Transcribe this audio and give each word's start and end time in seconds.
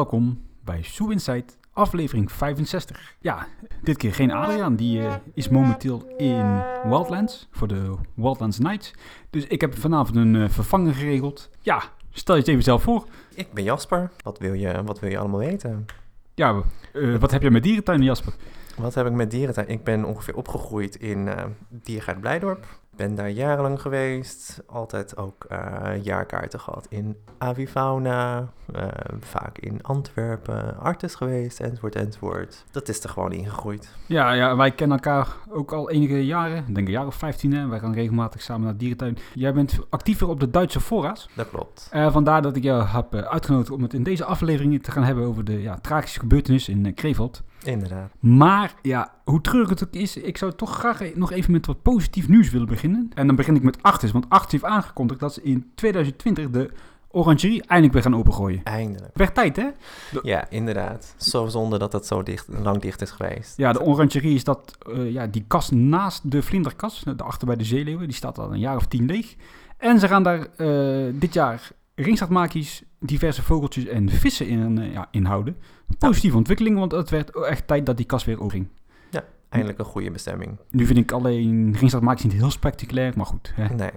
welkom 0.00 0.42
bij 0.64 0.82
Sue 0.82 1.12
Insight, 1.12 1.58
aflevering 1.72 2.32
65. 2.32 3.16
Ja, 3.20 3.46
dit 3.82 3.96
keer 3.96 4.14
geen 4.14 4.30
Adriaan, 4.30 4.76
die 4.76 5.06
eh, 5.06 5.14
is 5.34 5.48
momenteel 5.48 6.14
in 6.16 6.62
Wildlands 6.84 7.48
voor 7.50 7.68
de 7.68 7.94
Wildlands 8.14 8.58
Nights. 8.58 8.92
Dus 9.30 9.46
ik 9.46 9.60
heb 9.60 9.78
vanavond 9.78 10.16
een 10.16 10.34
uh, 10.34 10.48
vervanger 10.48 10.94
geregeld. 10.94 11.50
Ja, 11.60 11.82
stel 12.10 12.34
je 12.34 12.40
het 12.40 12.50
even 12.50 12.62
zelf 12.62 12.82
voor. 12.82 13.06
Ik 13.34 13.52
ben 13.52 13.64
Jasper. 13.64 14.10
Wat 14.22 14.38
wil 14.38 14.52
je, 14.52 14.84
wat 14.84 15.00
wil 15.00 15.10
je 15.10 15.18
allemaal 15.18 15.38
weten? 15.38 15.86
Ja, 16.34 16.62
uh, 16.92 17.16
wat 17.16 17.30
heb 17.30 17.42
je 17.42 17.50
met 17.50 17.62
dierentuin, 17.62 18.02
Jasper? 18.02 18.34
Wat 18.76 18.94
heb 18.94 19.06
ik 19.06 19.12
met 19.12 19.30
dierentuin? 19.30 19.68
Ik 19.68 19.84
ben 19.84 20.04
ongeveer 20.04 20.36
opgegroeid 20.36 20.96
in 20.96 21.26
uh, 21.26 21.44
Diergaard 21.68 22.20
Blijdorp 22.20 22.66
ben 23.00 23.14
daar 23.14 23.30
jarenlang 23.30 23.80
geweest. 23.80 24.62
Altijd 24.66 25.16
ook 25.16 25.46
uh, 25.52 26.02
jaarkaarten 26.02 26.60
gehad 26.60 26.86
in 26.88 27.16
Avifauna. 27.38 28.48
Uh, 28.76 28.88
vaak 29.20 29.58
in 29.58 29.82
Antwerpen. 29.82 30.78
Artis 30.78 31.14
geweest, 31.14 31.60
enzovoort, 31.60 31.94
enzovoort. 31.94 32.64
Dat 32.70 32.88
is 32.88 33.02
er 33.02 33.08
gewoon 33.08 33.32
ingegroeid. 33.32 33.94
Ja, 34.06 34.32
ja, 34.32 34.56
wij 34.56 34.70
kennen 34.70 34.96
elkaar 34.96 35.28
ook 35.50 35.72
al 35.72 35.90
enige 35.90 36.26
jaren. 36.26 36.56
Ik 36.56 36.74
denk 36.74 36.86
een 36.86 36.92
jaar 36.92 37.06
of 37.06 37.14
15. 37.14 37.52
Hè. 37.52 37.66
Wij 37.66 37.78
gaan 37.78 37.94
regelmatig 37.94 38.42
samen 38.42 38.62
naar 38.62 38.72
de 38.72 38.78
dierentuin. 38.78 39.18
Jij 39.34 39.52
bent 39.52 39.78
actiever 39.90 40.28
op 40.28 40.40
de 40.40 40.50
Duitse 40.50 40.80
fora's. 40.80 41.28
Dat 41.34 41.50
klopt. 41.50 41.90
Uh, 41.94 42.12
vandaar 42.12 42.42
dat 42.42 42.56
ik 42.56 42.62
jou 42.62 42.84
heb 42.84 43.14
uitgenodigd 43.14 43.70
om 43.70 43.82
het 43.82 43.94
in 43.94 44.02
deze 44.02 44.24
aflevering 44.24 44.82
te 44.82 44.90
gaan 44.90 45.04
hebben 45.04 45.24
over 45.24 45.44
de 45.44 45.62
ja, 45.62 45.78
tragische 45.78 46.20
gebeurtenis 46.20 46.68
in 46.68 46.94
Krefeld. 46.94 47.42
Inderdaad. 47.64 48.10
Maar 48.20 48.74
ja, 48.82 49.12
hoe 49.24 49.40
treurig 49.40 49.68
het 49.68 49.84
ook 49.84 49.94
is, 49.94 50.16
ik 50.16 50.36
zou 50.36 50.52
toch 50.52 50.76
graag 50.78 51.14
nog 51.14 51.32
even 51.32 51.52
met 51.52 51.66
wat 51.66 51.82
positief 51.82 52.28
nieuws 52.28 52.50
willen 52.50 52.66
beginnen. 52.66 53.10
En 53.14 53.26
dan 53.26 53.36
begin 53.36 53.56
ik 53.56 53.62
met 53.62 53.82
Artis, 53.82 54.12
want 54.12 54.28
Artis 54.28 54.50
heeft 54.50 54.64
aangekondigd 54.64 55.20
dat 55.20 55.34
ze 55.34 55.42
in 55.42 55.70
2020 55.74 56.50
de 56.50 56.70
orangerie 57.10 57.62
eindelijk 57.62 57.92
weer 57.92 58.02
gaan 58.02 58.16
opengooien. 58.16 58.60
Eindelijk. 58.64 59.16
Werd 59.16 59.34
tijd, 59.34 59.56
hè? 59.56 59.68
De... 60.10 60.20
Ja, 60.22 60.50
inderdaad. 60.50 61.14
Zo 61.16 61.46
zonde 61.46 61.78
dat 61.78 61.92
dat 61.92 62.06
zo 62.06 62.22
dicht, 62.22 62.46
lang 62.48 62.80
dicht 62.80 63.02
is 63.02 63.10
geweest. 63.10 63.56
Ja, 63.56 63.72
de 63.72 63.80
orangerie 63.80 64.34
is 64.34 64.44
dat, 64.44 64.78
uh, 64.88 65.12
ja, 65.12 65.26
die 65.26 65.44
kas 65.46 65.70
naast 65.70 66.30
de 66.30 66.42
vlinderkas, 66.42 67.04
achter 67.16 67.46
bij 67.46 67.56
de 67.56 67.64
zeeleeuwen, 67.64 68.06
die 68.06 68.16
staat 68.16 68.38
al 68.38 68.52
een 68.52 68.58
jaar 68.58 68.76
of 68.76 68.86
tien 68.86 69.06
leeg. 69.06 69.36
En 69.78 69.98
ze 69.98 70.08
gaan 70.08 70.22
daar 70.22 70.46
uh, 70.56 71.12
dit 71.14 71.34
jaar 71.34 71.70
ringstaartmakies, 72.02 72.82
diverse 72.98 73.42
vogeltjes 73.42 73.84
en 73.84 74.08
vissen 74.08 74.48
in, 74.48 74.78
uh, 74.78 74.92
ja, 74.92 75.08
inhouden. 75.10 75.56
Positieve 75.98 76.36
ontwikkeling, 76.36 76.78
want 76.78 76.92
het 76.92 77.10
werd 77.10 77.36
echt 77.36 77.66
tijd 77.66 77.86
dat 77.86 77.96
die 77.96 78.06
kas 78.06 78.24
weer 78.24 78.40
opging. 78.40 78.68
Ja, 79.10 79.24
eindelijk 79.48 79.78
een 79.78 79.84
goede 79.84 80.10
bestemming. 80.10 80.58
Nu 80.70 80.86
vind 80.86 80.98
ik 80.98 81.12
alleen 81.12 81.76
ringstaartmakies 81.76 82.24
niet 82.24 82.32
heel 82.32 82.50
spectaculair, 82.50 83.12
maar 83.16 83.26
goed. 83.26 83.52
Hè. 83.54 83.74
Nee. 83.74 83.90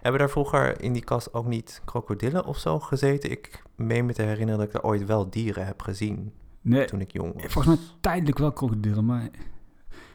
Hebben 0.00 0.20
daar 0.20 0.30
vroeger 0.30 0.80
in 0.80 0.92
die 0.92 1.04
kas 1.04 1.32
ook 1.32 1.46
niet 1.46 1.82
krokodillen 1.84 2.44
of 2.44 2.58
zo 2.58 2.80
gezeten? 2.80 3.30
Ik 3.30 3.62
meen 3.76 4.06
me 4.06 4.12
te 4.12 4.22
herinneren 4.22 4.58
dat 4.58 4.68
ik 4.68 4.74
er 4.74 4.82
ooit 4.82 5.06
wel 5.06 5.30
dieren 5.30 5.66
heb 5.66 5.82
gezien. 5.82 6.32
Nee, 6.60 6.84
toen 6.84 7.00
ik 7.00 7.12
jong 7.12 7.32
was. 7.32 7.52
Volgens 7.52 7.76
mij 7.76 7.86
tijdelijk 8.00 8.38
wel 8.38 8.52
krokodillen, 8.52 9.04
maar 9.04 9.28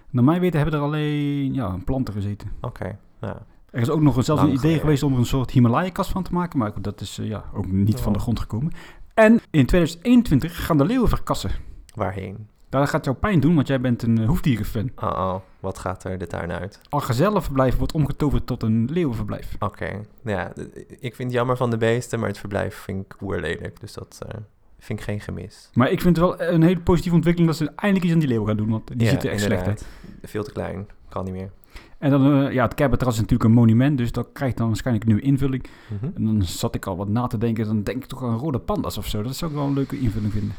naar 0.10 0.24
mijn 0.24 0.40
weten 0.40 0.60
hebben 0.60 0.80
er 0.80 0.86
alleen 0.86 1.54
ja, 1.54 1.78
planten 1.86 2.14
gezeten. 2.14 2.52
Oké, 2.62 2.68
okay, 2.68 2.98
ja. 3.22 3.46
Er 3.72 3.82
is 3.82 3.90
ook 3.90 4.02
nog 4.02 4.16
een, 4.16 4.24
zelfs 4.24 4.42
een 4.42 4.48
idee 4.48 4.60
geleden. 4.60 4.82
geweest 4.82 5.04
om 5.04 5.14
er 5.14 5.20
een 5.20 5.26
soort 5.26 5.52
Himalaya-kast 5.52 6.12
van 6.12 6.24
te 6.24 6.34
maken, 6.34 6.60
maar 6.60 6.72
dat 6.82 7.02
is 7.02 7.20
uh, 7.20 7.28
ja, 7.28 7.44
ook 7.54 7.68
niet 7.68 7.98
oh. 7.98 8.02
van 8.04 8.14
de 8.14 8.20
grond 8.20 8.40
gekomen. 8.40 8.72
En 9.14 9.34
in 9.34 9.66
2021 9.66 10.66
gaan 10.66 10.78
de 10.78 10.86
leeuwen 10.86 11.10
verkassen. 11.10 11.52
Waarheen? 11.96 12.48
Dat 12.70 12.90
gaat 12.90 13.06
jou 13.06 13.18
pijn 13.18 13.40
doen, 13.40 13.56
want 13.56 13.68
jij 13.68 13.82
bent 13.82 14.04
een 14.04 14.20
uh, 14.20 14.28
hoefdierenfan. 14.28 14.92
Oh, 14.96 15.04
oh, 15.04 15.36
wat 15.60 15.78
gaat 15.78 16.04
er 16.04 16.18
de 16.18 16.28
tuin 16.28 16.52
uit? 16.52 16.80
Al 16.90 17.00
gezellenverblijf 17.00 17.78
wordt 17.78 17.94
omgetoverd 17.94 18.46
tot 18.46 18.64
een 18.64 18.90
leeuwenverblijf. 18.92 19.54
Oké, 19.60 19.66
okay. 19.66 20.06
ja, 20.24 20.54
ik 21.00 21.16
vind 21.16 21.18
het 21.18 21.32
jammer 21.32 21.58
van 21.58 21.70
de 21.70 21.78
beesten, 21.78 22.20
maar 22.20 22.28
het 22.28 22.38
verblijf 22.38 22.76
vind 22.76 23.06
ik 23.06 23.22
oerlelijk. 23.22 23.80
Dus 23.80 23.94
dat 23.94 24.20
uh, 24.26 24.40
vind 24.80 25.00
ik 25.00 25.06
geen 25.06 25.20
gemis. 25.20 25.70
Maar 25.74 25.92
ik 25.92 26.02
vind 26.02 26.18
het 26.18 26.26
wel 26.26 26.42
een 26.42 26.64
hele 26.64 26.80
positieve 26.80 27.16
ontwikkeling 27.16 27.52
dat 27.52 27.68
ze 27.68 27.72
eindelijk 27.76 28.04
iets 28.04 28.14
aan 28.14 28.20
die 28.20 28.30
leeuwen 28.30 28.48
gaan 28.48 28.58
doen, 28.58 28.70
want 28.70 28.88
die 28.88 29.04
ja, 29.04 29.10
zitten 29.10 29.30
echt 29.32 29.44
inderdaad. 29.44 29.66
slecht 29.66 29.86
uit. 30.22 30.30
Veel 30.32 30.44
te 30.44 30.52
klein, 30.52 30.88
kan 31.10 31.24
niet 31.24 31.34
meer. 31.34 31.52
En 31.98 32.10
dan, 32.10 32.44
uh, 32.44 32.52
ja, 32.54 32.64
het 32.64 32.74
Kerberterras 32.74 33.16
is 33.16 33.22
natuurlijk 33.22 33.50
een 33.50 33.56
monument, 33.56 33.98
dus 33.98 34.12
dat 34.12 34.30
krijgt 34.34 34.58
dan 34.58 34.68
waarschijnlijk 34.68 35.06
nu 35.08 35.22
invulling. 35.22 35.66
Mm 35.88 35.98
-hmm. 36.00 36.12
En 36.16 36.26
dan 36.26 36.44
zat 36.44 36.76
ik 36.76 36.86
al 36.86 36.98
wat 36.98 37.08
na 37.08 37.28
te 37.28 37.38
denken, 37.38 37.66
dan 37.66 37.84
denk 37.84 38.04
ik 38.04 38.10
toch 38.10 38.24
aan 38.24 38.38
rode 38.38 38.60
panda's 38.60 38.98
of 38.98 39.08
zo. 39.08 39.24
Dat 39.24 39.36
zou 39.36 39.52
ik 39.52 39.58
wel 39.58 39.68
een 39.68 39.74
leuke 39.74 40.00
invulling 40.00 40.32
vinden. 40.32 40.54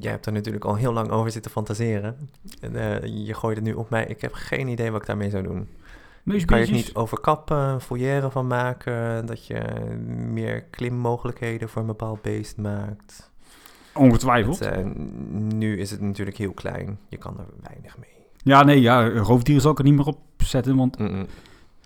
Jij 0.00 0.10
hebt 0.10 0.26
er 0.26 0.32
natuurlijk 0.32 0.64
al 0.64 0.74
heel 0.74 0.92
lang 0.92 1.10
over 1.10 1.30
zitten 1.30 1.50
fantaseren. 1.50 2.16
En, 2.60 2.72
uh, 2.74 3.26
je 3.26 3.34
gooit 3.34 3.56
het 3.56 3.64
nu 3.64 3.72
op 3.72 3.90
mij. 3.90 4.06
Ik 4.06 4.20
heb 4.20 4.32
geen 4.32 4.68
idee 4.68 4.90
wat 4.90 5.00
ik 5.00 5.06
daarmee 5.06 5.30
zou 5.30 5.42
doen. 5.42 5.68
Kan 6.44 6.58
je 6.58 6.64
het 6.64 6.74
niet 6.74 6.94
overkappen, 6.94 7.80
foyer 7.80 8.30
van 8.30 8.46
maken, 8.46 9.26
dat 9.26 9.46
je 9.46 9.62
meer 10.32 10.62
klimmogelijkheden 10.62 11.68
voor 11.68 11.80
een 11.80 11.86
bepaald 11.86 12.22
beest 12.22 12.56
maakt? 12.56 13.30
Ongetwijfeld. 13.94 14.58
Het, 14.58 14.76
uh, 14.76 14.84
nu 15.32 15.78
is 15.78 15.90
het 15.90 16.00
natuurlijk 16.00 16.36
heel 16.36 16.52
klein. 16.52 16.98
Je 17.08 17.16
kan 17.16 17.38
er 17.38 17.46
weinig 17.62 17.98
mee. 17.98 18.15
Ja, 18.46 18.64
nee, 18.64 18.80
ja, 18.80 19.08
roofdieren 19.08 19.62
zal 19.62 19.72
ik 19.72 19.78
er 19.78 19.84
niet 19.84 19.94
meer 19.94 20.06
op 20.06 20.18
zetten, 20.36 20.76
want 20.76 20.98
mm 20.98 21.06
-mm. 21.06 21.26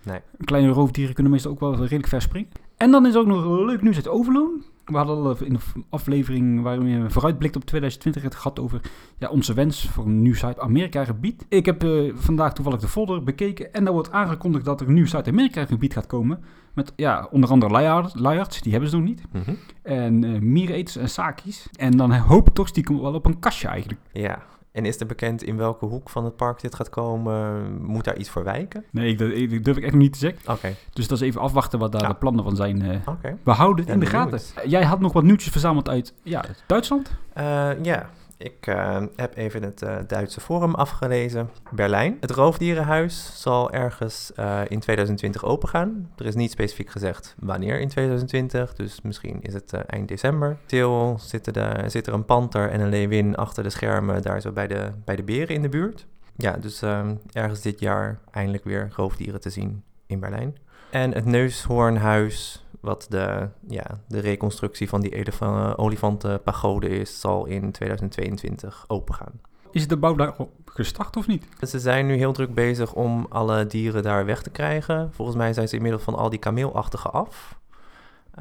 Nee. 0.03 0.19
kleine 0.45 0.71
roofdieren 0.71 1.13
kunnen 1.13 1.31
meestal 1.31 1.51
ook 1.51 1.59
wel 1.59 1.75
redelijk 1.75 2.07
ver 2.07 2.21
springen. 2.21 2.49
En 2.77 2.91
dan 2.91 3.05
is 3.05 3.15
ook 3.15 3.25
nog 3.25 3.45
leuk 3.45 3.81
nieuws 3.81 3.95
uit 3.95 4.07
Overloon. 4.07 4.63
We 4.85 4.97
hadden 4.97 5.15
al 5.15 5.35
in 5.43 5.53
de 5.53 5.59
aflevering 5.89 6.61
waarin 6.61 7.03
we 7.03 7.09
vooruitblikt 7.09 7.55
op 7.55 7.65
2020 7.65 8.23
het 8.23 8.35
gehad 8.35 8.59
over 8.59 8.81
ja, 9.17 9.29
onze 9.29 9.53
wens 9.53 9.89
voor 9.89 10.05
een 10.05 10.21
nieuw 10.21 10.35
Zuid-Amerika 10.35 11.05
gebied. 11.05 11.45
Ik 11.49 11.65
heb 11.65 11.83
uh, 11.83 12.13
vandaag 12.15 12.53
toevallig 12.53 12.79
de 12.79 12.87
folder 12.87 13.23
bekeken 13.23 13.73
en 13.73 13.83
daar 13.83 13.93
wordt 13.93 14.11
aangekondigd 14.11 14.65
dat 14.65 14.81
er 14.81 14.87
een 14.87 14.93
nieuw 14.93 15.05
Zuid-Amerika 15.05 15.65
gebied 15.65 15.93
gaat 15.93 16.07
komen. 16.07 16.43
Met 16.73 16.93
ja, 16.95 17.27
onder 17.31 17.49
andere 17.49 17.71
luiards, 18.13 18.61
die 18.61 18.71
hebben 18.71 18.89
ze 18.89 18.95
nog 18.95 19.05
niet. 19.05 19.23
Mm 19.31 19.41
-hmm. 19.45 19.57
En 19.81 20.23
uh, 20.23 20.39
miereters 20.39 20.95
en 20.95 21.09
sakis. 21.09 21.67
En 21.75 21.97
dan 21.97 22.13
hoop 22.13 22.47
ik 22.47 22.53
toch 22.53 22.67
stiekem 22.67 23.01
wel 23.01 23.13
op 23.13 23.25
een 23.25 23.39
kastje 23.39 23.67
eigenlijk. 23.67 23.99
Ja, 24.11 24.43
en 24.71 24.85
is 24.85 24.99
er 24.99 25.05
bekend 25.05 25.43
in 25.43 25.57
welke 25.57 25.85
hoek 25.85 26.09
van 26.09 26.25
het 26.25 26.35
park 26.35 26.61
dit 26.61 26.75
gaat 26.75 26.89
komen? 26.89 27.71
Moet 27.83 28.03
daar 28.03 28.17
iets 28.17 28.29
voor 28.29 28.43
wijken? 28.43 28.83
Nee, 28.91 29.15
dat, 29.15 29.29
durf 29.63 29.77
ik 29.77 29.83
echt 29.83 29.91
nog 29.93 30.01
niet 30.01 30.13
te 30.13 30.19
zeggen. 30.19 30.39
Oké. 30.41 30.51
Okay. 30.51 30.75
Dus 30.93 31.07
dat 31.07 31.21
is 31.21 31.27
even 31.27 31.41
afwachten 31.41 31.79
wat 31.79 31.91
daar 31.91 32.01
Ja. 32.01 32.07
de 32.07 32.15
plannen 32.15 32.43
van 32.43 32.55
zijn. 32.55 32.81
eh. 32.81 32.97
We 33.43 33.51
houden 33.51 33.77
het 33.79 33.87
Ja, 33.87 33.93
in 33.93 33.99
de 33.99 34.05
gaten. 34.05 34.39
Jij 34.69 34.83
had 34.83 34.99
nog 34.99 35.13
wat 35.13 35.23
nieuwtjes 35.23 35.51
verzameld 35.51 35.89
uit 35.89 36.13
ja, 36.23 36.43
Duitsland. 36.67 37.11
Eh, 37.33 37.83
ja, 37.83 38.09
ik 38.43 38.67
eh, 38.67 39.03
heb 39.15 39.37
even 39.37 39.63
het 39.63 39.81
eh, 39.81 39.95
Duitse 40.07 40.41
forum 40.41 40.75
afgelezen. 40.75 41.49
Berlijn. 41.71 42.17
Het 42.19 42.31
roofdierenhuis 42.31 43.31
zal 43.41 43.71
ergens 43.71 44.33
eh, 44.35 44.61
in 44.67 44.79
2020 44.79 45.45
opengaan. 45.45 46.09
Er 46.17 46.25
is 46.25 46.35
niet 46.35 46.51
specifiek 46.51 46.89
gezegd 46.89 47.35
wanneer 47.39 47.79
in 47.79 47.87
2020, 47.87 48.73
dus 48.73 49.01
misschien 49.01 49.41
is 49.41 49.53
het 49.53 49.73
eind 49.73 50.07
december. 50.07 50.57
Til 50.65 51.17
zit 51.19 51.55
er, 51.55 51.89
zit 51.89 52.07
er 52.07 52.13
een 52.13 52.25
panter 52.25 52.69
en 52.69 52.79
een 52.79 52.89
leeuwin 52.89 53.35
achter 53.35 53.63
de 53.63 53.69
schermen 53.69 54.21
daar 54.21 54.41
zo 54.41 54.51
bij 54.51 54.67
de, 54.67 54.91
bij 55.05 55.15
de 55.15 55.23
beren 55.23 55.55
in 55.55 55.61
de 55.61 55.69
buurt. 55.69 56.07
Ja, 56.41 56.57
dus 56.57 56.81
eh, 56.81 57.09
ergens 57.31 57.61
dit 57.61 57.79
jaar 57.79 58.19
eindelijk 58.31 58.63
weer 58.63 58.91
roofdieren 58.95 59.41
te 59.41 59.49
zien 59.49 59.83
in 60.05 60.19
Berlijn. 60.19 60.57
En 60.89 61.13
het 61.13 61.25
neushoornhuis, 61.25 62.60
wat 62.81 63.05
de, 63.09 63.47
ja, 63.67 63.85
de 64.07 64.19
reconstructie 64.19 64.89
van 64.89 65.01
die 65.01 65.15
elefa- 65.15 65.73
olifantenpagode 65.75 66.87
is, 66.89 67.19
zal 67.19 67.45
in 67.45 67.71
2022 67.71 68.83
opengaan. 68.87 69.41
Is 69.71 69.87
de 69.87 69.97
bouw 69.97 70.15
daar 70.15 70.33
gestart 70.65 71.17
of 71.17 71.27
niet? 71.27 71.45
Ze 71.67 71.79
zijn 71.79 72.05
nu 72.05 72.15
heel 72.15 72.33
druk 72.33 72.53
bezig 72.53 72.93
om 72.93 73.25
alle 73.29 73.67
dieren 73.67 74.03
daar 74.03 74.25
weg 74.25 74.41
te 74.41 74.49
krijgen. 74.49 75.09
Volgens 75.13 75.37
mij 75.37 75.53
zijn 75.53 75.67
ze 75.67 75.75
inmiddels 75.75 76.03
van 76.03 76.15
al 76.15 76.29
die 76.29 76.39
kameelachtige 76.39 77.09
af. 77.09 77.59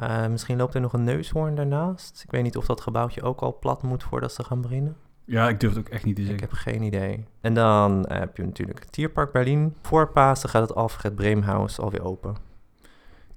Uh, 0.02 0.26
misschien 0.26 0.56
loopt 0.56 0.74
er 0.74 0.80
nog 0.80 0.92
een 0.92 1.04
neushoorn 1.04 1.54
daarnaast. 1.54 2.22
Ik 2.24 2.30
weet 2.30 2.42
niet 2.42 2.56
of 2.56 2.66
dat 2.66 2.80
gebouwtje 2.80 3.22
ook 3.22 3.40
al 3.40 3.58
plat 3.58 3.82
moet 3.82 4.02
voordat 4.02 4.32
ze 4.32 4.44
gaan 4.44 4.60
beginnen. 4.60 4.96
Ja, 5.24 5.48
ik 5.48 5.60
durf 5.60 5.74
het 5.74 5.86
ook 5.86 5.92
echt 5.92 6.04
niet 6.04 6.16
te 6.16 6.22
Ik 6.22 6.28
zeggen. 6.28 6.48
heb 6.48 6.56
geen 6.58 6.82
idee. 6.82 7.24
En 7.40 7.54
dan 7.54 8.06
eh, 8.06 8.18
heb 8.18 8.36
je 8.36 8.44
natuurlijk 8.44 8.78
het 8.78 8.92
Tierpark 8.92 9.32
Berlin. 9.32 9.74
Voor 9.82 10.08
Pasen 10.12 10.48
gaat 10.48 10.62
het 10.68 10.74
Alfred 10.74 11.14
Breemhaus 11.14 11.78
alweer 11.80 12.04
open. 12.04 12.36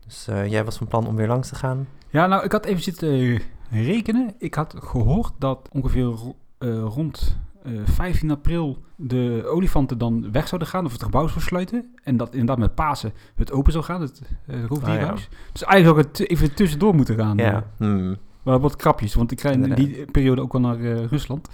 Dus 0.06 0.28
uh, 0.30 0.48
jij 0.48 0.66
was 0.66 0.78
van 0.78 0.88
plan 0.88 1.08
om 1.08 1.16
weer 1.16 1.28
langs 1.28 1.50
te 1.50 1.56
gaan? 1.56 1.88
Ja, 2.10 2.28
nou, 2.28 2.44
ik 2.44 2.52
had 2.52 2.66
even 2.66 2.84
zitten 2.84 3.42
rekenen. 3.70 4.34
Ik 4.38 4.54
had 4.54 4.76
gehoord 4.78 5.34
dat 5.38 5.70
ongeveer 5.72 6.14
uh, 6.60 6.84
rond 6.84 7.38
uh, 7.66 7.82
15 7.84 8.32
april 8.32 8.78
de 8.96 9.44
olifanten 9.48 9.98
dan 9.98 10.32
weg 10.32 10.48
zouden 10.48 10.70
gaan 10.70 10.86
of 10.86 10.92
het 10.92 11.04
gebouw 11.04 11.28
zou 11.28 11.42
sluiten. 11.42 11.96
En 12.04 12.18
dat 12.18 12.32
inderdaad 12.32 12.58
met 12.58 12.76
Pasen 12.76 13.14
het 13.36 13.52
open 13.52 13.72
zou 13.72 13.84
gaan, 13.84 14.02
het 14.02 14.22
roofdierhuis. 14.68 15.30
Dus 15.52 15.64
eigenlijk 15.64 16.08
zou 16.08 16.26
het 16.26 16.30
even 16.32 16.54
tussendoor 16.54 16.96
moeten 16.96 17.16
gaan. 17.16 17.38
Ja. 17.38 17.64
Hmm. 17.78 18.18
Maar 18.44 18.60
wat 18.60 18.76
krapjes, 18.76 19.14
want 19.14 19.32
ik 19.32 19.42
ga 19.42 19.50
in 19.50 19.74
die 19.74 20.06
periode 20.12 20.42
ook 20.42 20.52
wel 20.52 20.62
naar 20.62 20.80
uh, 20.80 21.06
Rusland. 21.06 21.50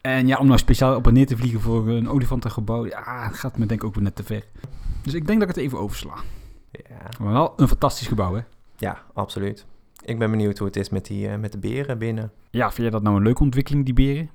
En 0.00 0.26
ja, 0.26 0.38
om 0.38 0.46
nou 0.46 0.58
speciaal 0.58 0.96
op 0.96 1.06
en 1.06 1.12
neer 1.12 1.26
te 1.26 1.36
vliegen 1.36 1.60
voor 1.60 1.88
een 1.88 2.08
olifantengebouw, 2.08 2.86
ja, 2.86 3.28
gaat 3.28 3.58
me 3.58 3.66
denk 3.66 3.80
ik 3.80 3.86
ook 3.86 3.94
weer 3.94 4.04
net 4.04 4.16
te 4.16 4.24
ver. 4.24 4.44
Dus 5.02 5.14
ik 5.14 5.26
denk 5.26 5.40
dat 5.40 5.48
ik 5.48 5.54
het 5.54 5.64
even 5.64 5.78
oversla. 5.78 6.14
Ja. 6.70 7.08
Maar 7.20 7.32
wel 7.32 7.52
een 7.56 7.68
fantastisch 7.68 8.06
gebouw, 8.06 8.34
hè? 8.34 8.40
Ja, 8.76 9.02
absoluut. 9.12 9.66
Ik 10.04 10.18
ben 10.18 10.30
benieuwd 10.30 10.58
hoe 10.58 10.66
het 10.66 10.76
is 10.76 10.88
met, 10.88 11.06
die, 11.06 11.28
uh, 11.28 11.36
met 11.36 11.52
de 11.52 11.58
beren 11.58 11.98
binnen. 11.98 12.32
Ja, 12.50 12.66
vind 12.66 12.82
jij 12.82 12.90
dat 12.90 13.02
nou 13.02 13.16
een 13.16 13.22
leuke 13.22 13.42
ontwikkeling, 13.42 13.84
die 13.84 13.94
beren? 13.94 14.30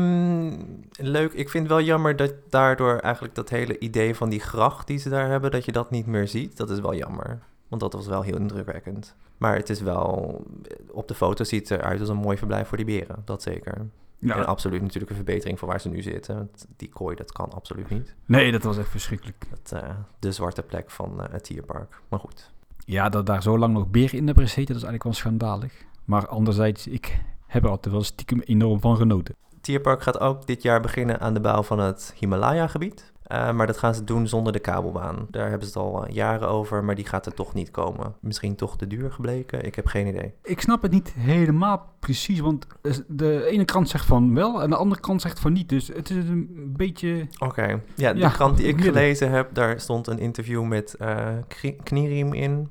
Um, 0.00 0.84
leuk. 0.90 1.32
Ik 1.32 1.48
vind 1.48 1.64
het 1.64 1.72
wel 1.72 1.82
jammer 1.86 2.16
dat 2.16 2.34
daardoor 2.48 2.98
eigenlijk 2.98 3.34
dat 3.34 3.48
hele 3.48 3.78
idee 3.78 4.14
van 4.14 4.28
die 4.28 4.40
gracht 4.40 4.86
die 4.86 4.98
ze 4.98 5.08
daar 5.08 5.28
hebben, 5.28 5.50
dat 5.50 5.64
je 5.64 5.72
dat 5.72 5.90
niet 5.90 6.06
meer 6.06 6.28
ziet. 6.28 6.56
Dat 6.56 6.70
is 6.70 6.80
wel 6.80 6.94
jammer. 6.94 7.38
Want 7.68 7.82
dat 7.82 7.92
was 7.92 8.06
wel 8.06 8.22
heel 8.22 8.36
indrukwekkend. 8.36 9.14
Maar 9.36 9.56
het 9.56 9.70
is 9.70 9.80
wel, 9.80 10.42
op 10.90 11.08
de 11.08 11.14
foto 11.14 11.44
ziet 11.44 11.68
het 11.68 11.78
eruit 11.78 12.00
als 12.00 12.08
een 12.08 12.16
mooi 12.16 12.36
verblijf 12.36 12.68
voor 12.68 12.76
die 12.76 12.86
beren. 12.86 13.22
Dat 13.24 13.42
zeker. 13.42 13.86
Ja. 14.22 14.36
En 14.36 14.46
absoluut 14.46 14.82
natuurlijk 14.82 15.10
een 15.10 15.16
verbetering 15.16 15.58
van 15.58 15.68
waar 15.68 15.80
ze 15.80 15.88
nu 15.88 16.02
zitten. 16.02 16.36
Want 16.36 16.66
Die 16.76 16.88
kooi, 16.88 17.16
dat 17.16 17.32
kan 17.32 17.52
absoluut 17.52 17.90
niet. 17.90 18.14
Nee, 18.26 18.52
dat 18.52 18.62
was 18.62 18.78
echt 18.78 18.88
verschrikkelijk. 18.88 19.46
Dat, 19.50 19.82
eh, 19.82 19.90
de 20.18 20.32
zwarte 20.32 20.62
plek 20.62 20.90
van 20.90 21.22
eh, 21.22 21.32
het 21.32 21.46
dierpark. 21.46 22.00
Maar 22.08 22.18
goed. 22.18 22.50
Ja, 22.84 23.08
dat 23.08 23.26
daar 23.26 23.42
zo 23.42 23.58
lang 23.58 23.74
nog 23.74 23.90
beren 23.90 24.18
in 24.18 24.26
hebben 24.26 24.44
gezeten, 24.44 24.74
dat 24.74 24.82
is 24.82 24.88
eigenlijk 24.88 25.02
wel 25.02 25.12
schandalig. 25.12 25.84
Maar 26.04 26.28
anderzijds, 26.28 26.86
ik 26.86 27.20
heb 27.46 27.64
er 27.64 27.70
altijd 27.70 27.94
wel 27.94 28.04
stiekem 28.04 28.40
enorm 28.40 28.80
van 28.80 28.96
genoten. 28.96 29.34
Tierpark 29.60 30.02
gaat 30.02 30.20
ook 30.20 30.46
dit 30.46 30.62
jaar 30.62 30.80
beginnen 30.80 31.20
aan 31.20 31.34
de 31.34 31.40
bouw 31.40 31.62
van 31.62 31.78
het 31.78 32.14
Himalaya-gebied. 32.18 33.11
Eh, 33.32 33.52
maar 33.52 33.66
dat 33.66 33.78
gaan 33.78 33.94
ze 33.94 34.04
doen 34.04 34.28
zonder 34.28 34.52
de 34.52 34.58
kabelbaan. 34.58 35.26
Daar 35.30 35.48
hebben 35.50 35.68
ze 35.68 35.78
het 35.78 35.86
al 35.88 36.06
eh, 36.06 36.14
jaren 36.14 36.48
over, 36.48 36.84
maar 36.84 36.94
die 36.94 37.06
gaat 37.06 37.26
er 37.26 37.34
toch 37.34 37.54
niet 37.54 37.70
komen. 37.70 38.14
Misschien 38.20 38.54
toch 38.56 38.76
te 38.76 38.86
duur 38.86 39.12
gebleken? 39.12 39.64
Ik 39.64 39.74
heb 39.74 39.86
geen 39.86 40.06
idee. 40.06 40.32
Ik 40.42 40.60
snap 40.60 40.82
het 40.82 40.90
niet 40.90 41.12
helemaal 41.16 41.94
precies, 41.98 42.40
want 42.40 42.66
de 43.08 43.44
ene 43.46 43.64
krant 43.64 43.88
zegt 43.88 44.06
van 44.06 44.34
wel 44.34 44.62
en 44.62 44.70
de 44.70 44.76
andere 44.76 45.00
krant 45.00 45.20
zegt 45.20 45.40
van 45.40 45.52
niet. 45.52 45.68
Dus 45.68 45.88
het 45.88 46.10
is 46.10 46.16
een 46.28 46.72
beetje... 46.76 47.26
Oké, 47.38 47.80
ja, 47.94 48.12
de 48.12 48.18
Ja, 48.18 48.28
krant 48.28 48.56
die 48.56 48.66
ik 48.66 48.80
gelezen 48.80 49.30
heb, 49.30 49.54
daar 49.54 49.80
stond 49.80 50.06
een 50.06 50.18
interview 50.18 50.64
met 50.64 50.94
eh 50.94 51.26
Knie- 51.48 51.76
Knieriem 51.82 52.32
in. 52.32 52.68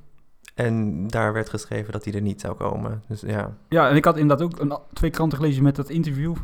En 0.55 1.07
daar 1.07 1.33
werd 1.33 1.49
geschreven 1.49 1.91
dat 1.91 2.03
hij 2.05 2.13
er 2.13 2.21
niet 2.21 2.41
zou 2.41 2.55
komen. 2.55 3.03
Dus 3.07 3.21
ja, 3.21 3.57
Ja, 3.69 3.89
en 3.89 3.95
ik 3.95 4.05
had 4.05 4.17
inderdaad 4.17 4.45
ook 4.45 4.59
een, 4.59 4.77
twee 4.93 5.09
kranten 5.11 5.37
gelezen 5.37 5.63
met 5.63 5.75
dat 5.75 5.89
interview. 5.89 6.35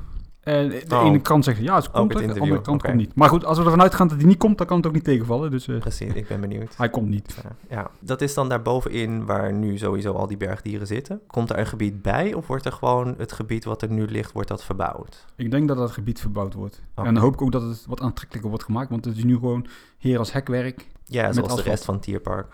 En 0.48 0.70
de 0.70 0.96
Oh. 0.96 1.06
ene 1.06 1.20
krant 1.20 1.44
zegt 1.44 1.60
ja, 1.60 1.76
het 1.76 1.92
komt 1.92 2.14
het 2.14 2.22
er, 2.22 2.34
de 2.34 2.40
andere 2.40 2.62
krant 2.62 2.80
oké. 2.80 2.88
komt 2.88 3.00
niet. 3.02 3.16
Maar 3.16 3.30
goed, 3.30 3.46
als 3.46 3.58
we 3.58 3.64
ervan 3.64 3.82
uitgaan 3.82 4.08
dat 4.08 4.18
hij 4.18 4.26
niet 4.26 4.38
komt, 4.38 4.58
dan 4.58 4.68
kan 4.68 4.78
het 4.78 4.88
ook 4.88 4.94
niet 4.94 5.04
tegenvallen. 5.04 5.52
Dus 5.52 5.68
eh, 5.68 5.78
precies. 5.80 6.14
Ik 6.14 6.28
ben 6.28 6.42
benieuwd. 6.42 6.78
hij 6.78 6.90
komt 6.90 7.08
niet. 7.10 7.38
Ja, 7.44 7.56
ja, 7.70 7.90
dat 8.00 8.22
is 8.22 8.34
dan 8.34 8.50
daar 8.50 8.62
bovenin 8.62 9.26
waar 9.26 9.54
nu 9.54 9.78
sowieso 9.78 10.14
al 10.14 10.28
die 10.28 10.38
bergdieren 10.38 10.88
zitten. 10.88 11.22
Komt 11.28 11.50
er 11.50 11.60
een 11.60 11.68
gebied 11.68 12.02
bij 12.02 12.34
of 12.34 12.48
wordt 12.48 12.66
er 12.66 12.72
gewoon 12.72 13.16
het 13.18 13.32
gebied 13.32 13.66
wat 13.66 13.82
er 13.82 13.90
nu 13.92 14.06
ligt, 14.06 14.32
wordt 14.32 14.48
dat 14.48 14.64
verbouwd? 14.64 15.26
Ik 15.36 15.52
denk 15.52 15.68
dat 15.68 15.78
dat 15.78 15.92
gebied 15.92 16.20
verbouwd 16.20 16.54
wordt. 16.54 16.82
En 16.96 17.04
dan 17.04 17.18
hoop 17.18 17.34
ik 17.34 17.42
ook 17.42 17.52
dat 17.52 17.62
het 17.62 17.86
wat 17.88 18.02
aantrekkelijker 18.02 18.50
wordt 18.50 18.66
gemaakt, 18.66 18.90
want 18.90 19.06
het 19.06 19.18
is 19.18 19.24
nu 19.24 19.34
gewoon 19.34 19.68
heer 19.98 20.18
als 20.20 20.32
hekwerk. 20.34 20.88
Ja, 21.06 21.26
Met 21.26 21.36
zoals 21.36 21.56
de 21.56 21.62
rest 21.62 21.86
van 21.86 21.94
het 21.96 22.04
dierpark. 22.04 22.54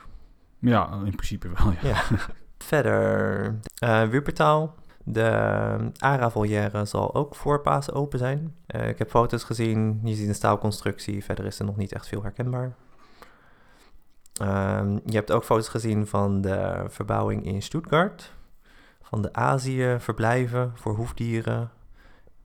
Ja, 0.59 0.89
in 1.05 1.15
principe 1.15 1.47
wel, 1.53 1.71
ja. 1.81 1.89
Ja. 1.89 2.01
Verder, 2.57 3.55
eh 3.75 4.03
Wuppertaal. 4.07 4.75
De 5.03 5.91
ARA-volière 5.97 6.85
zal 6.85 7.15
ook 7.15 7.35
voor 7.35 7.61
Pasen 7.61 7.93
open 7.93 8.19
zijn. 8.19 8.55
Eh, 8.65 8.87
ik 8.87 8.97
heb 8.97 9.09
foto's 9.09 9.43
gezien, 9.43 9.99
je 10.03 10.15
ziet 10.15 10.27
een 10.27 10.35
staalconstructie. 10.35 11.23
Verder 11.23 11.45
is 11.45 11.59
er 11.59 11.65
nog 11.65 11.77
niet 11.77 11.91
echt 11.91 12.07
veel 12.07 12.21
herkenbaar. 12.21 12.75
Ehm, 14.33 14.93
je 15.05 15.15
hebt 15.15 15.31
ook 15.31 15.43
foto's 15.43 15.67
gezien 15.67 16.07
van 16.07 16.41
de 16.41 16.83
verbouwing 16.87 17.45
in 17.45 17.61
Stuttgart. 17.61 18.33
Van 19.01 19.21
de 19.21 19.33
Azië-verblijven 19.33 20.71
voor 20.75 20.95
hoefdieren. 20.95 21.71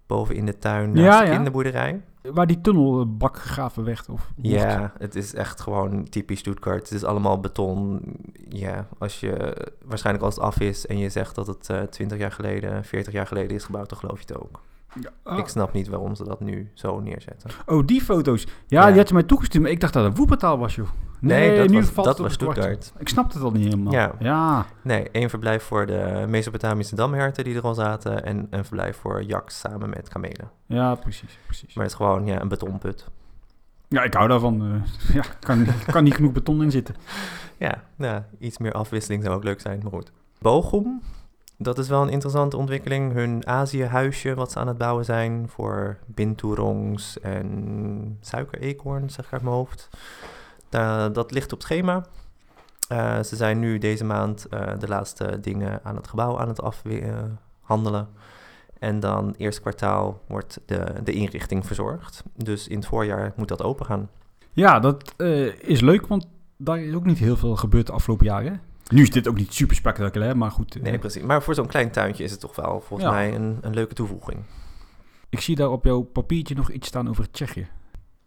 Boven 0.08 0.34
in 0.34 0.46
de 0.46 0.58
tuin 0.58 0.93
naast 0.93 1.05
Ja, 1.05 1.20
de 1.20 1.26
ja. 1.26 1.32
kinderboerderij. 1.34 2.00
Waar 2.22 2.46
die 2.46 2.60
tunnelbak 2.60 3.37
gegraven 3.37 3.84
werd. 3.84 4.08
Of. 4.08 4.31
Ja, 4.37 4.93
het 4.99 5.14
is 5.14 5.34
echt 5.34 5.60
gewoon 5.60 6.08
typisch 6.08 6.38
Stuttgart. 6.38 6.82
Het 6.82 6.90
is 6.90 7.05
allemaal 7.05 7.40
beton. 7.40 8.00
Ja, 8.49 8.88
als 8.99 9.20
je 9.20 9.56
waarschijnlijk 9.84 10.25
als 10.25 10.34
het 10.34 10.44
af 10.44 10.60
is 10.60 10.87
en 10.87 10.99
je 10.99 11.08
zegt 11.08 11.34
dat 11.34 11.46
het 11.46 11.70
eh 11.70 11.82
20 11.82 12.19
jaar 12.19 12.32
geleden, 12.32 12.84
40 12.84 13.12
jaar 13.12 13.26
geleden 13.26 13.56
is 13.56 13.64
gebouwd, 13.64 13.88
dan 13.88 13.99
geloof 13.99 14.20
je 14.20 14.25
het 14.26 14.43
ook. 14.43 14.60
Oh. 15.25 15.38
Ik 15.38 15.46
snap 15.49 15.73
niet 15.73 15.88
waarom 15.88 16.14
ze 16.14 16.25
dat 16.25 16.40
nu 16.40 16.70
zo 16.75 17.00
neerzetten. 17.00 17.50
Oh, 17.67 17.87
die 17.87 18.00
foto's. 18.02 18.43
Ja, 18.44 18.50
Ja. 18.81 18.87
die 18.87 18.96
had 18.96 19.08
je 19.08 19.14
mij 19.14 19.23
toegestuurd, 19.23 19.62
maar 19.62 19.73
ik 19.73 19.81
dacht 19.81 19.93
dat 19.93 20.05
het 20.05 20.17
Woepertaal 20.17 20.58
was, 20.58 20.75
joh. 20.75 20.88
Nee, 21.20 21.58
dat 21.58 21.69
nu 21.69 21.76
was, 21.76 21.87
valt 21.88 22.06
dat 22.06 22.19
was. 22.19 22.32
Stuttgart. 22.32 22.93
Ik 22.99 23.08
snapte 23.08 23.37
het 23.37 23.44
al 23.46 23.50
niet 23.52 23.64
helemaal. 23.64 23.93
Ja. 23.93 24.12
ja. 24.19 24.67
Nee, 24.82 25.11
één 25.11 25.31
verblijf 25.31 25.62
voor 25.62 25.87
de 25.87 26.25
Mesopotamische 26.29 26.94
damherten 26.94 27.44
die 27.44 27.56
er 27.56 27.62
al 27.62 27.75
zaten 27.75 28.25
en 28.25 28.46
een 28.50 28.64
verblijf 28.64 28.96
voor 28.96 29.23
jaks 29.23 29.58
samen 29.58 29.88
met 29.90 30.08
kamelen. 30.08 30.50
Ja, 30.67 30.94
precies, 30.94 31.38
precies. 31.44 31.75
Maar 31.75 31.84
het 31.84 31.93
is 31.93 31.99
gewoon 31.99 32.26
ja, 32.26 32.41
een 32.41 32.49
betonput. 32.49 33.06
Ja, 33.88 34.02
ik 34.02 34.14
hou 34.14 34.29
daarvan. 34.29 34.62
eh 34.62 35.14
ja, 35.17 35.23
kan, 35.41 35.67
kan 35.87 36.05
niet 36.05 36.14
genoeg 36.14 36.32
beton 36.32 36.62
in 36.62 36.70
zitten. 36.70 36.94
Ja, 37.58 37.82
nou, 37.96 38.23
iets 38.38 38.58
meer 38.58 38.73
afwisseling 38.73 39.23
zou 39.23 39.34
ook 39.37 39.44
leuk 39.44 39.61
zijn, 39.61 39.81
maar 39.82 39.93
goed. 39.93 40.12
Bochum, 40.38 41.00
dat 41.58 41.78
is 41.78 41.88
wel 41.88 42.02
een 42.02 42.08
interessante 42.08 42.56
ontwikkeling. 42.56 43.12
Hun 43.12 43.46
Azië-huisje 43.46 44.34
wat 44.34 44.52
ze 44.52 44.58
aan 44.58 44.66
het 44.66 44.78
bouwen 44.78 45.05
zijn 45.05 45.49
voor 45.49 45.99
binturongs 46.06 47.20
en 47.20 48.19
suikereekhoorn, 48.20 49.10
zeg 49.10 49.26
ik 49.26 49.32
uit 49.32 49.43
mijn 49.43 49.55
hoofd. 49.55 49.88
Da- 50.69 51.08
dat 51.08 51.31
ligt 51.31 51.52
op 51.52 51.62
schema. 51.62 52.06
Eh, 52.88 53.22
ze 53.22 53.37
zijn 53.37 53.58
nu 53.58 53.78
deze 53.78 54.05
maand 54.05 54.46
eh, 54.46 54.78
de 54.78 54.88
laatste 54.88 55.40
dingen 55.40 55.81
aan 55.82 55.96
het 55.96 56.08
gebouw 56.08 56.38
aan 56.38 56.49
het 56.49 56.62
afhandelen. 56.62 58.08
En 58.78 59.00
dan 59.00 59.34
eerste 59.37 59.60
kwartaal 59.60 60.20
wordt 60.26 60.60
de, 60.66 60.84
de 61.05 61.12
inrichting 61.12 61.66
verzorgd. 61.66 62.22
Dus 62.34 62.69
in 62.69 62.76
het 62.76 62.87
voorjaar 62.87 63.32
moet 63.37 63.49
dat 63.49 63.62
open 63.62 63.87
gaan. 63.87 64.08
Ja, 64.52 64.81
dat 64.81 65.14
eh, 65.16 65.62
is 65.62 65.81
leuk, 65.81 66.06
want 66.06 66.26
daar 66.56 66.81
is 66.81 66.94
ook 66.94 67.05
niet 67.05 67.19
heel 67.19 67.37
veel 67.37 67.56
gebeurd 67.56 67.87
de 67.87 67.93
afgelopen 67.93 68.26
jaren. 68.26 68.60
Nu 68.88 69.02
is 69.02 69.11
dit 69.11 69.29
ook 69.29 69.37
niet 69.37 69.55
super 69.55 69.76
spectaculair, 69.76 70.37
maar 70.37 70.50
goed. 70.50 70.76
eh, 70.76 70.82
Nee, 70.82 70.99
precies. 70.99 71.23
Maar 71.23 71.43
voor 71.43 71.55
zo'n 71.55 71.67
klein 71.67 71.90
tuintje 71.90 72.25
is 72.25 72.31
het 72.31 72.40
toch 72.40 72.56
wel 72.56 72.81
volgens 72.81 73.08
Ja. 73.08 73.14
mij 73.14 73.35
een, 73.35 73.58
een 73.61 73.75
leuke 73.75 73.94
toevoeging. 73.94 74.43
ik 75.29 75.40
zie 75.40 75.56
daar 75.56 75.70
op 75.70 75.85
jouw 75.85 76.00
papiertje 76.02 76.55
nog 76.55 76.70
iets 76.70 76.88
staan 76.88 77.08
over 77.08 77.31
Tsjechië. 77.31 77.69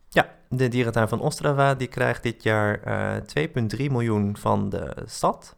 Ja, 0.09 0.29
de 0.49 0.67
dierentuin 0.67 1.07
van 1.07 1.19
Ostrava 1.19 1.75
die 1.75 1.87
krijgt 1.87 2.23
dit 2.23 2.43
jaar 2.43 2.79
eh 2.81 3.21
2,3 3.21 3.91
miljoen 3.91 4.37
van 4.37 4.69
de 4.69 4.95
stad. 5.05 5.55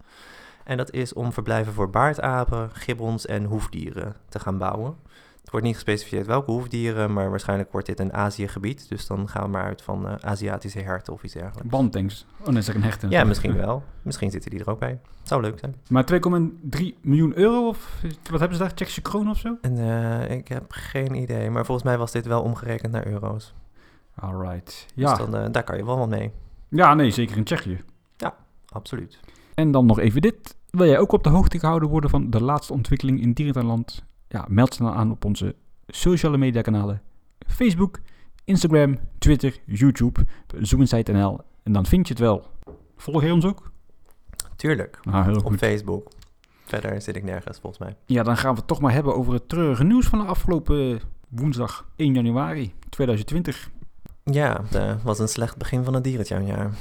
En 0.63 0.77
dat 0.77 0.91
is 0.91 1.13
om 1.13 1.33
verblijven 1.33 1.73
voor 1.73 1.89
baardapen, 1.89 2.69
gibbons 2.73 3.25
en 3.25 3.43
hoefdieren 3.43 4.15
te 4.29 4.39
gaan 4.39 4.57
bouwen. 4.57 4.95
Het 5.43 5.51
wordt 5.51 5.65
niet 5.65 5.75
gespecificeerd 5.75 6.25
welke 6.27 6.51
hoefdieren, 6.51 7.13
maar 7.13 7.29
waarschijnlijk 7.29 7.71
wordt 7.71 7.87
dit 7.87 7.99
een 7.99 8.13
Aziëgebied. 8.13 8.89
Dus 8.89 9.07
dan 9.07 9.27
gaan 9.29 9.43
we 9.43 9.49
maar 9.49 9.63
uit 9.63 9.81
van 9.81 10.07
eh, 10.07 10.13
Aziatische 10.21 10.79
herten 10.79 11.13
of 11.13 11.23
iets 11.23 11.33
dergelijks. 11.33 11.69
Bandtanks. 11.69 12.25
Oh, 12.41 12.47
nee, 12.47 12.61
zeg 12.61 12.75
ik 12.75 12.81
een 12.81 12.87
hechten. 12.87 13.09
Ja, 13.09 13.23
misschien 13.23 13.55
wel. 13.65 13.83
Misschien 14.01 14.31
zitten 14.31 14.51
die 14.51 14.59
er 14.59 14.69
ook 14.69 14.79
bij. 14.79 14.99
Zou 15.23 15.41
leuk 15.41 15.59
zijn. 15.59 15.75
Maar 15.89 16.05
2,3 16.13 16.19
miljoen 17.01 17.37
euro 17.37 17.67
of 17.67 18.01
wat 18.29 18.39
hebben 18.39 18.57
ze 18.57 18.63
daar? 18.63 18.73
Tsjechische 18.73 19.01
kroon 19.01 19.29
of 19.29 19.37
zo? 19.37 19.57
En 19.61 19.77
eh, 19.77 20.35
ik 20.37 20.47
heb 20.47 20.65
geen 20.67 21.15
idee, 21.15 21.49
maar 21.49 21.65
volgens 21.65 21.87
mij 21.87 21.97
was 21.97 22.11
dit 22.11 22.25
wel 22.25 22.41
omgerekend 22.41 22.91
naar 22.91 23.07
euro's. 23.07 23.53
Alright. 24.15 24.85
Dus 24.95 25.09
Ja. 25.09 25.15
dan, 25.15 25.35
eh, 25.35 25.45
daar 25.51 25.63
kan 25.63 25.77
je 25.77 25.85
wel 25.85 25.97
wat 25.97 26.09
mee. 26.09 26.31
ja, 26.69 26.93
nee, 26.93 27.11
zeker 27.11 27.37
in 27.37 27.43
Tsjechië. 27.43 27.81
Absoluut. 28.69 29.19
En 29.53 29.71
dan 29.71 29.85
nog 29.85 29.99
even 29.99 30.21
dit. 30.21 30.55
Wil 30.69 30.85
jij 30.87 30.99
ook 30.99 31.11
op 31.11 31.23
de 31.23 31.29
hoogte 31.29 31.59
gehouden 31.59 31.89
worden 31.89 32.09
van 32.09 32.29
de 32.29 32.43
laatste 32.43 32.73
ontwikkeling 32.73 33.21
in 33.21 33.33
dierentuinland? 33.33 34.03
Ja, 34.33 34.45
meld 34.47 34.73
ze 34.73 34.83
dan 34.83 34.93
aan 34.93 35.11
op 35.11 35.25
onze 35.25 35.55
sociale 35.87 36.37
media 36.37 36.61
kanalen. 36.61 37.01
Facebook, 37.47 37.99
Instagram, 38.43 38.99
Twitter, 39.17 39.57
YouTube, 39.65 40.25
ZooInsight.nl. 40.59 41.39
En 41.63 41.71
dan 41.71 41.85
vind 41.85 42.07
je 42.07 42.13
het 42.13 42.21
wel. 42.21 42.47
Volg 42.97 43.23
je 43.23 43.33
ons 43.33 43.45
ook? 43.45 43.71
Tuurlijk. 44.55 44.99
Heel 45.09 45.35
Op 45.35 45.45
goed. 45.45 45.57
Facebook. 45.57 46.07
Verder 46.65 47.01
zit 47.01 47.15
ik 47.15 47.23
nergens, 47.23 47.59
volgens 47.59 47.81
mij. 47.83 47.95
Ja, 48.05 48.23
dan 48.23 48.37
gaan 48.37 48.51
we 48.53 48.57
het 48.57 48.67
toch 48.67 48.79
maar 48.81 48.91
hebben 48.91 49.15
over 49.15 49.33
het 49.33 49.49
treurige 49.49 49.83
nieuws 49.83 50.05
van 50.07 50.19
de 50.19 50.25
afgelopen 50.25 51.01
woensdag 51.29 51.87
1 51.95 52.13
januari 52.13 52.73
2020. 52.89 53.69
Ja, 54.23 54.61
het 54.69 55.03
was 55.03 55.19
een 55.19 55.27
slecht 55.27 55.57
begin 55.57 55.83
van 55.83 55.93
het 55.93 56.03
dierentuinjaar. 56.03 56.71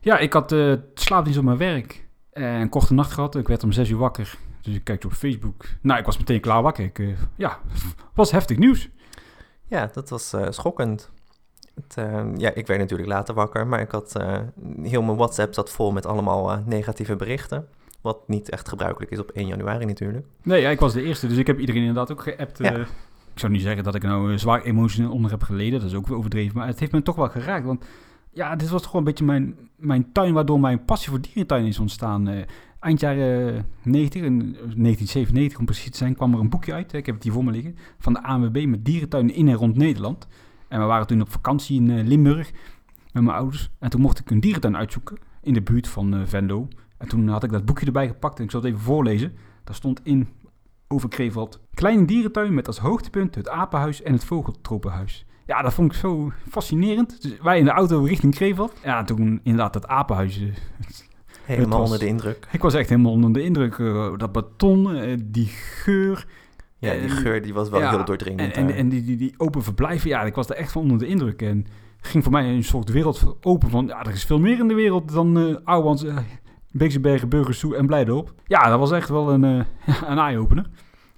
Ja, 0.00 0.18
ik 0.18 0.32
had 0.32 0.52
eh 0.52 0.72
slaapdienst 0.94 1.38
op 1.38 1.44
mijn 1.44 1.58
werk. 1.58 2.06
En 2.32 2.44
een 2.44 2.68
korte 2.68 2.94
nacht 2.94 3.12
gehad. 3.12 3.36
Ik 3.36 3.48
werd 3.48 3.64
om 3.64 3.72
6 3.72 3.88
uur 3.88 3.98
wakker. 3.98 4.38
Dus 4.68 4.76
ik 4.76 4.84
kijk 4.84 5.04
op 5.04 5.12
Facebook. 5.12 5.64
Nou, 5.80 5.98
ik 5.98 6.06
was 6.06 6.18
meteen 6.18 6.40
klaar 6.40 6.62
wakker. 6.62 6.84
Ik, 6.84 6.98
eh, 6.98 7.08
ja, 7.36 7.58
was 8.14 8.30
heftig 8.30 8.58
nieuws. 8.58 8.88
Ja, 9.66 9.90
dat 9.92 10.08
was 10.08 10.32
eh, 10.32 10.46
schokkend. 10.50 11.10
Het, 11.74 11.96
eh, 11.96 12.24
ja, 12.36 12.54
ik 12.54 12.66
werd 12.66 12.80
natuurlijk 12.80 13.08
later 13.08 13.34
wakker, 13.34 13.66
maar 13.66 13.80
ik 13.80 13.90
had 13.90 14.16
eh, 14.16 14.38
heel 14.82 15.02
mijn 15.02 15.16
WhatsApp 15.16 15.54
zat 15.54 15.70
vol 15.70 15.92
met 15.92 16.06
allemaal 16.06 16.62
negatieve 16.66 17.16
berichten. 17.16 17.68
Wat 18.00 18.28
niet 18.28 18.50
echt 18.50 18.68
gebruikelijk 18.68 19.10
is 19.10 19.18
op 19.18 19.30
1 19.30 19.46
januari 19.46 19.84
natuurlijk. 19.84 20.26
Nee, 20.42 20.60
ja, 20.60 20.70
ik 20.70 20.80
was 20.80 20.92
de 20.92 21.02
eerste. 21.02 21.26
Dus 21.26 21.36
ik 21.36 21.46
heb 21.46 21.58
iedereen 21.58 21.80
inderdaad 21.80 22.12
ook 22.12 22.22
geappt. 22.22 22.58
Ja. 22.58 22.76
ik 23.32 23.38
zou 23.44 23.52
niet 23.52 23.62
zeggen 23.62 23.84
dat 23.84 23.94
ik 23.94 24.02
nou 24.02 24.38
zwaar 24.38 24.62
emotioneel 24.62 25.12
onder 25.12 25.30
heb 25.30 25.42
geleden. 25.42 25.80
Dat 25.80 25.88
is 25.88 25.94
ook 25.94 26.06
weer 26.06 26.16
overdreven. 26.16 26.58
Maar 26.58 26.66
het 26.66 26.80
heeft 26.80 26.92
me 26.92 27.02
toch 27.02 27.16
wel 27.16 27.28
geraakt. 27.28 27.64
Want 27.64 27.84
ja, 28.30 28.56
dit 28.56 28.68
was 28.68 28.82
toch 28.82 28.92
wel 28.92 29.00
een 29.00 29.06
beetje 29.06 29.24
mijn, 29.24 29.56
mijn 29.76 30.12
tuin... 30.12 30.32
waardoor 30.32 30.60
mijn 30.60 30.84
passie 30.84 31.10
voor 31.10 31.20
dierentuin 31.20 31.66
is 31.66 31.78
ontstaan. 31.78 32.28
Eh, 32.80 32.88
eind 32.88 33.00
jaren 33.00 33.66
90, 33.82 34.22
in 34.22 34.38
1997 34.38 35.58
om 35.58 35.64
precies 35.64 35.90
te 35.90 35.96
zijn... 35.96 36.14
kwam 36.14 36.34
er 36.34 36.40
een 36.40 36.48
boekje 36.48 36.72
uit. 36.72 36.92
Ik 36.92 37.06
heb 37.06 37.14
het 37.14 37.24
hier 37.24 37.32
voor 37.32 37.44
me 37.44 37.50
liggen. 37.50 37.76
Van 37.98 38.12
de 38.12 38.22
ANWB 38.22 38.64
met 38.66 38.84
dierentuinen 38.84 39.34
in 39.34 39.48
en 39.48 39.54
rond 39.54 39.76
Nederland. 39.76 40.26
En 40.68 40.80
we 40.80 40.86
waren 40.86 41.06
toen 41.06 41.20
op 41.20 41.30
vakantie 41.30 41.80
in 41.80 41.90
eh, 41.90 42.06
Limburg 42.06 42.50
met 43.12 43.22
mijn 43.22 43.36
ouders. 43.36 43.70
En 43.78 43.90
toen 43.90 44.00
mocht 44.00 44.18
ik 44.18 44.30
een 44.30 44.40
dierentuin 44.40 44.76
uitzoeken 44.76 45.18
in 45.42 45.54
de 45.54 45.62
buurt 45.62 45.88
van 45.88 46.14
eh, 46.14 46.20
Venlo. 46.24 46.68
En 46.98 47.08
toen 47.08 47.28
had 47.28 47.44
ik 47.44 47.50
dat 47.50 47.64
boekje 47.64 47.86
erbij 47.86 48.08
gepakt 48.08 48.38
en 48.38 48.44
ik 48.44 48.50
zal 48.50 48.60
het 48.60 48.68
even 48.70 48.82
voorlezen. 48.82 49.32
Daar 49.64 49.74
stond 49.74 50.00
in 50.02 50.28
over 50.88 51.08
Kreveld. 51.08 51.60
Kleine 51.74 52.04
dierentuin 52.04 52.54
met 52.54 52.66
als 52.66 52.78
hoogtepunt 52.78 53.34
het 53.34 53.48
apenhuis 53.48 54.02
en 54.02 54.12
het 54.12 54.24
vogeltropenhuis. 54.24 55.26
Ja, 55.46 55.62
dat 55.62 55.74
vond 55.74 55.92
ik 55.92 55.98
zo 55.98 56.32
fascinerend. 56.48 57.22
Dus 57.22 57.38
wij 57.40 57.58
in 57.58 57.64
de 57.64 57.70
auto 57.70 58.02
richting 58.02 58.34
Kreveld. 58.34 58.80
Ja, 58.84 59.04
toen 59.04 59.40
inderdaad 59.42 59.72
dat 59.72 59.86
apenhuis. 59.86 60.40
eh, 60.40 60.48
Helemaal 61.56 61.78
was- 61.78 61.90
onder 61.90 61.98
de 61.98 62.06
indruk. 62.12 62.48
Ik 62.52 62.62
was 62.62 62.74
echt 62.74 62.88
helemaal 62.88 63.12
onder 63.12 63.32
de 63.32 63.42
indruk. 63.42 63.78
eh, 63.78 64.16
dat 64.16 64.32
beton, 64.32 64.94
eh, 64.94 65.16
die 65.24 65.46
geur. 65.46 66.26
Ja, 66.78 66.92
die 66.92 67.00
En- 67.00 67.10
geur 67.10 67.42
die 67.42 67.54
was 67.54 67.68
wel 67.68 67.80
ja, 67.80 67.88
heel 67.90 67.98
En, 67.98 68.04
doordringend. 68.04 68.52
en, 68.52 68.66
daar. 68.66 68.76
en 68.76 68.88
die, 68.88 69.02
die, 69.04 69.16
die 69.16 69.34
open 69.36 69.62
verblijven, 69.62 70.08
ja, 70.08 70.22
ik 70.22 70.34
was 70.34 70.48
er 70.48 70.56
echt 70.56 70.72
van 70.72 70.82
onder 70.82 70.98
de 70.98 71.06
indruk. 71.06 71.42
En 71.42 71.66
ging 72.00 72.22
voor 72.22 72.32
mij 72.32 72.48
een 72.48 72.64
soort 72.64 72.90
wereld 72.90 73.36
open 73.40 73.70
van, 73.70 73.86
ja, 73.86 74.04
er 74.04 74.12
is 74.12 74.24
veel 74.24 74.38
meer 74.38 74.58
in 74.58 74.68
de 74.68 74.74
wereld 74.74 75.12
dan 75.12 75.38
eh 75.38 75.56
Ouwans, 75.64 76.04
uh, 76.04 76.16
Beeksebergen, 76.72 77.28
Burgersoe 77.28 77.76
en 77.76 77.86
Blijdorp. 77.86 78.32
Ja, 78.44 78.68
dat 78.68 78.78
was 78.78 78.90
echt 78.92 79.08
wel 79.08 79.30
een, 79.32 79.44
eh, 79.44 79.64
een 80.10 80.18
eye-opener. 80.18 80.66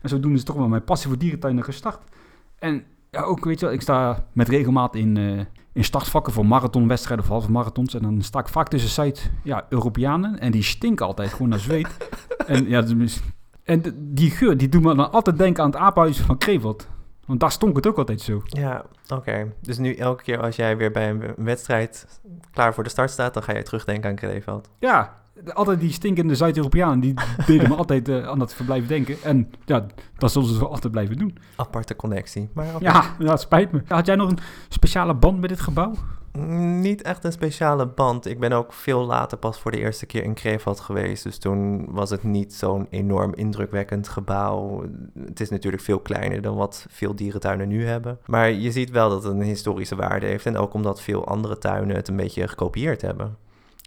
En 0.01 0.09
zodoende 0.09 0.37
is 0.39 0.45
toch 0.45 0.57
wel 0.57 0.69
mijn 0.69 0.85
passie 0.85 1.09
voor 1.09 1.19
dierentuinen 1.19 1.65
gestart. 1.65 2.01
En 2.59 2.83
ja, 3.11 3.23
ook, 3.23 3.45
weet 3.45 3.61
je 3.61 3.67
wel, 3.67 3.75
ik 3.75 3.81
sta 3.81 4.27
met 4.33 4.49
regelmaat 4.49 4.95
in, 4.95 5.17
eh, 5.17 5.41
in 5.73 5.85
startvakken 5.85 6.33
voor 6.33 6.47
marathonwedstrijden 6.47 7.25
of 7.25 7.31
halve 7.31 7.50
marathons. 7.50 7.95
En 7.95 8.03
dan 8.03 8.23
sta 8.23 8.39
ik 8.39 8.49
vaak 8.49 8.69
tussen 8.69 9.15
ja, 9.45 9.67
Europeanen. 9.69 10.39
En 10.39 10.50
die 10.50 10.62
stinken 10.62 11.07
altijd 11.07 11.33
gewoon 11.33 11.49
naar 11.49 11.59
zweet. 11.59 11.97
en 12.47 12.69
ja, 12.69 12.85
is- 13.00 13.21
en 13.65 13.83
die 13.97 14.31
geur, 14.31 14.57
die 14.57 14.69
doet 14.69 14.83
me 14.83 14.95
dan 14.95 15.12
altijd 15.12 15.39
denken 15.39 15.62
aan 15.65 15.71
het 15.71 15.79
apenhuis 15.81 16.21
van 16.21 16.39
Kreveld. 16.39 16.89
Want 17.27 17.41
daar 17.41 17.53
stonk 17.53 17.77
het 17.77 17.87
ook 17.87 17.99
altijd 17.99 18.21
zo. 18.21 18.43
Ja, 18.45 18.85
oké. 19.09 19.53
Dus 19.61 19.79
nu 19.79 19.95
elke 19.95 20.23
keer 20.23 20.41
als 20.41 20.57
jij 20.57 20.77
weer 20.77 20.91
bij 20.91 21.11
een 21.11 21.23
wedstrijd 21.37 22.21
klaar 22.53 22.75
voor 22.75 22.85
de 22.85 22.91
start 22.91 23.11
staat, 23.11 23.35
dan 23.35 23.43
ga 23.43 23.53
je 23.57 23.62
terugdenken 23.62 24.11
aan 24.11 24.17
Krefeld. 24.17 24.71
Ja, 24.79 25.20
altijd 25.52 25.80
die 25.80 25.92
stinkende 25.92 26.35
Zuid-Europeanen, 26.35 27.00
die 27.00 27.14
deden 27.47 27.68
me 27.68 27.75
altijd 27.85 28.09
eh, 28.09 28.28
aan 28.28 28.38
dat 28.38 28.54
verblijf 28.54 28.87
denken. 28.87 29.16
En 29.23 29.50
ja, 29.64 29.87
dat 30.18 30.32
zullen 30.32 30.49
ze 30.49 30.59
wel 30.59 30.70
altijd 30.70 30.92
blijven 30.92 31.16
doen. 31.16 31.38
Aparte 31.56 31.97
connectie. 31.97 32.49
Maar. 32.52 32.66
Ja, 32.80 33.14
het 33.18 33.40
spijt 33.40 33.73
me. 33.73 33.82
Had 33.88 34.06
jij 34.06 34.16
nog 34.16 34.30
een 34.30 34.38
speciale 34.68 35.14
band 35.14 35.40
met 35.40 35.49
dit 35.49 35.61
gebouw? 35.61 35.94
Niet 36.32 37.02
echt 37.02 37.25
een 37.25 37.32
speciale 37.32 37.87
band. 37.87 38.26
Ik 38.26 38.40
ben 38.40 38.52
ook 38.52 38.73
veel 38.73 39.06
later 39.06 39.38
pas 39.38 39.61
voor 39.61 39.70
de 39.70 39.78
eerste 39.78 40.06
keer 40.06 40.23
in 40.25 40.35
Krefeld 40.35 40.80
geweest. 40.80 41.23
Dus 41.23 41.38
toen 41.38 41.87
was 41.92 42.11
het 42.11 42.23
niet 42.23 42.54
zo'n 42.54 42.87
enorm 42.90 43.35
indrukwekkend 43.35 44.09
gebouw. 44.09 44.85
Het 45.25 45.40
is 45.40 45.50
natuurlijk 45.50 45.82
veel 45.82 45.99
kleiner 46.00 46.42
dan 46.42 46.56
wat 46.56 46.87
veel 46.88 47.14
dierentuinen 47.14 47.68
nu 47.68 47.87
hebben. 47.87 48.18
Maar 48.26 48.50
je 48.50 48.70
ziet 48.73 48.90
wel 48.90 49.09
dat 49.09 49.23
het 49.23 49.32
een 49.32 49.42
historische 49.42 49.97
waarde 49.97 50.26
heeft. 50.26 50.47
En 50.47 50.56
ook 50.56 50.75
omdat 50.75 51.00
veel 51.00 51.26
andere 51.26 51.59
tuinen 51.59 51.97
het 51.97 52.09
een 52.09 52.16
beetje 52.16 52.49
gekopieerd 52.49 53.02
hebben. 53.02 53.37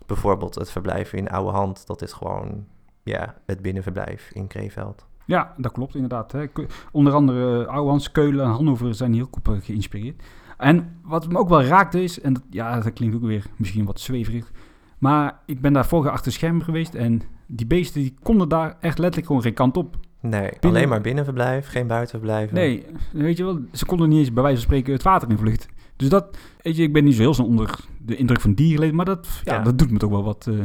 Bijvoorbeeld 0.05 0.55
het 0.55 0.71
verblijf 0.71 1.13
in 1.13 1.29
Oude 1.29 1.51
Hand. 1.51 1.87
Dat 1.87 2.01
is 2.01 2.13
gewoon 2.13 2.65
ja, 3.03 3.35
het 3.45 3.61
binnenverblijf 3.61 4.31
in 4.33 4.47
Krefeld. 4.47 5.05
Ja, 5.25 5.53
dat 5.57 5.71
klopt 5.71 5.95
inderdaad. 5.95 6.31
Hè. 6.31 6.45
Onder 6.91 7.13
andere 7.13 7.61
uh, 7.61 7.67
Ouwans, 7.67 8.11
Keulen 8.11 8.45
en 8.45 8.51
Hannover 8.51 8.95
zijn 8.95 9.13
hier 9.13 9.23
ook 9.23 9.35
op 9.35 9.47
eh, 9.49 9.55
geïnspireerd. 9.61 10.23
En 10.57 10.99
wat 11.03 11.27
me 11.29 11.37
ook 11.37 11.49
wel 11.49 11.63
raakte 11.63 12.03
is, 12.03 12.21
en 12.21 12.33
dat, 12.33 12.43
ja, 12.49 12.79
dat 12.79 12.93
klinkt 12.93 13.15
ook 13.15 13.21
weer 13.21 13.45
misschien 13.55 13.85
wat 13.85 13.99
zweverig, 13.99 14.51
maar 14.97 15.39
ik 15.45 15.61
ben 15.61 15.73
daar 15.73 15.85
vorige 15.85 16.09
achter 16.11 16.31
schermen 16.31 16.63
geweest 16.63 16.95
en 16.95 17.21
die 17.47 17.65
beesten 17.65 18.01
die 18.01 18.15
konden 18.21 18.49
daar 18.49 18.77
echt 18.79 18.97
letterlijk 18.97 19.27
gewoon 19.27 19.41
geen 19.41 19.53
kant 19.53 19.77
op. 19.77 19.95
Nee, 20.19 20.41
Binnen- 20.41 20.69
alleen 20.69 20.89
maar 20.89 21.01
binnenverblijf, 21.01 21.67
geen 21.67 21.87
buitenverblijven. 21.87 22.55
Nee, 22.55 22.85
weet 23.11 23.37
je 23.37 23.43
wel, 23.43 23.59
ze 23.71 23.85
konden 23.85 24.09
niet 24.09 24.19
eens 24.19 24.33
bij 24.33 24.43
wijze 24.43 24.57
van 24.57 24.65
spreken 24.65 24.93
het 24.93 25.03
water 25.03 25.29
in 25.29 25.37
vluchten. 25.37 25.69
Dus 25.95 26.09
dat, 26.09 26.37
weet 26.61 26.75
je, 26.75 26.83
ik 26.83 26.93
ben 26.93 27.03
niet 27.03 27.15
zo 27.15 27.21
heel 27.21 27.33
snel 27.33 27.47
onder 27.47 27.75
de 28.01 28.15
indruk 28.15 28.41
van 28.41 28.53
dierenleven, 28.53 28.95
maar 28.95 29.05
dat, 29.05 29.27
ja, 29.43 29.53
Ja. 29.53 29.61
dat 29.63 29.77
doet 29.77 29.91
me 29.91 29.97
toch 29.97 30.09
wel 30.11 30.23
wat. 30.23 30.47
eh, 30.47 30.55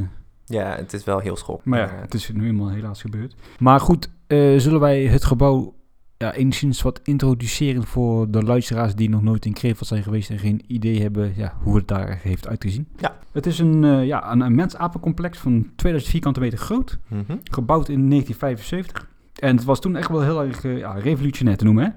Ja, 0.44 0.74
het 0.76 0.92
is 0.92 1.04
wel 1.04 1.18
heel 1.18 1.36
schok. 1.36 1.64
maar 1.64 1.78
ja, 1.78 1.90
het 2.00 2.14
is 2.14 2.30
nu 2.34 2.46
eenmaal 2.46 2.70
helaas 2.70 3.00
gebeurd. 3.00 3.34
Maar 3.58 3.80
goed, 3.80 4.10
eh, 4.26 4.56
zullen 4.58 4.80
wij 4.80 5.02
het 5.06 5.24
gebouw 5.24 5.74
ja, 6.16 6.32
enigszins 6.34 6.82
wat 6.82 7.00
introduceren 7.04 7.84
voor 7.86 8.30
de 8.30 8.42
luisteraars 8.42 8.94
die 8.94 9.08
nog 9.08 9.22
nooit 9.22 9.44
in 9.46 9.52
Krefeld 9.52 9.88
zijn 9.88 10.02
geweest 10.02 10.30
en 10.30 10.38
geen 10.38 10.62
idee 10.66 11.00
hebben 11.02 11.32
ja, 11.36 11.54
hoe 11.62 11.76
het 11.76 11.88
daar 11.88 12.18
heeft 12.22 12.48
uitgezien? 12.48 12.88
Ja. 12.96 13.18
Het 13.32 13.46
is 13.46 13.58
een, 13.58 13.84
eh, 13.84 14.06
ja, 14.06 14.32
een 14.32 14.42
immens 14.42 14.76
apencomplex 14.76 15.38
van 15.38 15.66
2000 15.76 16.12
vierkante 16.12 16.40
meter 16.40 16.58
groot, 16.58 16.98
Mhm. 17.08 17.36
gebouwd 17.42 17.88
in 17.88 18.08
1975. 18.08 19.08
En 19.38 19.56
het 19.56 19.64
was 19.64 19.80
toen 19.80 19.96
echt 19.96 20.08
wel 20.08 20.22
heel 20.22 20.44
erg 20.44 20.62
ja, 20.62 20.92
revolutionair 20.92 21.56
te 21.56 21.64
noemen, 21.64 21.84
hè? 21.84 21.90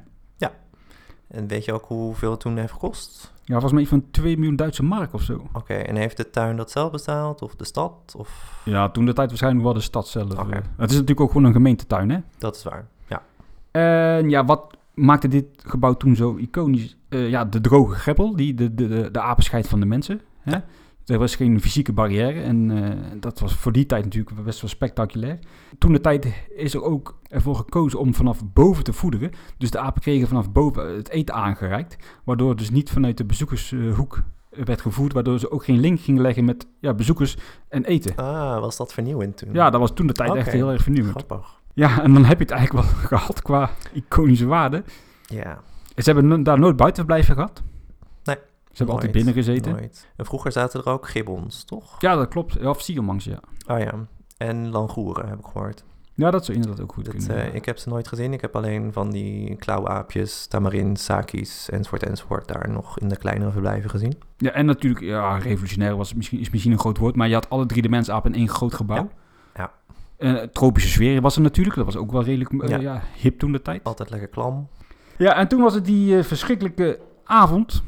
En 1.32 1.48
weet 1.48 1.66
je 1.66 1.74
ook 1.74 1.86
hoeveel 1.86 2.32
het 2.32 2.40
toen 2.40 2.58
heeft 2.58 2.72
gekost? 2.72 3.34
Ja, 3.44 3.54
volgens 3.54 3.74
mij 3.74 3.86
van 3.86 4.04
2 4.12 4.38
miljoen 4.38 4.56
Duitse 4.56 4.84
mark 4.84 5.14
of 5.14 5.22
zo. 5.22 5.46
Oké, 5.54 5.74
en 5.74 5.96
heeft 5.96 6.18
de 6.18 6.30
tuin 6.30 6.56
dat 6.56 6.72
zelf 6.72 6.92
betaald? 6.92 7.42
Of 7.42 7.56
de 7.56 7.66
stad? 7.66 8.14
Of... 8.18 8.60
Ja, 8.66 8.90
toen 8.90 9.06
de 9.06 9.14
tijd 9.14 9.28
waarschijnlijk 9.28 9.64
wel 9.64 9.74
de 9.74 9.80
stad 9.80 10.08
zelf. 10.08 10.32
Oké. 10.32 10.56
eh. 10.56 10.62
Het 10.78 10.90
is 10.90 10.96
natuurlijk 10.96 11.22
ook 11.22 11.32
gewoon 11.32 11.44
een 11.44 11.54
gemeentetuin, 11.54 12.10
hè? 12.10 12.18
Dat 12.38 12.56
is 12.56 12.64
waar, 12.64 12.88
ja. 13.08 13.22
En 13.72 14.30
ja, 14.30 14.46
wat 14.46 14.78
maakte 14.94 15.28
dit 15.28 15.46
gebouw 15.66 15.94
toen 15.94 16.16
zo 16.16 16.36
iconisch? 16.36 16.98
Eh, 17.10 17.30
ja, 17.30 17.46
de 17.46 17.62
droge 17.62 17.96
greppel, 17.96 18.36
die 18.36 18.54
de, 18.54 18.76
de, 18.76 18.88
de, 18.88 19.12
de 19.12 19.22
apenscheid 19.22 19.68
van 19.68 19.80
de 19.80 19.86
mensen. 19.86 20.22
Hè? 20.40 20.58
Er 21.06 21.20
was 21.20 21.36
geen 21.36 21.62
fysieke 21.62 21.94
barrière 21.94 22.42
en 22.42 22.72
eh, 22.72 23.20
dat 23.20 23.40
was 23.40 23.56
voor 23.56 23.72
die 23.72 23.86
tijd 23.86 24.04
natuurlijk 24.04 24.44
best 24.44 24.62
wel 24.62 24.70
spectaculair. 24.70 25.40
Toen 25.78 25.92
de 25.92 26.02
tijd 26.02 26.46
is 26.56 26.74
er 26.74 26.84
ook 26.84 27.20
ervoor 27.28 27.56
gekozen 27.56 28.00
om 28.00 28.14
vanaf 28.14 28.42
boven 28.54 28.84
te 28.84 28.94
voederen. 28.94 29.32
Dus 29.58 29.72
de 29.72 29.80
apen 29.80 30.02
kregen 30.02 30.28
vanaf 30.28 30.52
boven 30.52 30.96
het 30.96 31.10
eten 31.10 31.36
aangereikt. 31.36 31.98
Waardoor 32.24 32.50
het 32.50 32.58
dus 32.58 32.70
niet 32.70 32.90
vanuit 32.90 33.18
de 33.18 33.26
bezoekershoek 33.26 34.22
werd 34.50 34.82
gevoerd. 34.82 35.14
Waardoor 35.14 35.40
ze 35.40 35.52
ook 35.52 35.64
geen 35.64 35.80
link 35.80 36.00
gingen 36.00 36.22
leggen 36.22 36.46
met 36.46 36.68
ja, 36.80 36.94
bezoekers 36.94 37.38
en 37.68 37.86
eten. 37.86 38.16
Ah, 38.16 38.60
was 38.60 38.78
dat 38.78 38.94
vernieuwend 38.94 39.38
toen? 39.38 39.54
Ja, 39.54 39.70
dat 39.70 39.80
was 39.80 39.94
toen 39.94 40.08
de 40.08 40.14
tijd 40.14 40.36
echt 40.36 40.52
heel 40.52 40.72
erg 40.72 40.82
vernieuwend. 40.82 41.16
Grappig. 41.16 41.60
Ja, 41.74 42.02
en 42.04 42.14
dan 42.14 42.26
heb 42.26 42.38
je 42.38 42.44
het 42.44 42.54
eigenlijk 42.54 42.88
wel 42.88 42.96
gehad 43.20 43.42
qua 43.42 43.70
iconische 43.94 44.46
waarde. 44.46 44.84
Ja, 45.26 45.62
Ze 45.96 46.12
hebben 46.12 46.44
daar 46.44 46.60
nooit 46.60 46.76
buitenverblijven 46.76 47.36
gehad. 47.36 47.64
Ze 48.72 48.78
hebben 48.78 48.96
altijd 48.96 49.12
binnen 49.14 49.34
gezeten. 49.34 49.72
nooit. 49.72 50.08
En 50.16 50.26
vroeger 50.26 50.52
zaten 50.52 50.80
er 50.84 50.90
ook 50.92 51.08
gibbons, 51.10 51.64
toch? 51.64 51.96
Ja, 52.02 52.16
dat 52.16 52.28
klopt. 52.28 52.66
Of 52.66 52.82
siegelmangs, 52.82 53.26
ja. 53.26 53.40
Oh 53.68 53.80
ja, 53.80 53.94
en 54.38 54.70
langoeren 54.70 55.30
heb 55.30 55.40
ik 55.40 55.46
gehoord. 55.46 55.84
Ja, 56.14 56.32
dat 56.32 56.46
zou 56.46 56.58
inderdaad 56.58 56.82
ook 56.84 56.94
goed 56.94 57.06
Dat, 57.06 57.16
kunnen. 57.16 57.38
eh, 57.46 57.56
ik 57.56 57.66
heb 57.66 57.78
ze 57.78 57.90
nooit 57.90 58.08
gezien. 58.08 58.34
Ik 58.34 58.42
heb 58.42 58.56
alleen 58.56 58.94
van 58.94 59.12
die 59.12 59.56
klauwaapjes, 59.56 60.46
tamarins, 60.48 61.04
sakis, 61.04 61.70
enzovoort, 61.70 62.04
enzovoort... 62.04 62.48
daar 62.48 62.70
nog 62.70 63.00
in 63.00 63.08
de 63.10 63.16
kleinere 63.18 63.52
verblijven 63.52 63.90
gezien. 63.90 64.14
Ja, 64.38 64.52
en 64.52 64.66
natuurlijk, 64.66 65.06
ja, 65.06 65.38
revolutionair 65.38 65.96
was 65.98 66.14
misschien, 66.14 66.40
is 66.40 66.50
misschien 66.50 66.72
een 66.72 66.80
groot 66.80 66.98
woord, 66.98 67.16
maar 67.16 67.28
je 67.28 67.34
had 67.34 67.50
alle 67.50 67.66
drie 67.66 67.82
de 67.82 67.90
mensapen 67.90 68.32
in 68.34 68.38
één 68.40 68.50
groot 68.50 68.74
gebouw. 68.74 69.10
Ja, 69.56 69.72
ja. 70.18 70.34
Eh, 70.42 70.44
tropische 70.48 70.90
sfeer 70.90 71.22
was 71.22 71.36
er 71.36 71.42
natuurlijk, 71.42 71.76
dat 71.76 71.86
was 71.86 71.96
ook 71.98 72.12
wel 72.12 72.24
redelijk 72.24 72.64
eh, 72.64 72.70
Ja. 72.70 72.78
ja. 72.80 73.04
hip 73.16 73.40
toen 73.40 73.52
de 73.52 73.62
tijd. 73.62 73.84
Altijd 73.84 74.10
lekker 74.10 74.28
klam. 74.30 74.68
Ja, 75.18 75.36
en 75.36 75.48
toen 75.48 75.62
was 75.62 75.74
het 75.74 75.86
die 75.86 76.24
verschrikkelijke 76.24 77.00
avond, 77.24 77.84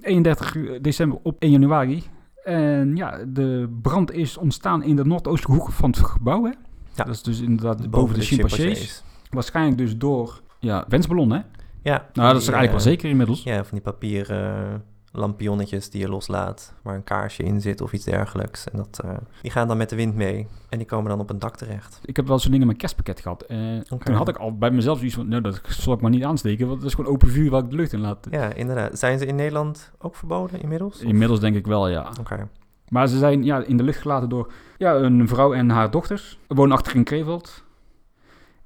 31 0.00 0.80
december 0.80 1.18
op 1.22 1.36
1 1.38 1.50
januari. 1.50 2.02
En 2.44 2.96
ja, 2.96 3.24
de 3.26 3.78
brand 3.82 4.12
is 4.12 4.36
ontstaan 4.36 4.82
in 4.82 4.96
de 4.96 5.04
noordoostelijke 5.04 5.62
hoek 5.62 5.72
van 5.72 5.90
het 5.90 5.98
gebouw, 5.98 6.44
hè? 6.44 6.52
Ja. 6.94 7.04
Dat 7.04 7.14
is 7.14 7.22
dus 7.22 7.40
inderdaad 7.40 7.90
boven, 7.90 8.14
de, 8.14 8.20
chimpansees. 8.20 9.02
Waarschijnlijk 9.30 9.78
dus 9.78 9.96
door, 9.96 10.40
ja, 10.58 10.84
wensballon, 10.88 11.30
hè? 11.30 11.40
Ja. 11.82 12.08
Nou, 12.12 12.32
dat 12.32 12.40
is 12.40 12.48
er 12.48 12.54
eigenlijk 12.54 12.84
wel 12.84 12.92
eh, 12.92 12.98
zeker 12.98 13.08
inmiddels. 13.10 13.42
Ja, 13.42 13.64
van 13.64 13.78
die 13.78 13.80
papieren 13.80 14.84
lampionnetjes 15.18 15.90
die 15.90 16.00
je 16.00 16.08
loslaat, 16.08 16.74
waar 16.82 16.94
een 16.94 17.04
kaarsje 17.04 17.42
in 17.42 17.60
zit 17.60 17.80
of 17.80 17.92
iets 17.92 18.04
dergelijks. 18.04 18.70
En 18.70 18.76
dat, 18.78 19.00
eh, 19.04 19.16
die 19.42 19.50
gaan 19.50 19.68
dan 19.68 19.76
met 19.76 19.90
de 19.90 19.96
wind 19.96 20.14
mee 20.14 20.46
en 20.68 20.78
die 20.78 20.86
komen 20.86 21.10
dan 21.10 21.20
op 21.20 21.30
een 21.30 21.38
dak 21.38 21.56
terecht. 21.56 22.00
Ik 22.04 22.16
heb 22.16 22.26
wel 22.26 22.38
zo'n 22.38 22.50
ding 22.50 22.60
in 22.60 22.66
mijn 22.66 22.78
kerstpakket 22.78 23.20
gehad. 23.20 23.42
En 23.42 23.84
Oké. 23.90 24.04
toen 24.04 24.14
had 24.14 24.28
ik 24.28 24.36
al 24.36 24.56
bij 24.58 24.70
mezelf 24.70 24.96
zoiets 24.98 25.14
van, 25.16 25.28
nou, 25.28 25.42
dat 25.42 25.60
zal 25.68 25.92
ik 25.92 26.00
maar 26.00 26.10
niet 26.10 26.24
aansteken, 26.24 26.66
want 26.66 26.78
dat 26.80 26.88
is 26.88 26.94
gewoon 26.94 27.12
open 27.12 27.28
vuur 27.28 27.50
waar 27.50 27.62
ik 27.62 27.70
de 27.70 27.76
lucht 27.76 27.92
in 27.92 28.00
laat. 28.00 28.26
Ja, 28.30 28.52
inderdaad. 28.52 28.98
Zijn 28.98 29.18
ze 29.18 29.26
in 29.26 29.34
Nederland 29.34 29.92
ook 29.98 30.16
verboden 30.16 30.60
inmiddels? 30.60 30.94
Of- 30.96 31.02
Inmiddels 31.02 31.40
denk 31.40 31.56
ik 31.56 31.66
wel, 31.66 31.88
ja. 31.88 32.12
Oké. 32.20 32.48
Maar 32.88 33.08
ze 33.08 33.18
zijn 33.18 33.44
ja, 33.44 33.62
in 33.64 33.76
de 33.76 33.82
lucht 33.82 34.00
gelaten 34.00 34.28
door 34.28 34.52
ja, 34.78 34.94
een 34.94 35.28
vrouw 35.28 35.54
en 35.54 35.70
haar 35.70 35.90
dochters. 35.90 36.38
Achter 36.48 36.96
in 36.96 37.04
Kreveld. 37.04 37.64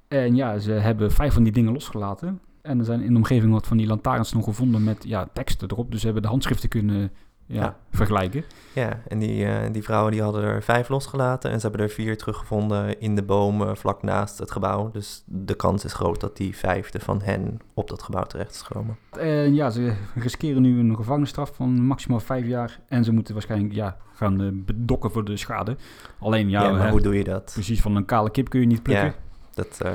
En 0.08 0.34
ja, 0.34 0.58
ze 0.58 0.72
hebben 0.72 1.10
vijf 1.12 1.32
van 1.34 1.42
die 1.42 1.52
dingen 1.52 1.72
losgelaten. 1.72 2.40
En 2.62 2.78
er 2.78 2.84
zijn 2.84 3.00
in 3.00 3.10
de 3.12 3.16
omgeving 3.16 3.52
wat 3.52 3.66
van 3.66 3.76
die 3.76 3.86
lantaarns 3.86 4.32
nog 4.32 4.44
gevonden 4.44 4.84
met 4.84 5.04
ja, 5.04 5.28
teksten 5.32 5.70
erop. 5.70 5.90
Dus 5.90 5.98
ze 6.00 6.04
hebben 6.04 6.22
de 6.22 6.28
handschriften 6.28 6.68
kunnen 6.68 7.10
ja, 7.46 7.62
Ja. 7.62 7.76
vergelijken. 7.90 8.44
Ja, 8.74 9.00
en 9.08 9.18
die, 9.18 9.44
eh, 9.46 9.72
die 9.72 9.82
vrouwen 9.82 10.12
die 10.12 10.22
hadden 10.22 10.42
er 10.42 10.62
vijf 10.62 10.88
losgelaten 10.88 11.50
en 11.50 11.60
ze 11.60 11.66
hebben 11.66 11.86
er 11.86 11.92
vier 11.92 12.16
teruggevonden 12.18 13.00
in 13.00 13.14
de 13.14 13.22
bomen 13.22 13.76
vlak 13.76 14.02
naast 14.02 14.38
het 14.38 14.50
gebouw. 14.50 14.90
Dus 14.90 15.22
de 15.26 15.54
kans 15.54 15.84
is 15.84 15.92
groot 15.92 16.20
dat 16.20 16.36
die 16.36 16.56
vijfde 16.56 17.00
van 17.00 17.22
hen 17.22 17.58
op 17.74 17.88
dat 17.88 18.02
gebouw 18.02 18.22
terecht 18.24 18.50
is 18.54 18.60
gekomen. 18.62 18.96
En 19.18 19.54
ja, 19.54 19.70
ze 19.70 19.94
riskeren 20.14 20.62
nu 20.62 20.78
een 20.78 20.96
gevangenisstraf 20.96 21.54
van 21.54 21.82
maximaal 21.86 22.20
vijf 22.20 22.46
jaar. 22.46 22.80
En 22.88 23.04
ze 23.04 23.12
moeten 23.12 23.34
waarschijnlijk 23.34 23.72
ja, 23.72 23.96
gaan 24.14 24.40
eh, 24.40 24.48
bedokken 24.52 25.10
voor 25.10 25.24
de 25.24 25.36
schade. 25.36 25.76
Alleen 26.18 26.48
ja, 26.50 26.62
Ja, 26.62 26.70
maar 26.70 26.84
hè, 26.84 26.90
hoe 26.90 27.00
doe 27.00 27.14
je 27.16 27.24
dat? 27.24 27.50
precies 27.54 27.80
van 27.80 27.96
een 27.96 28.04
kale 28.04 28.30
kip 28.30 28.48
kun 28.48 28.60
je 28.60 28.66
niet 28.66 28.82
plukken. 28.82 29.06
Ja, 29.06 29.14
dat 29.54 29.80
eh, 29.82 29.92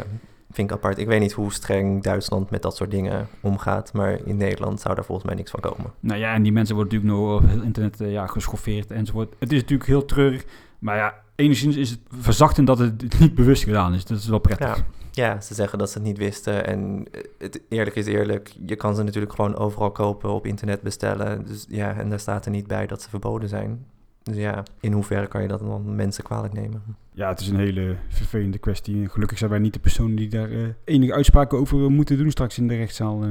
vind 0.51 0.69
ik 0.69 0.75
apart. 0.75 0.97
Ik 0.97 1.07
weet 1.07 1.19
niet 1.19 1.31
hoe 1.31 1.53
streng 1.53 2.03
Duitsland 2.03 2.49
met 2.49 2.61
dat 2.61 2.75
soort 2.75 2.91
dingen 2.91 3.27
omgaat, 3.41 3.93
maar 3.93 4.19
in 4.25 4.37
Nederland 4.37 4.79
zou 4.81 4.95
daar 4.95 5.05
volgens 5.05 5.27
mij 5.27 5.35
niks 5.35 5.51
van 5.51 5.59
komen. 5.59 5.93
Nou 5.99 6.19
ja, 6.19 6.33
en 6.33 6.43
die 6.43 6.51
mensen 6.51 6.75
worden 6.75 6.93
natuurlijk 6.93 7.21
nog 7.21 7.41
op 7.41 7.49
heel 7.49 7.61
internet 7.61 8.01
eh, 8.01 8.11
ja, 8.11 8.27
geschoffeerd 8.27 8.91
enzovoort. 8.91 9.35
Het 9.39 9.51
is 9.51 9.61
natuurlijk 9.61 9.89
heel 9.89 10.05
treurig. 10.05 10.45
Maar 10.79 10.95
ja, 10.95 11.13
enigszins 11.35 11.75
is 11.75 11.89
het 11.89 11.99
verzachtend 12.09 12.67
dat 12.67 12.79
het 12.79 13.19
niet 13.19 13.35
bewust 13.35 13.63
gedaan 13.63 13.93
is. 13.93 14.05
Dat 14.05 14.17
is 14.17 14.27
wel 14.27 14.39
prettig. 14.39 14.77
Ja. 14.77 14.83
Ja, 15.11 15.41
ze 15.41 15.53
zeggen 15.53 15.77
dat 15.77 15.89
ze 15.89 15.97
het 15.97 16.07
niet 16.07 16.17
wisten. 16.17 16.65
En 16.67 17.05
het, 17.37 17.61
eerlijk 17.69 17.95
is 17.95 18.05
eerlijk, 18.05 18.53
je 18.65 18.75
kan 18.75 18.95
ze 18.95 19.03
natuurlijk 19.03 19.33
gewoon 19.33 19.55
overal 19.55 19.91
kopen, 19.91 20.29
op 20.29 20.45
internet 20.45 20.81
bestellen. 20.81 21.45
Dus 21.45 21.65
ja, 21.69 21.95
en 21.95 22.09
daar 22.09 22.19
staat 22.19 22.45
er 22.45 22.51
niet 22.51 22.67
bij 22.67 22.87
dat 22.87 23.01
ze 23.01 23.09
verboden 23.09 23.49
zijn. 23.49 23.85
Dus 24.27 24.37
ja, 24.37 24.63
in 24.79 24.91
hoeverre 24.93 25.27
kan 25.27 25.41
je 25.41 25.47
dat 25.47 25.59
dan 25.59 25.95
mensen 25.95 26.23
kwalijk 26.23 26.53
nemen? 26.53 26.83
Ja, 27.13 27.29
het 27.29 27.39
is 27.39 27.47
een 27.49 27.59
hele 27.59 27.95
vervelende 28.07 28.57
kwestie. 28.57 29.09
Gelukkig 29.09 29.37
zijn 29.37 29.49
wij 29.49 29.59
niet 29.59 29.73
de 29.73 29.79
personen 29.79 30.15
die 30.15 30.29
daar 30.29 30.51
eh, 30.51 30.59
enige 30.83 31.13
uitspraken 31.13 31.57
over 31.57 31.91
moeten 31.91 32.17
doen 32.17 32.31
straks 32.31 32.57
in 32.57 32.67
de 32.67 32.75
rechtszaal. 32.75 33.23
eh. 33.23 33.29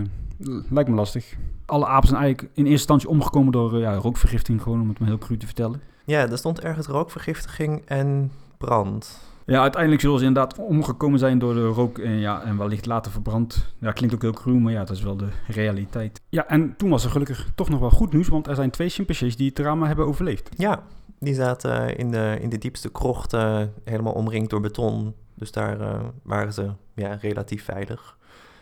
lijkt 0.70 0.88
me 0.88 0.94
lastig. 0.94 1.34
Alle 1.66 1.86
apen 1.86 2.08
zijn 2.08 2.20
eigenlijk 2.20 2.52
in 2.54 2.62
eerste 2.62 2.70
instantie 2.70 3.08
omgekomen 3.08 3.52
door 3.52 3.74
eh, 3.74 3.80
ja, 3.80 3.94
rookvergiftiging, 3.94 4.62
gewoon 4.62 4.80
om 4.80 4.88
het 4.88 4.98
maar 4.98 5.08
heel 5.08 5.18
cru 5.18 5.36
te 5.36 5.46
vertellen. 5.46 5.80
Ja, 6.04 6.28
er 6.30 6.38
stond 6.38 6.60
ergens 6.60 6.86
rookvergiftiging 6.86 7.82
en 7.86 8.30
brand. 8.58 9.20
Ja, 9.46 9.60
uiteindelijk 9.60 10.02
zullen 10.02 10.18
ze 10.18 10.24
inderdaad 10.24 10.58
omgekomen 10.58 11.18
zijn 11.18 11.38
door 11.38 11.54
de 11.54 11.66
rook 11.66 11.98
en, 11.98 12.18
ja, 12.18 12.42
en 12.42 12.58
wellicht 12.58 12.86
later 12.86 13.12
verbrand. 13.12 13.74
Ja, 13.80 13.92
klinkt 13.92 14.14
ook 14.14 14.22
heel 14.22 14.32
cru, 14.32 14.52
maar 14.52 14.72
ja, 14.72 14.84
dat 14.84 14.96
is 14.96 15.02
wel 15.02 15.16
de 15.16 15.28
realiteit. 15.46 16.20
Ja, 16.28 16.46
en 16.48 16.76
toen 16.76 16.90
was 16.90 17.04
er 17.04 17.10
gelukkig 17.10 17.50
toch 17.54 17.68
nog 17.68 17.80
wel 17.80 17.90
goed 17.90 18.12
nieuws, 18.12 18.28
want 18.28 18.46
er 18.46 18.54
zijn 18.54 18.70
twee 18.70 18.88
chimpansees 18.88 19.36
die 19.36 19.46
het 19.46 19.54
drama 19.54 19.86
hebben 19.86 20.06
overleefd. 20.06 20.50
Ja, 20.56 20.82
die 21.18 21.34
zaten 21.34 21.96
in 21.96 22.10
de, 22.10 22.38
in 22.40 22.48
de 22.48 22.58
diepste 22.58 22.88
krocht, 22.88 23.32
eh, 23.32 23.62
helemaal 23.84 24.12
omringd 24.12 24.50
door 24.50 24.60
beton. 24.60 25.14
Dus 25.34 25.52
daar 25.52 25.80
eh, 25.80 26.00
waren 26.22 26.52
ze 26.52 26.70
ja, 26.94 27.18
relatief 27.20 27.64
veilig. 27.64 28.16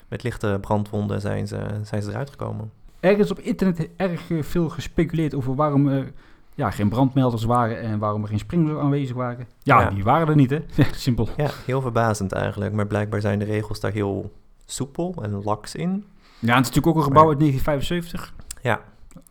Met 0.08 0.22
lichte 0.22 0.58
brandwonden 0.60 1.20
zijn 1.20 1.46
ze, 1.46 1.66
zijn 1.82 2.02
ze 2.02 2.10
eruit 2.10 2.30
gekomen. 2.30 2.70
Er 3.00 3.18
is 3.18 3.30
op 3.30 3.38
internet 3.38 3.88
erg 3.96 4.30
eh, 4.30 4.42
veel 4.42 4.68
gespeculeerd 4.68 5.34
over 5.34 5.54
waarom 5.54 5.88
er 5.88 6.12
ja, 6.54 6.70
geen 6.70 6.88
brandmelders 6.88 7.44
waren 7.44 7.80
en 7.80 7.98
waarom 7.98 8.22
er 8.22 8.28
geen 8.28 8.38
springers 8.38 8.78
aanwezig 8.78 9.16
waren. 9.16 9.46
Ja, 9.62 9.80
Ja. 9.80 9.90
die 9.90 10.04
waren 10.04 10.28
er 10.28 10.36
niet, 10.36 10.50
hè? 10.50 10.60
Simpel. 10.92 11.28
Ja, 11.36 11.50
heel 11.66 11.80
verbazend 11.80 12.32
eigenlijk. 12.32 12.72
Maar 12.72 12.86
blijkbaar 12.86 13.20
zijn 13.20 13.38
de 13.38 13.44
regels 13.44 13.80
daar 13.80 13.92
heel 13.92 14.32
soepel 14.66 15.14
en 15.22 15.42
laks 15.42 15.74
in. 15.74 16.04
Ja, 16.38 16.54
het 16.56 16.66
is 16.66 16.72
natuurlijk 16.74 16.86
ook 16.86 16.96
een 16.96 17.02
gebouw 17.02 17.28
uit 17.28 17.38
1975. 17.38 18.34
Ja. 18.62 18.80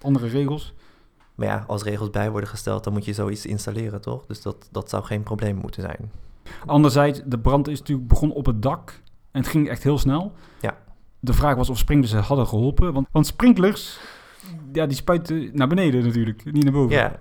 Andere 0.02 0.28
regels. 0.28 0.74
Maar 1.36 1.48
ja, 1.48 1.64
als 1.68 1.84
regels 1.84 2.10
bij 2.10 2.32
worden 2.32 2.50
gesteld, 2.50 2.84
dan 2.84 2.94
moet 2.94 3.06
je 3.06 3.14
zoiets 3.14 3.46
installeren, 3.46 4.02
toch? 4.02 4.26
Dus 4.26 4.42
dat, 4.42 4.68
dat 4.72 4.90
zou 4.90 5.04
geen 5.04 5.24
probleem 5.24 5.56
moeten 5.56 5.82
zijn. 5.82 6.12
Anderzijds, 6.66 7.22
de 7.26 7.40
brand 7.40 7.68
is 7.68 7.80
natuurlijk 7.80 8.08
begonnen 8.08 8.38
op 8.38 8.46
het 8.46 8.62
dak. 8.62 9.02
En 9.32 9.42
het 9.42 9.50
ging 9.50 9.70
echt 9.70 9.84
heel 9.84 9.98
snel. 9.98 10.32
Ja. 10.62 10.78
De 11.20 11.34
vraag 11.34 11.56
was 11.56 11.70
of 11.70 11.78
sprinklers 11.78 12.14
hadden 12.28 12.48
geholpen. 12.48 12.94
Want, 12.94 13.08
want 13.12 13.26
sprinklers, 13.26 14.00
ja, 14.72 14.86
die 14.86 14.96
spuiten 14.96 15.50
naar 15.54 15.68
beneden 15.68 16.04
natuurlijk, 16.04 16.52
niet 16.52 16.64
naar 16.64 16.74
boven. 16.74 16.96
Ja. 16.96 17.20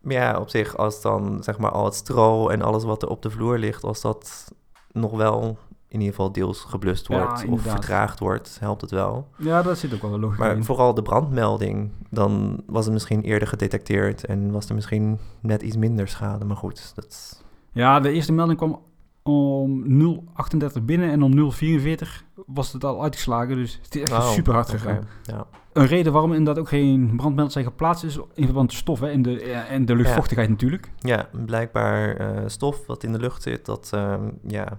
Maar 0.00 0.14
ja, 0.14 0.38
op 0.38 0.48
zich, 0.48 0.76
als 0.76 1.02
dan 1.02 1.42
zeg 1.42 1.58
maar 1.58 1.70
al 1.70 1.84
het 1.84 1.94
stro 1.94 2.48
en 2.48 2.62
alles 2.62 2.84
wat 2.84 3.02
er 3.02 3.08
op 3.08 3.22
de 3.22 3.30
vloer 3.30 3.58
ligt, 3.58 3.84
als 3.84 4.00
dat 4.00 4.52
nog 4.92 5.10
wel 5.10 5.58
in 5.88 6.00
ieder 6.00 6.14
geval 6.14 6.32
deels 6.32 6.60
geblust 6.60 7.08
Ja, 7.08 7.18
wordt 7.18 7.44
of 7.48 7.62
vertraagd 7.62 8.18
wordt, 8.18 8.56
helpt 8.60 8.80
het 8.80 8.90
wel. 8.90 9.28
Ja, 9.36 9.62
dat 9.62 9.78
zit 9.78 9.94
ook 9.94 10.02
wel 10.02 10.14
een 10.14 10.20
logica 10.20 10.42
Maar 10.44 10.56
in. 10.56 10.64
vooral 10.64 10.94
de 10.94 11.02
brandmelding, 11.02 11.90
dan 12.10 12.62
was 12.66 12.84
het 12.84 12.92
misschien 12.92 13.22
eerder 13.22 13.48
gedetecteerd 13.48 14.24
en 14.24 14.50
was 14.50 14.68
er 14.68 14.74
misschien 14.74 15.18
net 15.40 15.62
iets 15.62 15.76
minder 15.76 16.08
schade. 16.08 16.44
Maar 16.44 16.56
goed, 16.56 16.92
dat... 16.94 17.42
Ja, 17.72 18.00
de 18.00 18.12
eerste 18.12 18.32
melding 18.32 18.58
kwam 18.58 18.80
om 19.22 19.84
0.38 19.84 20.82
binnen 20.82 21.10
en 21.10 21.22
om 21.22 21.52
0.44 21.52 22.08
was 22.46 22.72
het 22.72 22.84
al 22.84 23.02
uitgeslagen. 23.02 23.56
Dus 23.56 23.78
het 23.82 23.94
is 23.94 24.10
echt 24.10 24.26
super 24.26 24.54
hard 24.54 24.70
gegaan. 24.70 25.08
Ja. 25.22 25.46
Een 25.72 25.86
reden 25.86 26.12
waarom 26.12 26.32
inderdaad 26.32 26.58
ook 26.62 26.68
geen 26.68 27.12
brandmelders 27.16 27.52
zijn 27.52 27.64
geplaatst 27.64 28.04
is 28.04 28.18
in 28.34 28.44
verband 28.44 28.66
met 28.66 28.76
stof 28.76 29.00
hè, 29.00 29.08
en, 29.08 29.22
de, 29.22 29.30
ja, 29.30 29.66
en 29.66 29.84
de 29.84 29.96
luchtvochtigheid 29.96 30.48
natuurlijk. 30.48 30.90
ja, 30.98 31.28
blijkbaar 31.46 32.16
eh, 32.16 32.42
stof 32.46 32.86
wat 32.86 33.02
in 33.02 33.12
de 33.12 33.18
lucht 33.18 33.42
zit, 33.42 33.66
dat 33.66 33.90
ehm, 33.92 34.30
ja, 34.46 34.78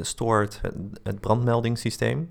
stoort 0.00 0.58
het, 0.62 0.74
het 1.02 1.20
brandmeldingssysteem. 1.20 2.30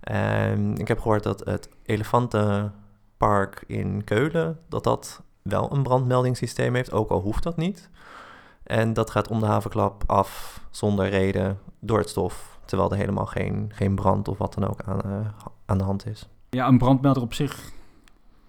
En 0.00 0.76
ik 0.76 0.88
heb 0.88 0.98
gehoord 1.00 1.22
dat 1.22 1.44
het 1.44 1.68
elefantenpark 1.84 3.64
in 3.66 4.04
Keulen, 4.04 4.58
dat 4.68 4.84
dat 4.84 5.22
wel 5.42 5.72
een 5.72 5.82
brandmeldingssysteem 5.82 6.74
heeft, 6.74 6.92
ook 6.92 7.10
al 7.10 7.20
hoeft 7.20 7.42
dat 7.42 7.56
niet. 7.56 7.90
En 8.68 8.92
dat 8.92 9.10
gaat 9.10 9.28
om 9.28 9.40
de 9.40 9.46
havenklap 9.46 10.02
af 10.06 10.60
zonder 10.70 11.08
reden 11.08 11.58
door 11.80 11.98
het 11.98 12.08
stof, 12.08 12.58
terwijl 12.64 12.90
er 12.90 12.96
helemaal 12.96 13.26
geen, 13.26 13.70
geen 13.74 13.94
brand 13.94 14.28
of 14.28 14.38
wat 14.38 14.54
dan 14.54 14.68
ook 14.68 14.82
aan, 14.84 15.00
eh, 15.02 15.26
aan 15.66 15.78
de 15.78 15.84
hand 15.84 16.06
is. 16.06 16.28
Ja, 16.50 16.68
een 16.68 16.78
brandmelder 16.78 17.22
op 17.22 17.34
zich. 17.34 17.70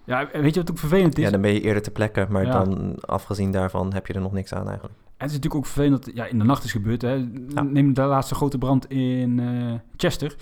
Ja, 0.04 0.28
weet 0.34 0.54
je 0.54 0.60
wat 0.60 0.72
ook 0.72 0.78
vervelend 0.78 1.18
is? 1.18 1.24
Ja, 1.24 1.32
dan 1.32 1.42
ben 1.42 1.54
je 1.54 1.62
eerder 1.62 1.82
te 1.84 1.92
plekken, 1.92 2.28
maar 2.32 2.46
Ja. 2.46 2.52
dan 2.64 2.96
afgezien 3.02 3.52
daarvan 3.52 3.94
heb 3.94 4.08
je 4.08 4.14
er 4.14 4.22
nog 4.22 4.32
niks 4.32 4.54
aan 4.54 4.66
eigenlijk. 4.68 4.96
Het 5.18 5.30
is 5.30 5.36
natuurlijk 5.36 5.56
ook 5.56 5.66
vervelend 5.72 6.06
dat 6.06 6.16
ja, 6.16 6.26
in 6.26 6.40
de 6.40 6.46
nacht 6.46 6.64
is 6.64 6.72
gebeurd. 6.72 7.02
Hè. 7.02 7.14
Ja. 7.48 7.62
Neem 7.62 7.94
de 7.94 8.02
laatste 8.02 8.36
grote 8.36 8.58
brand 8.58 8.90
in 8.92 9.40
eh, 9.40 9.74
Chester. 9.98 10.28
Dat 10.30 10.38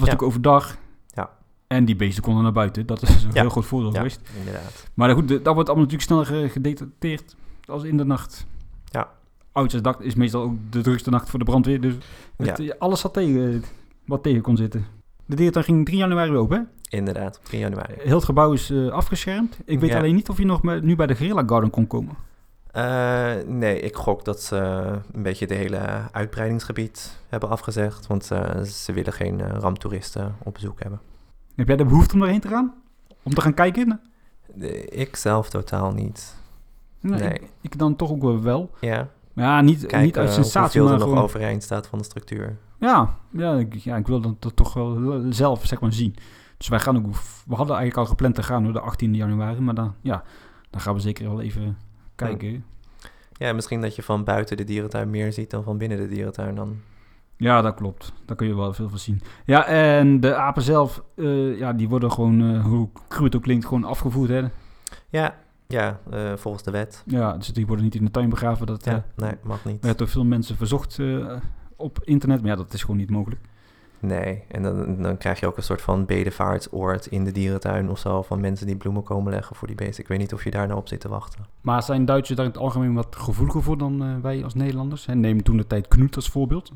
was 0.00 0.08
Ja. 0.08 0.12
natuurlijk 0.12 0.22
overdag. 0.22 0.76
Ja. 1.06 1.30
En 1.66 1.84
die 1.84 1.96
beesten 1.96 2.22
konden 2.22 2.42
naar 2.42 2.52
buiten. 2.52 2.86
Dat 2.86 3.02
is 3.02 3.24
een 3.24 3.30
heel 3.32 3.48
groot 3.50 3.64
voordeel 3.66 3.90
Ja, 3.90 3.96
geweest. 3.96 4.20
inderdaad. 4.38 4.90
Maar 4.94 5.10
goed, 5.14 5.28
dat 5.28 5.54
wordt 5.54 5.68
allemaal 5.68 5.74
natuurlijk 5.88 6.02
sneller 6.02 6.26
ge- 6.26 6.48
gedetecteerd 6.48 7.36
als 7.64 7.82
in 7.82 7.96
de 7.96 8.04
nacht. 8.04 8.46
Ja. 8.92 9.08
Oudjaarsdag 9.52 10.00
is 10.00 10.14
meestal 10.14 10.42
ook 10.42 10.54
de 10.70 10.80
drukste 10.80 11.10
nacht 11.10 11.30
voor 11.30 11.38
de 11.38 11.44
brandweer. 11.44 11.80
Dus 11.80 11.94
het, 12.36 12.58
Ja. 12.58 12.64
eh, 12.74 12.80
alles 12.80 13.00
zat 13.00 13.12
tegen 13.14 13.64
wat 14.06 14.22
tegen 14.22 14.40
kon 14.42 14.56
zitten. 14.56 14.86
De 15.26 15.34
dierentuin 15.36 15.64
ging 15.64 15.84
3 15.86 15.98
januari 15.98 16.36
open. 16.36 16.56
Hè? 16.58 16.96
Inderdaad, 16.98 17.40
3 17.42 17.60
januari. 17.60 17.94
Heel 17.98 18.14
het 18.16 18.24
gebouw 18.24 18.52
is 18.52 18.70
eh, 18.70 18.88
afgeschermd. 18.88 19.58
Ik 19.64 19.80
weet 19.80 19.90
Ja. 19.90 19.98
alleen 19.98 20.14
niet 20.14 20.28
of 20.28 20.38
je 20.38 20.44
nog 20.44 20.62
met- 20.62 20.82
nu 20.82 20.96
bij 20.96 21.06
de 21.06 21.14
Guerrilla 21.14 21.42
Garden 21.46 21.70
kon 21.70 21.86
komen. 21.86 22.16
Eh, 22.70 23.32
nee, 23.46 23.80
ik 23.80 23.94
gok 23.96 24.24
dat 24.24 24.42
ze 24.42 24.56
een 25.12 25.22
beetje 25.22 25.46
de 25.46 25.54
hele 25.54 25.78
uitbreidingsgebied 26.12 27.18
hebben 27.28 27.48
afgezegd. 27.48 28.06
Want 28.06 28.24
ze 28.66 28.92
willen 28.94 29.12
geen 29.12 29.40
ramptoeristen 29.48 30.34
op 30.42 30.54
bezoek 30.54 30.80
hebben. 30.82 31.00
Heb 31.56 31.66
jij 31.66 31.76
de 31.76 31.84
behoefte 31.84 32.14
om 32.14 32.20
daarheen 32.20 32.40
te 32.40 32.48
gaan? 32.48 32.74
Om 33.22 33.34
te 33.34 33.40
gaan 33.40 33.54
kijken? 33.54 34.00
Ik 34.88 35.16
zelf 35.16 35.50
totaal 35.50 35.92
niet. 35.92 36.34
Nee, 37.02 37.20
Nee. 37.20 37.32
Ik, 37.32 37.50
ik 37.60 37.78
dan 37.78 37.96
toch 37.96 38.10
ook 38.10 38.40
wel. 38.42 38.70
Ja, 38.80 39.08
Maar 39.32 39.44
ja, 39.44 39.60
niet, 39.60 39.86
kijk 39.86 40.04
niet 40.04 40.18
uit 40.18 40.32
sensatie, 40.32 40.80
hoeveel 40.80 40.82
maar 40.82 40.92
er 40.92 40.98
nog 40.98 41.08
gewoon... 41.08 41.22
overeind 41.24 41.62
staat 41.62 41.86
van 41.86 41.98
de 41.98 42.04
structuur. 42.04 42.56
Ja, 42.78 43.16
ja, 43.30 43.54
ik, 43.54 43.74
ja, 43.74 43.96
ik 43.96 44.06
wil 44.06 44.20
dat, 44.20 44.56
toch 44.56 44.74
wel 44.74 45.22
zelf 45.30 45.66
zeg 45.66 45.80
maar, 45.80 45.92
zien. 45.92 46.14
Dus 46.56 46.68
wij 46.68 46.80
gaan 46.80 46.96
ook... 46.96 47.14
We 47.46 47.54
hadden 47.54 47.76
eigenlijk 47.76 47.96
al 47.96 48.14
gepland 48.14 48.34
te 48.34 48.42
gaan 48.42 48.66
op 48.66 48.72
de 48.72 48.80
18 48.80 49.14
januari. 49.14 49.60
Maar 49.60 49.74
dan, 49.74 49.94
ja, 50.00 50.22
dan 50.70 50.80
gaan 50.80 50.94
we 50.94 51.00
zeker 51.00 51.28
wel 51.28 51.40
even 51.40 51.76
kijken. 52.14 52.64
Ja, 53.32 53.52
misschien 53.52 53.80
dat 53.80 53.96
je 53.96 54.02
van 54.02 54.24
buiten 54.24 54.56
de 54.56 54.64
dierentuin 54.64 55.10
meer 55.10 55.32
ziet 55.32 55.50
dan 55.50 55.62
van 55.62 55.78
binnen 55.78 55.98
de 55.98 56.08
dierentuin 56.08 56.54
dan. 56.54 56.76
Ja, 57.36 57.60
dat 57.60 57.74
klopt. 57.74 58.12
Daar 58.24 58.36
kun 58.36 58.46
je 58.46 58.56
wel 58.56 58.72
veel 58.72 58.88
van 58.88 58.98
zien. 58.98 59.20
Ja, 59.44 59.66
en 59.66 60.20
de 60.20 60.34
apen 60.34 60.62
zelf, 60.62 61.02
eh, 61.16 61.58
ja, 61.58 61.72
die 61.72 61.88
worden 61.88 62.12
gewoon, 62.12 62.54
eh, 62.54 62.64
hoe 62.64 62.88
cru 63.08 63.24
het 63.24 63.36
ook 63.36 63.42
klinkt, 63.42 63.64
gewoon 63.64 63.84
afgevoerd. 63.84 64.28
Hè? 64.30 64.42
Ja, 65.08 65.34
ja 65.72 66.00
eh, 66.10 66.32
volgens 66.36 66.62
de 66.62 66.70
wet. 66.70 67.02
Ja, 67.06 67.32
dus 67.36 67.48
die 67.52 67.66
worden 67.66 67.84
niet 67.84 67.94
in 67.94 68.04
de 68.04 68.10
tuin 68.10 68.28
begraven. 68.28 68.66
Dat 68.66 68.84
Ja, 68.84 68.92
eh, 68.92 69.00
nee, 69.16 69.32
mag 69.42 69.64
niet. 69.64 69.84
werd 69.84 69.98
door 69.98 70.08
veel 70.08 70.24
mensen 70.24 70.56
verzocht 70.56 70.98
eh, 70.98 71.36
op 71.76 71.98
internet. 72.04 72.40
Maar 72.40 72.50
ja, 72.50 72.56
dat 72.56 72.72
is 72.72 72.80
gewoon 72.80 72.96
niet 72.96 73.10
mogelijk. 73.10 73.40
Nee, 73.98 74.42
en 74.48 74.62
dan, 74.62 75.02
dan 75.02 75.16
krijg 75.16 75.40
je 75.40 75.46
ook 75.46 75.56
een 75.56 75.62
soort 75.62 75.82
van 75.82 76.06
bedevaartsoord 76.06 77.06
in 77.06 77.24
de 77.24 77.32
dierentuin 77.32 77.90
of 77.90 77.98
zo. 77.98 78.22
Van 78.22 78.40
mensen 78.40 78.66
die 78.66 78.76
bloemen 78.76 79.02
komen 79.02 79.32
leggen 79.32 79.56
voor 79.56 79.66
die 79.66 79.76
beesten. 79.76 80.02
Ik 80.02 80.08
weet 80.08 80.18
niet 80.18 80.32
of 80.32 80.44
je 80.44 80.50
daar 80.50 80.66
nou 80.66 80.78
op 80.78 80.88
zit 80.88 81.00
te 81.00 81.08
wachten. 81.08 81.46
Maar 81.60 81.82
zijn 81.82 82.04
Duitsers 82.04 82.36
daar 82.36 82.46
in 82.46 82.52
het 82.52 82.60
algemeen 82.60 82.94
wat 82.94 83.16
gevoeliger 83.16 83.62
voor 83.62 83.78
dan 83.78 84.22
wij 84.22 84.44
als 84.44 84.54
Nederlanders? 84.54 85.06
Hè, 85.06 85.14
neem 85.14 85.42
toen 85.42 85.56
de 85.56 85.66
tijd 85.66 85.88
Knut 85.88 86.16
als 86.16 86.28
voorbeeld. 86.28 86.72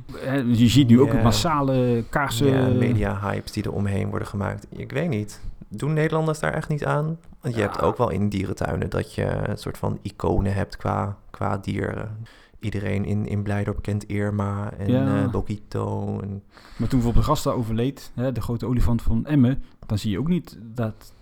Je 0.53 0.69
ziet 0.69 0.89
nu 0.89 1.01
ook 1.01 1.23
massale 1.23 2.05
kaarsen. 2.11 2.47
Ja, 2.47 2.67
media-hypes 2.69 3.53
die 3.53 3.63
er 3.63 3.73
omheen 3.73 4.09
worden 4.09 4.29
gemaakt. 4.29 4.67
Ik 4.71 4.93
weet 4.93 5.09
niet. 5.09 5.41
Doen 5.69 5.93
Nederlanders 5.93 6.39
daar 6.41 6.53
echt 6.53 6.69
niet 6.69 6.85
aan? 6.85 7.05
Want 7.41 7.55
je 7.55 7.61
Ja. 7.61 7.67
hebt 7.67 7.81
ook 7.83 7.97
wel 7.97 8.11
in 8.11 8.29
dierentuinen 8.29 8.91
dat 8.91 9.15
je 9.15 9.25
een 9.49 9.59
soort 9.59 9.79
van 9.79 9.99
iconen 10.03 10.55
hebt 10.55 10.77
qua, 10.77 11.17
qua 11.31 11.59
dieren. 11.59 12.17
Iedereen 12.61 13.05
in, 13.05 13.27
in 13.27 13.43
Blijdorp 13.43 13.83
kent 13.83 14.05
Irma 14.07 14.73
en 14.73 14.91
Ja. 14.91 15.23
eh, 15.25 15.31
Bogito. 15.31 16.21
En, 16.21 16.43
Maar 16.77 16.89
toen 16.89 16.99
bijvoorbeeld 16.99 17.25
Gasta 17.25 17.51
overleed, 17.51 18.11
hè, 18.15 18.33
de 18.33 18.41
grote 18.41 18.67
olifant 18.67 19.03
van 19.03 19.27
Emmen, 19.27 19.63
dan 19.87 19.99
zie 19.99 20.11
je 20.11 20.19
ook 20.19 20.29
niet 20.29 20.59
dat 20.63 21.13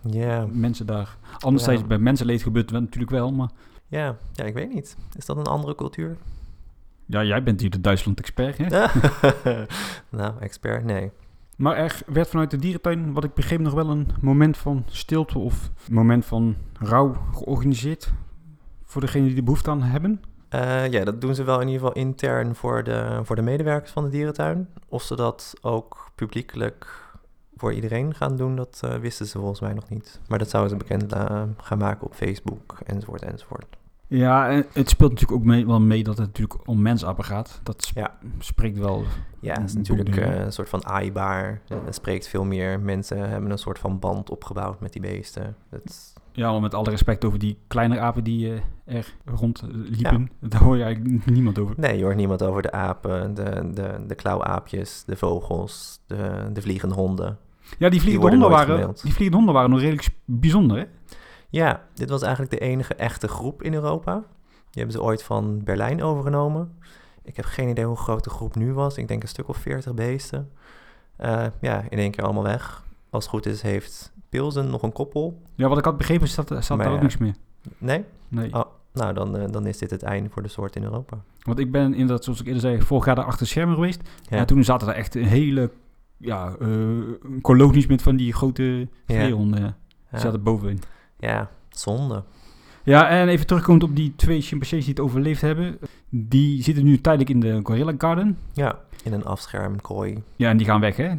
mensen 0.51 0.85
daar... 0.85 1.17
Anderzijds, 1.39 1.81
Ja. 1.81 1.87
bij 1.87 1.97
mensenleed 1.97 2.43
gebeurt 2.43 2.69
het 2.69 2.79
natuurlijk 2.79 3.11
wel, 3.11 3.31
maar... 3.31 3.49
ja, 3.87 4.17
ja, 4.33 4.43
ik 4.43 4.53
weet 4.53 4.73
niet. 4.73 4.97
Is 5.17 5.25
dat 5.25 5.37
een 5.37 5.43
andere 5.45 5.75
cultuur? 5.75 6.17
Ja, 7.05 7.23
jij 7.23 7.43
bent 7.43 7.61
hier 7.61 7.69
de 7.69 7.81
Duitsland-expert, 7.81 8.57
hè? 8.57 8.65
nou, 10.17 10.33
expert, 10.39 10.83
nee. 10.83 11.11
Maar 11.55 11.75
er 11.75 12.01
werd 12.05 12.27
vanuit 12.27 12.51
de 12.51 12.57
dierentuin, 12.57 13.13
wat 13.13 13.23
ik 13.23 13.33
begreep, 13.33 13.59
nog 13.59 13.73
wel 13.73 13.89
een 13.89 14.07
moment 14.21 14.57
van 14.57 14.83
stilte 14.87 15.39
of 15.39 15.71
moment 15.89 16.25
van 16.25 16.55
rouw 16.79 17.15
georganiseerd. 17.33 18.13
Voor 18.83 19.01
degenen 19.01 19.27
die 19.27 19.35
de 19.35 19.43
behoefte 19.43 19.69
aan 19.69 19.81
hebben. 19.81 20.21
Eh, 20.49 20.91
ja, 20.91 21.03
dat 21.03 21.21
doen 21.21 21.35
ze 21.35 21.43
wel 21.43 21.61
in 21.61 21.67
ieder 21.67 21.87
geval 21.87 22.01
intern 22.01 22.55
voor 22.55 22.83
de, 22.83 23.19
voor 23.23 23.35
de 23.35 23.41
medewerkers 23.41 23.91
van 23.91 24.03
de 24.03 24.09
dierentuin. 24.09 24.69
Of 24.87 25.01
ze 25.01 25.15
dat 25.15 25.53
ook 25.61 26.11
publiekelijk 26.15 27.03
voor 27.55 27.73
iedereen 27.73 28.13
gaan 28.13 28.35
doen, 28.35 28.55
dat 28.55 28.81
eh, 28.83 28.95
wisten 28.95 29.25
ze 29.25 29.37
volgens 29.37 29.59
mij 29.59 29.73
nog 29.73 29.89
niet. 29.89 30.19
Maar 30.27 30.39
dat 30.39 30.49
zouden 30.49 30.71
ze 30.71 30.77
bekend 30.77 31.13
eh, 31.13 31.43
gaan 31.57 31.77
maken 31.77 32.05
op 32.05 32.13
Facebook, 32.13 32.77
enzovoort, 32.85 33.21
enzovoort. 33.21 33.77
Ja, 34.07 34.49
en 34.49 34.65
het 34.73 34.89
speelt 34.89 35.11
natuurlijk 35.11 35.39
ook 35.39 35.45
mee, 35.47 35.65
wel 35.65 35.79
mee 35.79 36.03
dat 36.03 36.17
het 36.17 36.27
natuurlijk 36.27 36.67
om 36.67 36.81
mensappen 36.81 37.23
gaat. 37.25 37.59
Dat 37.63 37.83
sp- 37.83 37.95
Ja. 37.97 38.17
spreekt 38.39 38.77
wel. 38.77 39.03
Ja, 39.39 39.53
het 39.53 39.63
is 39.69 39.73
natuurlijk 39.75 40.15
eh, 40.17 40.39
een 40.39 40.53
soort 40.53 40.69
van 40.69 40.85
aaibaar. 40.85 41.61
Het 41.85 41.95
spreekt 41.95 42.27
veel 42.27 42.43
meer. 42.43 42.79
Mensen 42.79 43.29
hebben 43.29 43.51
een 43.51 43.57
soort 43.57 43.79
van 43.79 43.99
band 43.99 44.29
opgebouwd 44.29 44.79
met 44.79 44.93
die 44.93 45.01
beesten. 45.01 45.55
Het, 45.69 46.13
Ja, 46.31 46.51
maar 46.51 46.61
met 46.61 46.73
alle 46.73 46.89
respect 46.89 47.25
over 47.25 47.39
die 47.39 47.57
kleine 47.67 47.99
apen 47.99 48.23
die 48.23 48.53
eh, 48.53 48.95
er 48.95 49.13
rond 49.25 49.61
eh, 49.61 49.67
liepen. 49.71 50.29
Daar 50.49 50.63
hoor 50.63 50.77
je 50.77 50.83
eigenlijk 50.83 51.25
niemand 51.25 51.59
over. 51.59 51.75
Nee, 51.77 51.97
je 51.97 52.03
hoort 52.03 52.15
niemand 52.15 52.43
over 52.43 52.61
de 52.61 52.71
apen, 52.71 53.33
de, 53.33 53.69
de, 53.73 54.03
de 54.07 54.15
klauwaapjes, 54.15 55.03
de 55.05 55.15
vogels, 55.15 55.99
de, 56.07 56.49
de 56.53 56.61
vliegende 56.61 56.95
honden. 56.95 57.37
Ja, 57.77 57.89
die 57.89 58.01
vliegende, 58.01 58.29
honden 58.29 58.49
waren, 58.49 58.75
gemeld. 58.77 59.01
die 59.01 59.11
vliegende 59.13 59.35
honden 59.35 59.53
waren 59.53 59.69
nog 59.69 59.79
redelijk 59.79 60.07
bijzonder, 60.25 60.77
hè? 60.77 60.85
Ja, 61.55 61.83
dit 61.93 62.09
was 62.09 62.21
eigenlijk 62.21 62.51
de 62.51 62.59
enige 62.59 62.95
echte 62.95 63.27
groep 63.27 63.63
in 63.63 63.73
Europa. 63.73 64.13
Die 64.49 64.83
hebben 64.83 64.91
ze 64.91 65.01
ooit 65.01 65.23
van 65.23 65.63
Berlijn 65.63 66.03
overgenomen. 66.03 66.77
Ik 67.23 67.35
heb 67.35 67.45
geen 67.45 67.69
idee 67.69 67.85
hoe 67.85 67.97
groot 67.97 68.23
de 68.23 68.29
groep 68.29 68.55
nu 68.55 68.73
was. 68.73 68.97
Ik 68.97 69.07
denk 69.07 69.21
een 69.21 69.27
stuk 69.27 69.47
of 69.47 69.57
40 69.57 69.93
beesten. 69.93 70.51
Eh, 71.15 71.45
ja, 71.61 71.83
in 71.89 71.97
één 71.97 72.11
keer 72.11 72.23
allemaal 72.23 72.43
weg. 72.43 72.83
Als 73.09 73.23
het 73.23 73.33
goed 73.33 73.45
is, 73.45 73.61
heeft 73.61 74.11
Pilsen 74.29 74.69
nog 74.69 74.81
een 74.81 74.91
koppel. 74.91 75.41
Ja, 75.55 75.67
wat 75.67 75.77
ik 75.77 75.85
had 75.85 75.97
begrepen, 75.97 76.27
staat 76.27 76.49
Maar 76.49 76.77
daar 76.77 76.87
ook 76.87 76.95
ja. 76.95 77.01
niks 77.01 77.17
meer. 77.17 77.35
Nee? 77.77 78.03
Nee. 78.27 78.53
Oh. 78.53 78.63
Nou, 78.93 79.13
dan, 79.13 79.37
eh, 79.37 79.51
dan 79.51 79.65
is 79.65 79.77
dit 79.77 79.91
het 79.91 80.03
einde 80.03 80.29
voor 80.29 80.41
de 80.41 80.49
soort 80.49 80.75
in 80.75 80.83
Europa. 80.83 81.17
Want 81.41 81.59
ik 81.59 81.71
ben 81.71 81.93
inderdaad, 81.93 82.23
zoals 82.23 82.39
ik 82.39 82.45
eerder 82.45 82.61
zei, 82.61 82.81
vorig 82.81 83.05
jaar 83.05 83.15
daar 83.15 83.25
achter 83.25 83.47
schermen 83.47 83.75
geweest. 83.75 84.01
Ja. 84.29 84.37
En 84.37 84.45
toen 84.45 84.63
zaten 84.63 84.87
er 84.87 84.95
echt 84.95 85.15
een 85.15 85.25
hele 85.25 85.71
ja, 86.17 86.55
eh, 86.59 86.69
kolonies 87.41 87.87
met 87.87 88.01
van 88.01 88.15
die 88.15 88.33
grote. 88.33 88.87
Die 89.05 89.17
Ja. 89.17 89.75
zaten 90.11 90.43
bovenin. 90.43 90.79
Ja, 91.17 91.49
zonde. 91.69 92.23
Ja, 92.83 93.09
en 93.09 93.27
even 93.27 93.47
terugkomend 93.47 93.83
op 93.83 93.95
die 93.95 94.13
twee 94.15 94.41
chimpansees 94.41 94.85
die 94.85 94.93
het 94.93 95.03
overleefd 95.03 95.41
hebben. 95.41 95.79
Die 96.09 96.63
zitten 96.63 96.83
nu 96.83 97.01
tijdelijk 97.01 97.29
in 97.29 97.39
de 97.39 97.59
Gorilla 97.63 97.93
Garden. 97.97 98.37
Ja, 98.53 98.79
in 99.03 99.13
een 99.13 99.25
afschermkooi. 99.25 100.23
Ja, 100.35 100.49
en 100.49 100.57
die 100.57 100.65
gaan 100.65 100.79
weg, 100.79 100.95
hè? 100.95 101.11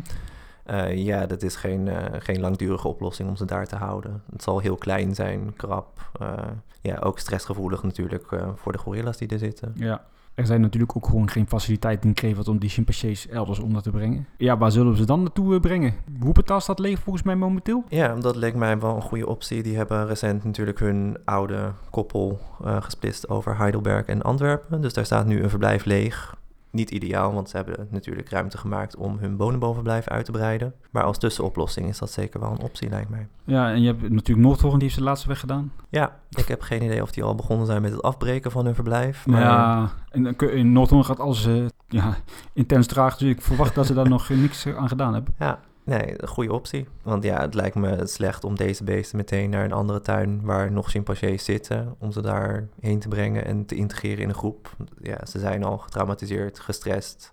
Eh, 0.64 0.96
ja, 0.96 1.26
dat 1.26 1.42
is 1.42 1.56
geen, 1.56 1.88
eh, 1.88 2.04
geen 2.18 2.40
langdurige 2.40 2.88
oplossing 2.88 3.28
om 3.28 3.36
ze 3.36 3.44
daar 3.44 3.66
te 3.66 3.76
houden. 3.76 4.22
Het 4.32 4.42
zal 4.42 4.58
heel 4.58 4.76
klein 4.76 5.14
zijn, 5.14 5.52
krap. 5.56 6.10
eh, 6.20 6.32
ja, 6.80 6.96
ook 6.96 7.18
stressgevoelig 7.18 7.82
natuurlijk 7.82 8.24
voor 8.54 8.72
de 8.72 8.78
gorilla's 8.78 9.16
die 9.16 9.28
er 9.28 9.38
zitten. 9.38 9.72
Ja. 9.74 10.04
Er 10.36 10.46
zijn 10.46 10.60
natuurlijk 10.60 10.96
ook 10.96 11.06
gewoon 11.06 11.30
geen 11.30 11.48
faciliteiten 11.48 12.14
Kreveld 12.14 12.48
om 12.48 12.58
die 12.58 12.68
chimpansees 12.68 13.28
elders 13.28 13.58
onder 13.58 13.82
te 13.82 13.90
brengen. 13.90 14.26
Ja, 14.36 14.58
waar 14.58 14.70
zullen 14.70 14.92
we 14.92 14.98
ze 14.98 15.06
dan 15.06 15.22
naartoe 15.22 15.54
eh, 15.54 15.60
brengen? 15.60 15.94
Hoepetal 16.20 16.60
staat 16.60 16.78
leeg 16.78 16.98
volgens 16.98 17.24
mij 17.24 17.36
momenteel. 17.36 17.84
Ja, 17.88 18.14
dat 18.14 18.36
leek 18.36 18.54
mij 18.54 18.78
wel 18.78 18.96
een 18.96 19.02
goede 19.02 19.26
optie. 19.26 19.62
Die 19.62 19.76
hebben 19.76 20.06
recent 20.06 20.44
natuurlijk 20.44 20.78
hun 20.78 21.16
oude 21.24 21.72
koppel 21.90 22.40
eh, 22.64 22.82
gesplitst 22.82 23.28
over 23.28 23.56
Heidelberg 23.56 24.06
en 24.06 24.22
Antwerpen. 24.22 24.80
Dus 24.80 24.92
daar 24.92 25.04
staat 25.04 25.26
nu 25.26 25.42
een 25.42 25.50
verblijf 25.50 25.84
leeg. 25.84 26.36
Niet 26.76 26.90
ideaal, 26.90 27.32
want 27.32 27.48
ze 27.50 27.56
hebben 27.56 27.86
natuurlijk 27.90 28.30
ruimte 28.30 28.58
gemaakt 28.58 28.96
om 28.96 29.18
hun 29.18 29.36
bonenbovenblijf 29.36 30.08
uit 30.08 30.24
te 30.24 30.32
breiden. 30.32 30.74
Maar 30.90 31.02
als 31.02 31.18
tussenoplossing 31.18 31.88
is 31.88 31.98
dat 31.98 32.10
zeker 32.10 32.40
wel 32.40 32.50
een 32.50 32.60
optie, 32.60 32.88
lijkt 32.88 33.10
mij. 33.10 33.26
Ja, 33.44 33.70
en 33.72 33.80
je 33.80 33.86
hebt 33.86 34.02
natuurlijk 34.10 34.46
Noordhoorn, 34.46 34.72
die 34.72 34.82
heeft 34.82 34.94
zijn 34.94 35.06
laatste 35.06 35.28
weg 35.28 35.40
gedaan. 35.40 35.72
Ja, 35.88 36.16
ik 36.30 36.48
heb 36.48 36.60
geen 36.62 36.82
idee 36.82 37.02
of 37.02 37.10
die 37.10 37.22
al 37.24 37.34
begonnen 37.34 37.66
zijn 37.66 37.82
met 37.82 37.92
het 37.92 38.02
afbreken 38.02 38.50
van 38.50 38.64
hun 38.64 38.74
verblijf. 38.74 39.26
Maar 39.26 39.40
Ja, 39.40 39.90
en 40.10 40.22
dan 40.22 40.36
kun- 40.36 40.52
in 40.52 40.72
Noordhoorn 40.72 41.04
gaat 41.04 41.20
alles 41.20 41.46
eh, 41.46 41.64
ja, 41.88 42.16
intens 42.52 42.86
traag. 42.86 43.16
Dus 43.16 43.28
ik 43.28 43.42
verwacht 43.42 43.74
dat 43.74 43.86
ze 43.86 43.94
daar 43.94 44.08
nog 44.16 44.28
niks 44.28 44.66
aan 44.66 44.88
gedaan 44.88 45.14
hebben. 45.14 45.34
Ja, 45.38 45.58
nee, 45.86 46.22
een 46.22 46.28
goede 46.28 46.52
optie. 46.52 46.86
Want 47.02 47.22
ja, 47.24 47.40
het 47.40 47.54
lijkt 47.54 47.74
me 47.74 48.06
slecht 48.06 48.44
om 48.44 48.56
deze 48.56 48.84
beesten 48.84 49.16
meteen 49.16 49.50
naar 49.50 49.64
een 49.64 49.72
andere 49.72 50.00
tuin 50.00 50.40
waar 50.42 50.72
nog 50.72 50.90
chimpansees 50.90 51.44
zitten, 51.44 51.94
om 51.98 52.12
ze 52.12 52.22
daar 52.22 52.68
heen 52.80 52.98
te 52.98 53.08
brengen 53.08 53.44
en 53.44 53.66
te 53.66 53.74
integreren 53.74 54.22
in 54.22 54.28
een 54.28 54.34
groep. 54.34 54.76
Ja, 55.02 55.26
ze 55.26 55.38
zijn 55.38 55.64
al 55.64 55.78
getraumatiseerd, 55.78 56.60
gestrest. 56.60 57.32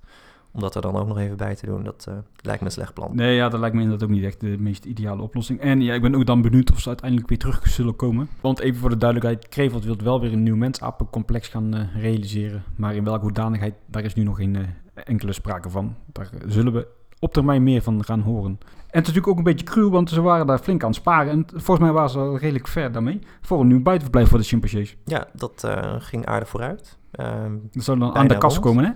Om 0.52 0.60
dat 0.60 0.76
er 0.76 0.82
dan 0.82 0.96
ook 0.96 1.08
nog 1.08 1.18
even 1.18 1.38
bij 1.38 1.56
te 1.56 1.66
doen, 1.66 1.84
dat 1.84 2.06
eh, 2.10 2.16
lijkt 2.42 2.60
me 2.60 2.66
een 2.66 2.74
slecht 2.74 2.94
plan. 2.94 3.16
Nee, 3.16 3.36
ja, 3.36 3.50
dat 3.50 3.60
lijkt 3.60 3.76
me 3.76 3.82
inderdaad 3.82 4.08
ook 4.08 4.16
niet 4.16 4.24
echt 4.24 4.40
de 4.40 4.58
meest 4.60 4.86
ideale 4.86 5.22
oplossing. 5.22 5.60
En 5.60 5.82
ja, 5.82 5.94
ik 5.94 6.02
ben 6.02 6.16
ook 6.16 6.26
dan 6.26 6.42
benieuwd 6.42 6.72
of 6.72 6.80
ze 6.80 6.88
uiteindelijk 6.88 7.30
weer 7.30 7.38
terug 7.38 7.68
zullen 7.68 7.96
komen. 7.96 8.30
Want 8.42 8.60
even 8.60 8.80
voor 8.80 8.90
de 8.90 8.98
duidelijkheid, 8.98 9.50
Kreveld 9.50 9.84
wil 9.84 9.98
wel 10.04 10.22
weer 10.22 10.34
een 10.34 10.44
nieuw 10.44 10.56
mensapencomplex 10.56 11.48
gaan 11.48 11.74
eh, 11.74 12.02
realiseren. 12.02 12.64
Maar 12.76 12.96
in 12.96 13.04
welke 13.04 13.22
hoedanigheid, 13.22 13.74
daar 13.86 14.04
is 14.04 14.14
nu 14.14 14.24
nog 14.24 14.38
geen 14.38 14.56
eh, 14.56 14.64
enkele 14.94 15.34
sprake 15.34 15.70
van. 15.70 15.96
Daar 16.12 16.30
zullen 16.48 16.74
we 16.74 16.88
op 17.24 17.34
termijn 17.34 17.64
meer 17.64 17.82
van 17.82 18.04
gaan 18.04 18.20
horen. 18.20 18.60
En 18.60 19.00
het 19.00 19.08
is 19.08 19.14
natuurlijk 19.14 19.28
ook 19.28 19.38
een 19.38 19.44
beetje 19.44 19.66
cruel, 19.66 19.92
want 19.92 20.10
ze 20.10 20.22
waren 20.22 20.48
daar 20.48 20.60
flink 20.60 20.82
aan 20.84 20.90
het 20.90 20.98
sparen. 20.98 21.32
En 21.32 21.46
volgens 21.50 21.80
mij 21.80 21.92
waren 21.92 22.10
ze 22.10 22.20
al 22.20 22.38
redelijk 22.38 22.68
ver 22.68 22.92
daarmee. 22.92 23.20
Voor 23.42 23.60
een 23.60 23.68
nieuw 23.68 23.82
buitenverblijf 23.82 24.30
voor 24.30 24.38
de 24.38 24.44
chimpansees. 24.44 24.98
Ja, 25.06 25.28
dat 25.34 25.64
eh, 25.64 25.96
ging 25.98 26.26
aardig 26.26 26.50
vooruit. 26.50 26.98
Ehm, 27.12 27.58
Dat 27.72 27.84
zou 27.84 28.00
dan 28.00 28.16
aan 28.16 28.28
de 28.28 28.38
kas 28.38 28.54
rond. 28.54 28.66
komen, 28.66 28.84
hè? 28.84 28.92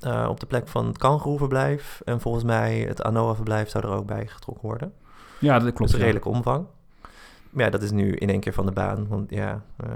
eh, 0.00 0.26
op 0.28 0.40
de 0.40 0.46
plek 0.46 0.68
van 0.68 0.86
het 0.86 0.98
kangoeroeverblijf 0.98 2.00
en 2.04 2.20
volgens 2.20 2.44
mij 2.44 2.80
het 2.80 3.02
Anoa-verblijf 3.02 3.68
zou 3.68 3.84
er 3.84 3.90
ook 3.90 4.06
bij 4.06 4.26
getrokken 4.26 4.66
worden. 4.68 4.92
Ja, 5.40 5.58
dat 5.58 5.72
klopt. 5.72 5.92
dus 5.92 6.00
een 6.00 6.12
ja. 6.12 6.20
omvang. 6.22 6.66
Maar 7.50 7.64
ja, 7.64 7.70
dat 7.70 7.82
is 7.82 7.90
nu 7.90 8.12
in 8.12 8.28
één 8.28 8.40
keer 8.40 8.52
van 8.52 8.66
de 8.66 8.72
baan. 8.72 9.08
Want 9.08 9.30
ja, 9.30 9.62
eh, 9.76 9.88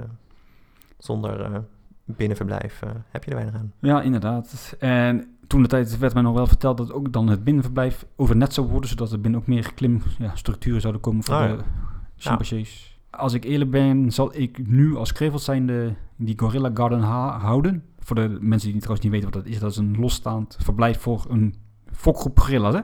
zonder 0.97 1.63
binnenverblijf 2.05 2.83
heb 3.09 3.23
je 3.23 3.29
er 3.29 3.35
weinig 3.35 3.55
aan. 3.55 3.73
Ja, 3.79 4.01
inderdaad. 4.01 4.75
En 4.79 5.38
toen 5.49 5.61
de 5.61 5.67
tijd 5.67 5.97
werd 5.97 6.13
mij 6.13 6.23
nog 6.23 6.33
wel 6.33 6.47
verteld 6.47 6.77
dat 6.77 6.93
ook 6.93 7.13
dan 7.13 7.27
het 7.27 7.43
binnenverblijf 7.43 8.05
overnet 8.15 8.53
zou 8.53 8.67
worden, 8.67 8.89
zodat 8.89 9.11
er 9.11 9.21
binnen 9.21 9.39
ook 9.39 9.47
meer 9.47 9.73
klimstructuren 9.73 10.81
zouden 10.81 11.01
komen 11.01 11.23
voor 11.23 11.35
Oh 11.35 11.41
ja. 11.41 11.55
de 11.55 11.63
chimpansees. 12.15 12.99
Als 13.09 13.33
ik 13.33 13.43
eerlijk 13.43 13.71
ben, 13.71 14.11
zal 14.11 14.35
ik 14.35 14.67
nu 14.67 14.95
als 14.95 15.11
Krevels 15.11 15.43
zijnde 15.43 15.95
die 16.15 16.39
Gorilla 16.39 16.71
Garden 16.73 17.01
houden. 17.01 17.83
Voor 17.99 18.15
de 18.15 18.37
mensen 18.41 18.71
die 18.71 18.77
trouwens 18.81 19.03
niet 19.03 19.13
weten 19.13 19.31
wat 19.31 19.43
dat 19.43 19.53
is, 19.53 19.59
dat 19.59 19.71
is 19.71 19.77
een 19.77 19.99
losstaand 19.99 20.57
verblijf 20.61 20.99
voor 20.99 21.25
een 21.29 21.55
fokgroep 21.91 22.39
gorilla's, 22.39 22.73
hè? 22.73 22.81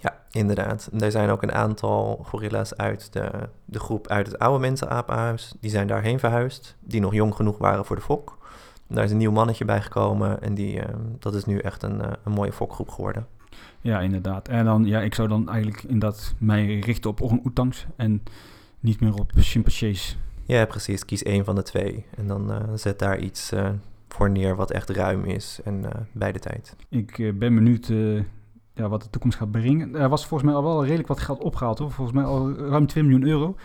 Ja, 0.00 0.16
inderdaad. 0.30 0.88
En 0.92 1.00
er 1.00 1.10
zijn 1.10 1.30
ook 1.30 1.42
een 1.42 1.52
aantal 1.52 2.20
gorilla's 2.24 2.74
uit 2.74 3.12
de, 3.12 3.30
de 3.64 3.78
groep 3.78 4.06
uit 4.06 4.26
het 4.26 4.38
oude 4.38 4.60
mensenapenhuis. 4.60 5.54
Die 5.60 5.70
zijn 5.70 5.86
daarheen 5.86 6.18
verhuisd, 6.18 6.76
die 6.80 7.00
nog 7.00 7.14
jong 7.14 7.34
genoeg 7.34 7.58
waren 7.58 7.84
voor 7.84 7.96
de 7.96 8.02
fok. 8.02 8.38
Daar 8.90 9.04
is 9.04 9.10
een 9.10 9.16
nieuw 9.16 9.30
mannetje 9.30 9.64
bij 9.64 9.82
gekomen 9.82 10.42
en 10.42 10.54
die, 10.54 10.80
eh, 10.80 10.94
dat 11.18 11.34
is 11.34 11.44
nu 11.44 11.58
echt 11.58 11.82
een, 11.82 12.00
eh, 12.00 12.12
een 12.24 12.32
mooie 12.32 12.52
fokgroep 12.52 12.88
geworden. 12.88 13.26
Ja, 13.80 14.00
inderdaad. 14.00 14.48
En 14.48 14.64
dan, 14.64 14.84
ja, 14.84 15.00
ik 15.00 15.14
zou 15.14 15.28
dan 15.28 15.48
eigenlijk 15.48 15.82
inderdaad 15.82 16.34
mij 16.38 16.78
richten 16.78 17.10
op 17.10 17.20
orang-oetangs 17.20 17.86
en 17.96 18.22
niet 18.80 19.00
meer 19.00 19.14
op 19.14 19.32
chimpansees. 19.34 20.18
Ja, 20.44 20.66
precies. 20.66 21.04
Kies 21.04 21.22
één 21.22 21.44
van 21.44 21.54
de 21.54 21.62
twee. 21.62 22.04
En 22.16 22.26
dan 22.26 22.52
eh, 22.52 22.58
zet 22.74 22.98
daar 22.98 23.18
iets 23.18 23.52
voor 24.08 24.30
neer 24.30 24.56
wat 24.56 24.70
echt 24.70 24.90
ruim 24.90 25.24
is 25.24 25.60
en 25.64 25.84
eh, 25.84 26.00
bij 26.12 26.32
de 26.32 26.38
tijd. 26.38 26.76
Ik 26.88 27.16
ben 27.38 27.54
benieuwd 27.54 27.86
ja, 28.74 28.88
wat 28.88 29.02
de 29.02 29.10
toekomst 29.10 29.38
gaat 29.38 29.50
brengen. 29.50 29.94
Er 29.94 30.08
was 30.08 30.26
volgens 30.26 30.50
mij 30.50 30.58
al 30.58 30.66
wel 30.66 30.82
redelijk 30.84 31.08
wat 31.08 31.20
geld 31.20 31.42
opgehaald 31.42 31.78
hoor. 31.78 31.90
Volgens 31.90 32.16
mij 32.16 32.26
al 32.26 32.52
ruim 32.54 32.86
2 32.86 33.04
miljoen 33.04 33.28
euro 33.28 33.56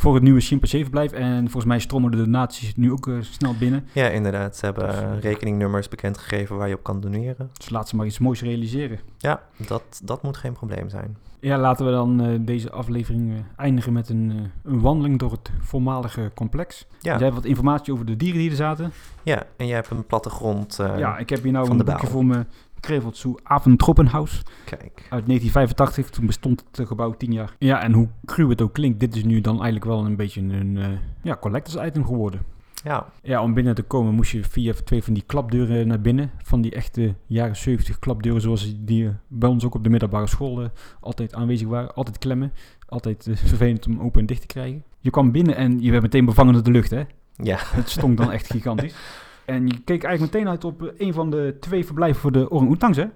voor 0.00 0.14
het 0.14 0.22
nieuwe 0.22 0.40
chimpansee-verblijf. 0.40 1.12
En 1.12 1.40
volgens 1.42 1.64
mij 1.64 1.78
stromen 1.78 2.10
de 2.10 2.16
donaties 2.16 2.76
nu 2.76 2.92
ook 2.92 3.06
eh, 3.08 3.14
snel 3.20 3.54
binnen. 3.58 3.86
Ja, 3.92 4.08
inderdaad. 4.08 4.56
Ze 4.56 4.64
hebben 4.64 4.86
Dus, 4.86 4.96
eh, 4.96 5.18
rekeningnummers 5.20 5.88
bekendgegeven 5.88 6.56
waar 6.56 6.68
je 6.68 6.74
op 6.74 6.82
kan 6.82 7.00
doneren. 7.00 7.50
Dus 7.52 7.70
laten 7.70 7.88
ze 7.88 7.96
maar 7.96 8.06
iets 8.06 8.18
moois 8.18 8.42
realiseren. 8.42 8.98
Ja, 9.18 9.42
dat, 9.56 10.00
dat 10.04 10.22
moet 10.22 10.36
geen 10.36 10.52
probleem 10.52 10.88
zijn. 10.88 11.16
Ja, 11.40 11.58
laten 11.58 11.86
we 11.86 11.92
dan 11.92 12.20
eh, 12.20 12.28
deze 12.40 12.70
aflevering 12.70 13.44
eindigen 13.56 13.92
met 13.92 14.08
een, 14.08 14.50
een 14.64 14.80
wandeling 14.80 15.18
door 15.18 15.30
het 15.30 15.50
voormalige 15.60 16.30
complex. 16.34 16.86
Ja, 17.00 17.12
Jij 17.12 17.22
hebt 17.22 17.34
wat 17.34 17.44
informatie 17.44 17.92
over 17.92 18.06
de 18.06 18.16
dieren 18.16 18.40
die 18.40 18.50
er 18.50 18.56
zaten. 18.56 18.92
ja 19.22 19.42
en 19.56 19.66
jij 19.66 19.74
hebt 19.74 19.90
een 19.90 20.06
plattegrond. 20.06 20.76
ja, 20.96 21.18
ik 21.18 21.28
heb 21.30 21.42
hier 21.42 21.52
nou 21.52 21.70
een 21.70 21.76
boekje 21.84 22.06
voor 22.06 22.24
me. 22.24 22.44
Krevelt 22.80 23.16
Zoo 23.16 23.34
Aventroppenhaus 23.42 24.42
Kijk. 24.64 25.06
uit 25.10 25.26
1985. 25.26 26.10
Toen 26.10 26.26
bestond 26.26 26.64
het 26.70 26.78
eh, 26.78 26.86
gebouw 26.86 27.12
10 27.16 27.32
jaar. 27.32 27.54
Ja, 27.58 27.82
en 27.82 27.92
hoe 27.92 28.08
cru 28.24 28.48
het 28.48 28.62
ook 28.62 28.72
klinkt, 28.72 29.00
dit 29.00 29.16
is 29.16 29.24
nu 29.24 29.40
dan 29.40 29.54
eigenlijk 29.54 29.84
wel 29.84 30.04
een 30.04 30.16
beetje 30.16 30.40
een 30.40 30.76
eh, 30.76 30.88
ja, 31.22 31.36
collectors 31.36 31.86
item 31.86 32.06
geworden. 32.06 32.40
Ja, 32.84 33.06
Ja, 33.22 33.42
om 33.42 33.54
binnen 33.54 33.74
te 33.74 33.82
komen 33.82 34.14
moest 34.14 34.30
je 34.30 34.44
via 34.44 34.72
twee 34.84 35.02
van 35.02 35.14
die 35.14 35.22
klapdeuren 35.26 35.86
naar 35.86 36.00
binnen. 36.00 36.30
Van 36.42 36.60
die 36.60 36.74
echte 36.74 37.14
jaren 37.26 37.56
70 37.56 37.98
klapdeuren 37.98 38.40
zoals 38.40 38.74
die 38.78 39.06
eh, 39.06 39.12
bij 39.28 39.48
ons 39.48 39.64
ook 39.64 39.74
op 39.74 39.84
de 39.84 39.90
middelbare 39.90 40.26
school 40.26 40.70
altijd 41.00 41.34
aanwezig 41.34 41.68
waren. 41.68 41.94
Altijd 41.94 42.18
klemmen. 42.18 42.52
Altijd 42.88 43.28
vervelend 43.32 43.86
om 43.86 44.00
open 44.00 44.20
en 44.20 44.26
dicht 44.26 44.40
te 44.40 44.46
krijgen. 44.46 44.84
Je 45.00 45.10
kwam 45.10 45.32
binnen 45.32 45.56
en 45.56 45.80
je 45.80 45.90
werd 45.90 46.02
meteen 46.02 46.24
bevangen 46.24 46.52
door 46.52 46.62
de 46.62 46.70
lucht, 46.70 46.90
hè. 46.90 47.02
ja. 47.36 47.58
Het 47.60 47.88
stonk 47.88 48.16
dan 48.16 48.32
echt 48.32 48.50
gigantisch. 48.50 48.94
En 49.50 49.66
je 49.66 49.80
keek 49.84 50.04
eigenlijk 50.04 50.34
meteen 50.34 50.48
uit 50.48 50.64
op 50.64 50.82
eh, 50.82 51.06
een 51.06 51.12
van 51.12 51.30
de 51.30 51.56
twee 51.60 51.86
verblijven 51.86 52.20
voor 52.20 52.32
de 52.32 52.50
orang-oetangs, 52.50 52.96
hè? 52.96 53.06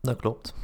dat 0.00 0.16
klopt. 0.16 0.54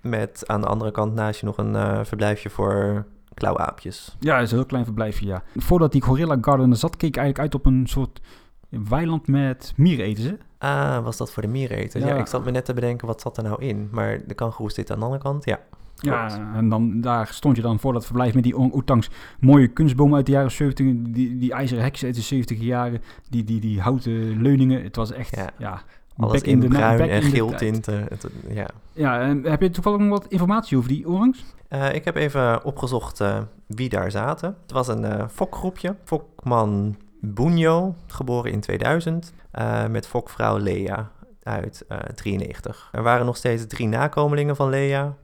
Met 0.00 0.42
aan 0.46 0.60
de 0.60 0.66
andere 0.66 0.90
kant 0.90 1.14
naast 1.14 1.40
je 1.40 1.46
nog 1.46 1.56
een 1.56 1.76
eh, 1.76 2.04
verblijfje 2.04 2.50
voor 2.50 3.04
klauwaapjes. 3.34 4.16
Ja, 4.20 4.34
dat 4.34 4.44
is 4.44 4.50
een 4.50 4.56
heel 4.56 4.66
klein 4.66 4.84
verblijfje, 4.84 5.26
ja. 5.26 5.42
Voordat 5.56 5.92
die 5.92 6.02
Gorilla 6.02 6.38
Garden 6.40 6.70
er 6.70 6.76
zat, 6.76 6.96
keek 6.96 7.08
ik 7.08 7.16
eigenlijk 7.16 7.52
uit 7.52 7.60
op 7.60 7.72
een 7.72 7.86
soort 7.86 8.20
weiland 8.68 9.26
met 9.26 9.72
miereneters, 9.76 10.26
hè? 10.26 10.34
Ah, 10.58 11.04
was 11.04 11.16
dat 11.16 11.32
voor 11.32 11.42
de 11.42 11.48
miereneten? 11.48 12.00
Ja. 12.00 12.06
Ja. 12.06 12.14
ik 12.14 12.26
zat 12.26 12.44
me 12.44 12.50
net 12.50 12.64
te 12.64 12.74
bedenken, 12.74 13.06
wat 13.06 13.20
zat 13.20 13.36
er 13.36 13.42
nou 13.42 13.62
in? 13.62 13.88
Maar 13.92 14.26
de 14.26 14.34
kangoeroe 14.34 14.70
zit 14.70 14.90
aan 14.90 14.98
de 14.98 15.04
andere 15.04 15.22
kant, 15.22 15.44
ja. 15.44 15.60
Klopt. 15.96 16.16
Ja, 16.36 16.52
en 16.54 16.68
dan, 16.68 17.00
daar 17.00 17.26
stond 17.26 17.56
je 17.56 17.62
dan 17.62 17.80
voor 17.80 17.92
dat 17.92 18.04
verblijf 18.06 18.34
met 18.34 18.42
die 18.42 18.56
orang-oetangs. 18.56 19.10
Mooie 19.40 19.68
kunstbomen 19.68 20.16
uit 20.16 20.26
de 20.26 20.32
jaren 20.32 20.50
70, 20.50 20.86
die, 21.02 21.36
die 21.38 21.52
ijzeren 21.52 21.82
heksen 21.82 22.06
uit 22.06 22.16
de 22.16 22.22
70 22.22 22.60
jaren, 22.60 23.02
die, 23.30 23.44
die, 23.44 23.60
die 23.60 23.80
houten 23.80 24.42
leuningen. 24.42 24.82
Het 24.82 24.96
was 24.96 25.12
echt, 25.12 25.36
ja, 25.36 25.50
Ja. 25.58 25.82
Alles 26.16 26.42
in 26.42 26.58
bruin 26.68 27.00
en 27.10 27.22
geel 27.22 27.50
tinten. 27.54 28.06
Het- 28.08 28.26
ja. 28.48 28.66
Ja, 28.92 29.20
en 29.20 29.44
heb 29.44 29.60
je 29.60 29.70
toevallig 29.70 29.98
nog 29.98 30.08
wat 30.08 30.26
informatie 30.26 30.76
over 30.76 30.88
die 30.88 31.08
orangs? 31.08 31.44
Eh, 31.68 31.94
ik 31.94 32.04
heb 32.04 32.16
even 32.16 32.64
opgezocht 32.64 33.20
eh, 33.20 33.38
wie 33.66 33.88
daar 33.88 34.10
zaten. 34.10 34.56
Het 34.62 34.72
was 34.72 34.88
een 34.88 35.04
eh, 35.04 35.28
fokgroepje. 35.28 35.96
Fokman 36.04 36.96
Bunyo, 37.20 37.94
geboren 38.06 38.52
in 38.52 38.60
2000, 38.60 39.32
eh, 39.50 39.86
met 39.86 40.06
fokvrouw 40.06 40.56
Lea 40.58 41.10
uit 41.42 41.84
eh 41.88 41.98
93. 41.98 42.88
Er 42.92 43.02
waren 43.02 43.26
nog 43.26 43.36
steeds 43.36 43.66
drie 43.66 43.88
nakomelingen 43.88 44.56
van 44.56 44.68
Lea. 44.68 45.14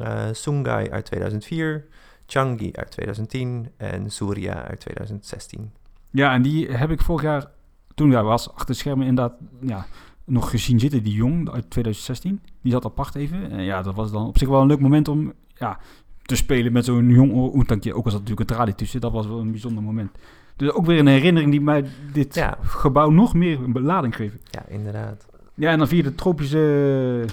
Eh 0.00 0.24
Sungai 0.32 0.90
uit 0.90 1.04
2004, 1.04 1.84
Changi 2.26 2.70
uit 2.72 2.90
2010 2.90 3.68
en 3.76 4.10
Surya 4.10 4.66
uit 4.66 4.80
2016. 4.80 5.70
Ja, 6.10 6.32
en 6.32 6.42
die 6.42 6.68
heb 6.68 6.90
ik 6.90 7.00
vorig 7.00 7.22
jaar, 7.22 7.46
toen 7.94 8.06
ik 8.06 8.12
daar 8.12 8.24
was, 8.24 8.50
achter 8.50 8.66
de 8.66 8.74
schermen 8.74 9.06
inderdaad 9.06 9.38
ja, 9.60 9.86
nog 10.24 10.50
gezien 10.50 10.80
zitten. 10.80 11.02
Die 11.02 11.12
jong 11.14 11.50
uit 11.50 11.70
2016. 11.70 12.40
Die 12.62 12.72
zat 12.72 12.84
apart 12.84 13.14
even. 13.14 13.50
En 13.50 13.62
ja, 13.62 13.82
dat 13.82 13.94
was 13.94 14.12
dan 14.12 14.26
op 14.26 14.38
zich 14.38 14.48
wel 14.48 14.60
een 14.60 14.66
leuk 14.66 14.80
moment 14.80 15.08
om 15.08 15.32
ja, 15.54 15.78
te 16.22 16.36
spelen 16.36 16.72
met 16.72 16.84
zo'n 16.84 17.08
jong 17.08 17.32
oentankje. 17.32 17.94
Ook 17.94 18.04
al 18.04 18.10
zat 18.10 18.20
natuurlijk 18.20 18.50
een 18.50 18.56
tralie 18.56 18.74
tussen. 18.74 19.00
Dat 19.00 19.12
was 19.12 19.26
wel 19.26 19.38
een 19.38 19.50
bijzonder 19.50 19.82
moment. 19.82 20.10
Dus 20.56 20.70
ook 20.72 20.86
weer 20.86 20.98
een 20.98 21.06
herinnering 21.06 21.50
die 21.50 21.60
mij 21.60 21.84
dit 22.12 22.34
Ja. 22.34 22.58
gebouw 22.62 23.10
nog 23.10 23.34
meer 23.34 23.62
een 23.62 23.72
belading 23.72 24.16
geeft. 24.16 24.36
Ja, 24.50 24.66
inderdaad. 24.68 25.26
Ja, 25.54 25.70
en 25.70 25.78
dan 25.78 25.88
via 25.88 26.02
de 26.02 26.14
tropische 26.14 27.24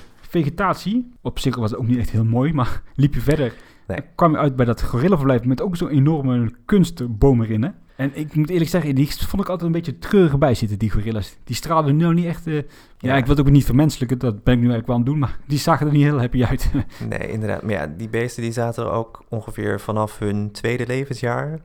vegetatie. 0.41 1.12
Op 1.21 1.39
zich 1.39 1.56
was 1.56 1.71
het 1.71 1.80
ook 1.80 1.88
niet 1.88 1.98
echt 1.98 2.10
heel 2.10 2.26
mooi, 2.26 2.54
maar 2.54 2.82
liep 2.95 3.13
je 3.13 3.21
verder. 3.21 3.54
Nee. 3.88 3.98
En 3.98 4.06
kwam 4.15 4.32
je 4.32 4.38
uit 4.38 4.56
bij 4.56 4.65
dat 4.65 4.82
gorillaverblijf 4.82 5.43
met 5.43 5.62
ook 5.62 5.76
zo'n 5.76 5.89
enorme 5.89 6.52
kunstboom 6.65 7.41
erin. 7.41 7.63
Hè? 7.63 7.69
En 7.95 8.12
ik 8.13 8.36
moet 8.36 8.50
eerlijk 8.50 8.69
zeggen, 8.69 8.95
die 8.95 9.08
vond 9.08 9.41
ik 9.41 9.50
altijd 9.50 9.62
een 9.62 9.71
beetje 9.71 10.00
treurig 10.00 10.38
bij 10.38 10.54
zitten, 10.54 10.80
die 10.80 10.89
gorillas. 10.91 11.38
Die 11.43 11.56
straalden 11.56 11.95
nu 11.95 12.13
niet 12.13 12.26
echt... 12.26 12.48
eh, 12.48 12.56
ja. 12.56 12.63
Ja. 12.98 13.15
ik 13.15 13.26
wil 13.26 13.36
het 13.36 13.45
ook 13.45 13.52
niet 13.52 13.65
vermenselijken, 13.65 14.17
dat 14.19 14.43
ben 14.43 14.54
ik 14.54 14.60
nu 14.60 14.69
eigenlijk 14.69 14.88
wel 14.88 14.95
aan 14.95 15.02
het 15.02 15.12
doen. 15.12 15.19
Maar 15.19 15.39
die 15.48 15.60
zagen 15.60 15.88
er 15.88 15.93
niet 15.93 16.04
heel 16.04 16.19
happy 16.19 16.43
uit. 16.43 16.71
Nee, 17.10 17.32
inderdaad. 17.32 17.62
Maar 17.62 17.71
ja, 17.71 17.88
die 17.98 18.10
beesten 18.10 18.43
die 18.43 18.52
zaten 18.52 18.84
er 18.84 18.91
ook 18.91 19.24
ongeveer 19.30 19.80
vanaf 19.80 20.19
hun 20.19 20.52
tweede 20.52 20.88
levensjaar. 20.88 21.60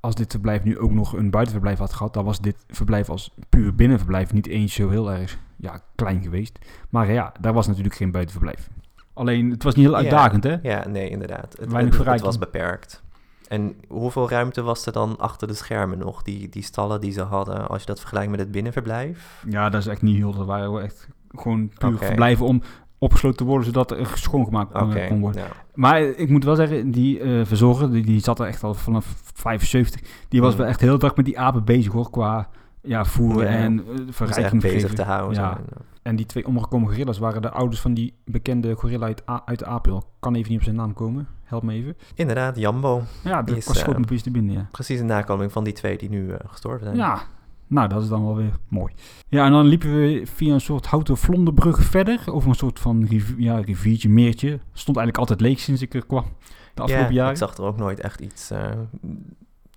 Als 0.00 0.14
dit 0.14 0.30
verblijf 0.30 0.64
nu 0.64 0.78
ook 0.78 0.92
nog 0.92 1.12
een 1.12 1.30
buitenverblijf 1.30 1.78
had 1.78 1.92
gehad... 1.92 2.14
dan 2.14 2.24
was 2.24 2.40
dit 2.40 2.56
verblijf 2.68 3.08
als 3.08 3.34
puur 3.48 3.74
binnenverblijf 3.74 4.32
niet 4.32 4.46
eens 4.46 4.74
zo 4.74 4.88
heel 4.88 5.12
erg 5.12 5.38
ja, 5.66 5.80
klein 5.94 6.22
geweest. 6.22 6.58
Maar 6.90 7.12
ja, 7.12 7.32
daar 7.40 7.52
was 7.52 7.66
natuurlijk 7.66 7.94
geen 7.94 8.10
buitenverblijf. 8.10 8.68
Alleen, 9.14 9.50
het 9.50 9.62
was 9.62 9.74
niet 9.74 9.84
heel 9.84 9.94
Ja. 9.94 10.00
uitdagend, 10.00 10.44
hè? 10.44 10.56
Ja, 10.62 10.88
nee, 10.88 11.08
inderdaad. 11.08 11.56
Het, 11.58 11.72
Weinig 11.72 11.98
het, 11.98 12.06
het 12.06 12.20
was 12.20 12.38
beperkt. 12.38 13.02
En 13.48 13.74
hoeveel 13.88 14.30
ruimte 14.30 14.62
was 14.62 14.86
er 14.86 14.92
dan 14.92 15.18
achter 15.18 15.48
de 15.48 15.54
schermen 15.54 15.98
nog? 15.98 16.22
Die, 16.22 16.48
die 16.48 16.62
stallen 16.62 17.00
die 17.00 17.12
ze 17.12 17.22
hadden, 17.22 17.68
als 17.68 17.80
je 17.80 17.86
dat 17.86 17.98
vergelijkt 18.00 18.30
met 18.30 18.40
het 18.40 18.50
binnenverblijf? 18.50 19.44
Ja, 19.48 19.68
dat 19.70 19.80
is 19.80 19.86
echt 19.86 20.02
niet 20.02 20.16
heel. 20.16 20.32
Dat 20.32 20.46
waren 20.46 20.82
echt 20.82 21.08
gewoon 21.34 21.68
puur 21.78 21.98
verblijven 21.98 22.46
om 22.46 22.62
opgesloten 22.98 23.38
te 23.38 23.44
worden, 23.44 23.66
zodat 23.66 23.90
er 23.90 24.06
schoongemaakt 24.14 24.72
kon, 24.72 24.82
Oké, 24.90 25.06
kon 25.08 25.20
worden. 25.20 25.40
ja. 25.42 25.48
Maar 25.74 26.00
ik 26.02 26.28
moet 26.28 26.44
wel 26.44 26.54
zeggen, 26.54 26.90
die 26.90 27.20
eh, 27.20 27.44
verzorger, 27.44 27.90
die, 27.90 28.04
die 28.04 28.20
zat 28.20 28.40
er 28.40 28.46
echt 28.46 28.62
al 28.62 28.74
vanaf 28.74 29.06
75. 29.34 30.00
Die 30.28 30.40
was 30.40 30.50
Hmm. 30.52 30.60
wel 30.60 30.68
echt 30.70 30.80
heel 30.80 30.98
druk 30.98 31.16
met 31.16 31.24
die 31.24 31.38
apen 31.38 31.64
bezig 31.64 31.92
hoor, 31.92 32.10
qua 32.10 32.48
ja, 32.86 33.04
voeren 33.04 33.52
Ja, 33.52 33.58
en 33.58 33.72
uh, 33.88 33.98
verrijking 34.10 34.62
bezig 34.62 34.80
geven. 34.80 34.94
te 34.96 35.02
houden. 35.02 35.40
Ja. 35.42 35.60
En 36.02 36.16
die 36.16 36.26
twee 36.26 36.46
omgekomen 36.46 36.88
gorillas 36.88 37.18
waren 37.18 37.42
de 37.42 37.50
ouders 37.50 37.80
van 37.80 37.94
die 37.94 38.14
bekende 38.24 38.74
gorilla 38.74 39.06
uit, 39.06 39.28
A- 39.30 39.42
uit 39.44 39.58
de 39.58 39.66
Apel. 39.66 40.04
Kan 40.20 40.34
even 40.34 40.48
niet 40.48 40.58
op 40.58 40.64
zijn 40.64 40.76
naam 40.76 40.94
komen. 40.94 41.28
Help 41.44 41.62
me 41.62 41.72
even. 41.72 41.96
Inderdaad, 42.14 42.56
Jambo. 42.56 43.02
Ja, 43.24 43.42
Die 43.42 43.60
schoot 43.60 43.94
eh, 43.94 44.04
me 44.10 44.20
te 44.20 44.30
binnen, 44.30 44.54
ja. 44.54 44.68
Precies 44.72 45.00
een 45.00 45.06
nakoming 45.06 45.52
van 45.52 45.64
die 45.64 45.72
twee 45.72 45.98
die 45.98 46.08
nu 46.08 46.30
eh, 46.32 46.36
gestorven 46.46 46.84
zijn. 46.84 46.96
Ja, 46.96 47.22
nou, 47.66 47.88
dat 47.88 48.02
is 48.02 48.08
dan 48.08 48.24
wel 48.24 48.36
weer 48.36 48.52
mooi. 48.68 48.92
Ja, 49.28 49.44
en 49.44 49.52
dan 49.52 49.66
liepen 49.66 49.94
we 49.94 50.22
via 50.24 50.54
een 50.54 50.60
soort 50.60 50.86
houten 50.86 51.16
vlonderbrug 51.16 51.82
verder. 51.82 52.20
Over 52.26 52.48
een 52.48 52.54
soort 52.54 52.78
van 52.80 53.04
riv 53.04 53.32
ja, 53.36 53.56
riviertje, 53.56 54.08
meertje. 54.08 54.48
Stond 54.72 54.96
eigenlijk 54.96 55.18
altijd 55.18 55.40
leeg 55.40 55.58
sinds 55.60 55.82
ik 55.82 55.94
er 55.94 56.06
kwam. 56.06 56.24
De 56.74 56.82
afgelopen 56.82 57.10
ja, 57.10 57.16
jaren. 57.16 57.32
ik 57.32 57.38
zag 57.38 57.56
er 57.56 57.64
ook 57.64 57.76
nooit 57.76 58.00
echt 58.00 58.20
iets... 58.20 58.50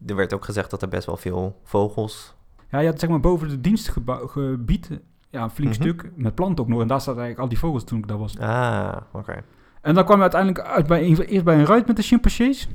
er 0.05 0.15
werd 0.15 0.33
ook 0.33 0.45
gezegd 0.45 0.69
dat 0.69 0.81
er 0.81 0.89
best 0.89 1.05
wel 1.05 1.17
veel 1.17 1.59
vogels... 1.63 2.37
Ja, 2.69 2.79
je 2.79 2.87
had 2.87 2.99
zeg 2.99 3.09
maar 3.09 3.19
boven 3.19 3.49
het 3.49 3.63
dienstgebied 3.63 4.89
ja, 5.29 5.43
een 5.43 5.49
flink 5.49 5.71
Mhm. 5.73 5.81
stuk. 5.81 6.11
Met 6.15 6.35
planten 6.35 6.63
ook 6.63 6.69
nog. 6.69 6.81
En 6.81 6.87
daar 6.87 7.01
zaten 7.01 7.21
eigenlijk 7.21 7.39
al 7.41 7.49
die 7.49 7.59
vogels 7.59 7.83
toen 7.83 7.97
ik 7.99 8.07
daar 8.07 8.17
was. 8.17 8.39
Ah, 8.39 8.95
oké. 9.13 9.43
En 9.81 9.93
dan 9.95 10.03
kwam 10.03 10.15
je 10.15 10.21
uiteindelijk 10.21 10.61
uit 10.67 10.87
bij 10.87 11.01
eerst 11.01 11.43
bij 11.43 11.59
een 11.59 11.65
ruit 11.65 11.87
met 11.87 11.95
de 11.95 12.01
chimpansees. 12.01 12.67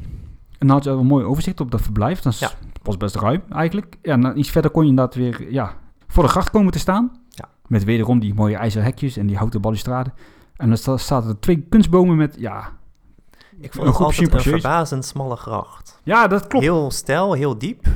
En 0.58 0.66
dan 0.66 0.76
had 0.76 0.84
je 0.84 0.90
wel 0.90 0.98
een 0.98 1.06
mooi 1.06 1.24
overzicht 1.24 1.60
op 1.60 1.70
dat 1.70 1.80
verblijf. 1.80 2.20
Dat 2.20 2.38
Ja. 2.38 2.50
was 2.82 2.96
best 2.96 3.16
ruim 3.16 3.42
eigenlijk. 3.50 3.96
Ja, 4.02 4.12
en 4.12 4.20
dan 4.20 4.36
iets 4.36 4.50
verder 4.50 4.70
kon 4.70 4.82
je 4.82 4.88
inderdaad 4.88 5.14
weer 5.14 5.52
ja, 5.52 5.74
voor 6.06 6.22
de 6.22 6.28
gracht 6.28 6.50
komen 6.50 6.72
te 6.72 6.78
staan. 6.78 7.12
Ja. 7.28 7.48
Met 7.66 7.84
wederom 7.84 8.18
die 8.20 8.34
mooie 8.34 8.56
ijzeren 8.56 8.84
hekjes 8.86 9.16
en 9.16 9.26
die 9.26 9.36
houten 9.36 9.60
balustrade. 9.60 10.10
En 10.56 10.68
dan 10.68 10.98
zaten 10.98 11.28
er 11.30 11.40
twee 11.40 11.66
kunstbomen 11.68 12.16
met, 12.16 12.36
ja... 12.38 12.72
Ik 13.60 13.72
vond 13.72 13.86
het 13.86 13.94
groep 13.94 14.06
altijd 14.06 14.32
een 14.34 14.40
verbazend 14.40 15.04
smalle 15.04 15.36
gracht. 15.36 16.00
Ja, 16.02 16.26
dat 16.26 16.46
klopt. 16.46 16.64
Heel 16.64 16.90
stijl, 16.90 17.32
heel 17.32 17.58
diep, 17.58 17.86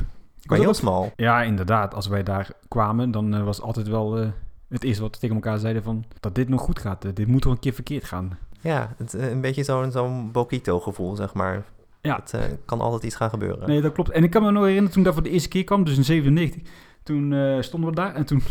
maar 0.49 0.59
heel 0.59 0.67
ook- 0.67 0.75
smal. 0.75 1.11
Ja, 1.15 1.41
inderdaad. 1.41 1.93
Als 1.93 2.07
wij 2.07 2.23
daar 2.23 2.51
kwamen, 2.67 3.11
dan 3.11 3.33
eh, 3.35 3.43
was 3.43 3.61
altijd 3.61 3.87
wel 3.87 4.17
eh, 4.17 4.27
het 4.69 4.83
eerste 4.83 5.01
wat 5.01 5.13
we 5.13 5.19
tegen 5.19 5.35
elkaar 5.35 5.57
zeiden 5.59 5.83
van... 5.83 6.05
Dat 6.19 6.35
dit 6.35 6.49
nog 6.49 6.61
goed 6.61 6.79
gaat. 6.79 7.05
Eh, 7.05 7.11
dit 7.13 7.27
moet 7.27 7.41
toch 7.41 7.51
een 7.51 7.59
keer 7.59 7.73
verkeerd 7.73 8.03
gaan. 8.03 8.37
Ja, 8.61 8.93
het, 8.97 9.13
een 9.13 9.41
beetje 9.41 9.63
zo'n 9.63 9.91
zo'n 9.91 10.31
Bokito-gevoel, 10.31 11.15
zeg 11.15 11.33
maar. 11.33 11.63
Ja. 12.01 12.19
Het 12.23 12.57
kan 12.65 12.81
altijd 12.81 13.03
iets 13.03 13.15
gaan 13.15 13.29
gebeuren. 13.29 13.67
Nee, 13.67 13.81
dat 13.81 13.93
klopt. 13.93 14.09
En 14.09 14.23
ik 14.23 14.29
kan 14.29 14.43
me 14.43 14.51
nog 14.51 14.63
herinneren 14.63 14.89
toen 14.91 14.99
ik 14.99 15.05
daar 15.05 15.13
voor 15.13 15.23
de 15.23 15.29
eerste 15.29 15.49
keer 15.49 15.63
kwam, 15.63 15.83
dus 15.83 15.97
in 15.97 16.03
97. 16.03 16.61
Toen 17.03 17.35
stonden 17.63 17.89
we 17.89 17.95
daar 17.95 18.15
en 18.15 18.25
toen 18.25 18.41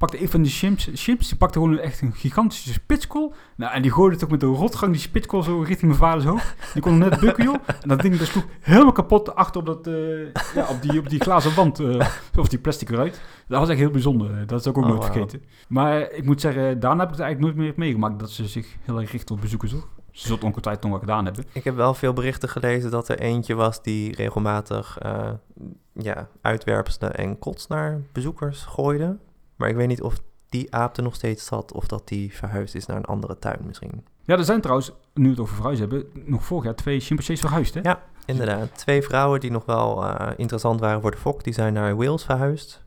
pakte 0.00 0.22
een 0.22 0.28
van 0.28 0.42
die 0.42 0.50
chimps, 0.50 0.90
chimps 0.94 1.28
die 1.28 1.36
pakte 1.36 1.58
gewoon 1.58 1.78
echt 1.78 2.00
een 2.00 2.12
gigantische 2.12 2.72
spitskool. 2.72 3.34
Nou, 3.56 3.72
en 3.72 3.82
die 3.82 3.90
gooide 3.90 4.16
toch 4.16 4.30
met 4.30 4.42
een 4.42 4.54
rotgang 4.54 4.92
die 4.92 5.00
spitskool 5.00 5.42
zo 5.42 5.58
richting 5.58 5.82
mijn 5.82 5.94
vaders 5.94 6.24
hoofd. 6.24 6.54
Die 6.72 6.82
kon 6.82 6.98
net 6.98 7.20
bukken, 7.20 7.44
joh. 7.44 7.56
En 7.82 7.88
dat 7.88 8.00
ding 8.00 8.16
dat 8.16 8.26
sloeg 8.26 8.44
helemaal 8.60 8.92
kapot 8.92 9.34
achter 9.34 9.60
op, 9.60 9.66
dat, 9.66 9.86
eh, 9.86 9.94
ja, 10.54 10.66
op, 10.68 10.82
die, 10.82 10.98
op 10.98 11.08
die 11.08 11.20
glazen 11.20 11.54
wand, 11.54 11.80
eh, 11.80 12.08
of 12.38 12.48
die 12.48 12.58
plastic 12.58 12.90
eruit. 12.90 13.20
Dat 13.48 13.60
was 13.60 13.68
echt 13.68 13.78
heel 13.78 13.90
bijzonder. 13.90 14.46
Dat 14.46 14.60
is 14.60 14.66
ook, 14.66 14.78
ook 14.78 14.84
Oh, 14.84 14.90
nooit 14.90 15.04
vergeten. 15.04 15.42
Maar 15.68 16.12
ik 16.12 16.24
moet 16.24 16.40
zeggen, 16.40 16.80
daarna 16.80 17.00
heb 17.00 17.08
ik 17.08 17.16
het 17.16 17.24
eigenlijk 17.24 17.56
nooit 17.56 17.66
meer 17.66 17.74
meegemaakt 17.76 18.18
dat 18.18 18.30
ze 18.30 18.48
zich 18.48 18.76
heel 18.80 19.00
erg 19.00 19.10
richten 19.10 19.34
op 19.34 19.40
bezoekers, 19.40 19.72
hoor. 19.72 19.86
Ze 20.10 20.32
het 20.32 20.44
ongetwijfeld 20.44 20.84
nog 20.84 20.92
wel 20.92 21.00
gedaan 21.00 21.24
hebben. 21.24 21.44
Ik 21.52 21.64
heb 21.64 21.74
wel 21.74 21.94
veel 21.94 22.12
berichten 22.12 22.48
gelezen 22.48 22.90
dat 22.90 23.08
er 23.08 23.18
eentje 23.18 23.54
was 23.54 23.82
die 23.82 24.14
regelmatig 24.14 24.98
eh, 24.98 25.30
ja, 25.92 26.28
uitwerpselen 26.40 27.14
en 27.14 27.38
kots 27.38 27.66
naar 27.66 28.00
bezoekers 28.12 28.62
gooide. 28.62 29.18
Maar 29.60 29.68
ik 29.68 29.76
weet 29.76 29.88
niet 29.88 30.02
of 30.02 30.20
die 30.48 30.74
aap 30.74 30.96
er 30.96 31.02
nog 31.02 31.14
steeds 31.14 31.44
zat 31.44 31.72
of 31.72 31.86
dat 31.86 32.08
die 32.08 32.34
verhuisd 32.34 32.74
is 32.74 32.86
naar 32.86 32.96
een 32.96 33.04
andere 33.04 33.38
tuin 33.38 33.58
misschien. 33.66 34.04
Ja, 34.24 34.36
er 34.36 34.44
zijn 34.44 34.60
trouwens, 34.60 34.92
nu 35.14 35.24
we 35.24 35.30
het 35.30 35.40
over 35.40 35.54
verhuizen 35.54 35.88
hebben, 35.88 36.08
nog 36.24 36.44
vorig 36.44 36.64
jaar 36.64 36.74
twee 36.74 37.00
chimpansees 37.00 37.40
verhuisd, 37.40 37.74
hè? 37.74 37.80
Ja. 37.82 38.02
Inderdaad, 38.26 38.78
twee 38.78 39.02
vrouwen 39.02 39.40
die 39.40 39.50
nog 39.50 39.64
wel 39.64 40.04
eh, 40.04 40.28
interessant 40.36 40.80
waren 40.80 41.00
voor 41.00 41.10
de 41.10 41.16
fok, 41.16 41.44
die 41.44 41.52
zijn 41.52 41.72
naar 41.72 41.96
Wales 41.96 42.24
verhuisd. 42.24 42.84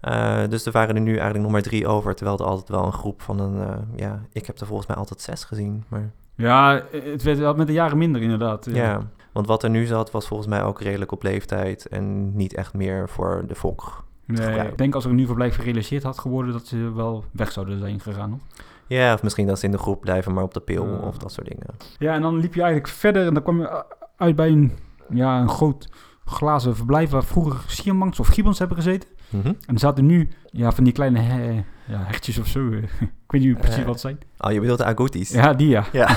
Eh, 0.00 0.42
dus 0.48 0.66
er 0.66 0.72
waren 0.72 0.94
er 0.94 1.00
nu 1.00 1.10
eigenlijk 1.10 1.42
nog 1.42 1.52
maar 1.52 1.62
drie 1.62 1.86
over, 1.86 2.14
terwijl 2.14 2.38
er 2.38 2.44
altijd 2.44 2.68
wel 2.68 2.84
een 2.86 2.92
groep 2.92 3.22
van 3.22 3.40
een, 3.40 3.68
eh, 3.68 3.76
ja, 3.96 4.22
ik 4.32 4.46
heb 4.46 4.58
er 4.58 4.66
volgens 4.66 4.88
mij 4.88 4.96
altijd 4.96 5.20
zes 5.20 5.44
gezien, 5.44 5.84
maar 5.88 6.12
Ja, 6.34 6.82
het 6.90 7.22
werd 7.22 7.38
wel 7.38 7.54
met 7.54 7.66
de 7.66 7.72
jaren 7.72 7.98
minder 7.98 8.22
inderdaad. 8.22 8.66
ja. 8.70 9.00
Want 9.32 9.46
wat 9.46 9.62
er 9.62 9.70
nu 9.70 9.86
zat 9.86 10.10
was 10.10 10.26
volgens 10.26 10.48
mij 10.48 10.62
ook 10.62 10.80
redelijk 10.80 11.12
op 11.12 11.22
leeftijd 11.22 11.86
en 11.86 12.36
niet 12.36 12.54
echt 12.54 12.74
meer 12.74 13.08
voor 13.08 13.44
de 13.46 13.54
fok. 13.54 14.04
Nee, 14.26 14.58
ik 14.68 14.78
denk 14.78 14.94
als 14.94 15.04
er 15.04 15.10
een 15.10 15.16
nieuw 15.16 15.26
verblijf 15.26 15.54
gerealiseerd 15.54 16.02
had 16.02 16.18
geworden, 16.18 16.52
dat 16.52 16.66
ze 16.66 16.92
wel 16.94 17.24
weg 17.32 17.52
zouden 17.52 17.78
zijn 17.78 18.00
gegaan. 18.00 18.30
Hoor. 18.30 18.40
Ja, 18.86 19.14
of 19.14 19.22
misschien 19.22 19.46
dat 19.46 19.58
ze 19.58 19.64
in 19.66 19.70
de 19.72 19.78
groep 19.78 20.00
blijven, 20.00 20.32
maar 20.34 20.44
op 20.44 20.54
de 20.54 20.60
pil 20.60 20.84
of 20.84 21.18
dat 21.18 21.32
soort 21.32 21.48
dingen. 21.48 21.66
Ja, 21.98 22.14
en 22.14 22.22
dan 22.22 22.36
liep 22.36 22.54
je 22.54 22.62
eigenlijk 22.62 22.92
verder 22.94 23.26
en 23.26 23.34
dan 23.34 23.42
kwam 23.42 23.60
je 23.60 23.84
uit 24.16 24.36
bij 24.36 24.48
een, 24.48 24.72
ja, 25.10 25.40
een 25.40 25.48
groot 25.48 25.88
glazen 26.24 26.76
verblijf 26.76 27.10
waar 27.10 27.24
vroeger 27.24 27.60
siermangs 27.66 28.20
of 28.20 28.26
gibbons 28.28 28.58
hebben 28.58 28.76
gezeten. 28.76 29.08
Mhm. 29.28 29.46
En 29.46 29.74
er 29.74 29.78
zaten 29.78 30.06
nu 30.06 30.28
ja, 30.50 30.72
van 30.72 30.84
die 30.84 30.92
kleine 30.92 31.18
he, 31.20 31.52
ja, 31.86 32.02
hertjes 32.04 32.38
of 32.38 32.46
zo. 32.46 32.68
ik 32.72 32.88
weet 33.26 33.42
niet 33.42 33.58
precies 33.58 33.76
Eh, 33.76 33.84
wat 33.84 33.92
het 33.92 34.00
zijn. 34.00 34.18
Oh, 34.38 34.52
je 34.52 34.60
bedoelt 34.60 34.78
de 34.78 34.84
agoutis? 34.84 35.30
Ja, 35.30 35.52
die 35.54 35.68
ja. 35.68 35.84
Ja. 35.92 36.16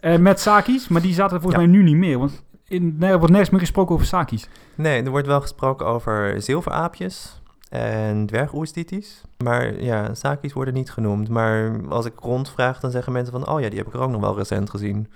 Eh, 0.00 0.18
met 0.18 0.40
sakis, 0.40 0.88
maar 0.88 1.02
die 1.02 1.14
zaten 1.14 1.40
volgens 1.40 1.62
Ja. 1.62 1.68
mij 1.68 1.78
nu 1.78 1.82
niet 1.84 1.96
meer. 1.96 2.18
Want 2.18 2.44
in, 2.72 2.96
nee, 2.98 3.10
er 3.10 3.16
wordt 3.16 3.30
nergens 3.30 3.50
meer 3.50 3.60
gesproken 3.60 3.94
over 3.94 4.06
sakis. 4.06 4.48
Nee, 4.74 5.02
er 5.02 5.10
wordt 5.10 5.26
wel 5.26 5.40
gesproken 5.40 5.86
over 5.86 6.42
zilveraapjes 6.42 7.40
en 7.68 8.26
dwergoestitis. 8.26 9.22
Maar 9.44 9.82
ja, 9.82 10.14
sakis 10.14 10.52
worden 10.52 10.74
niet 10.74 10.90
genoemd. 10.90 11.28
Maar 11.28 11.80
als 11.88 12.06
ik 12.06 12.18
rondvraag, 12.18 12.80
dan 12.80 12.90
zeggen 12.90 13.12
mensen 13.12 13.32
van... 13.32 13.48
oh 13.48 13.60
ja, 13.60 13.68
die 13.68 13.78
heb 13.78 13.86
ik 13.86 13.94
er 13.94 14.00
ook 14.00 14.10
nog 14.10 14.20
wel 14.20 14.36
recent 14.36 14.70
gezien. 14.70 15.12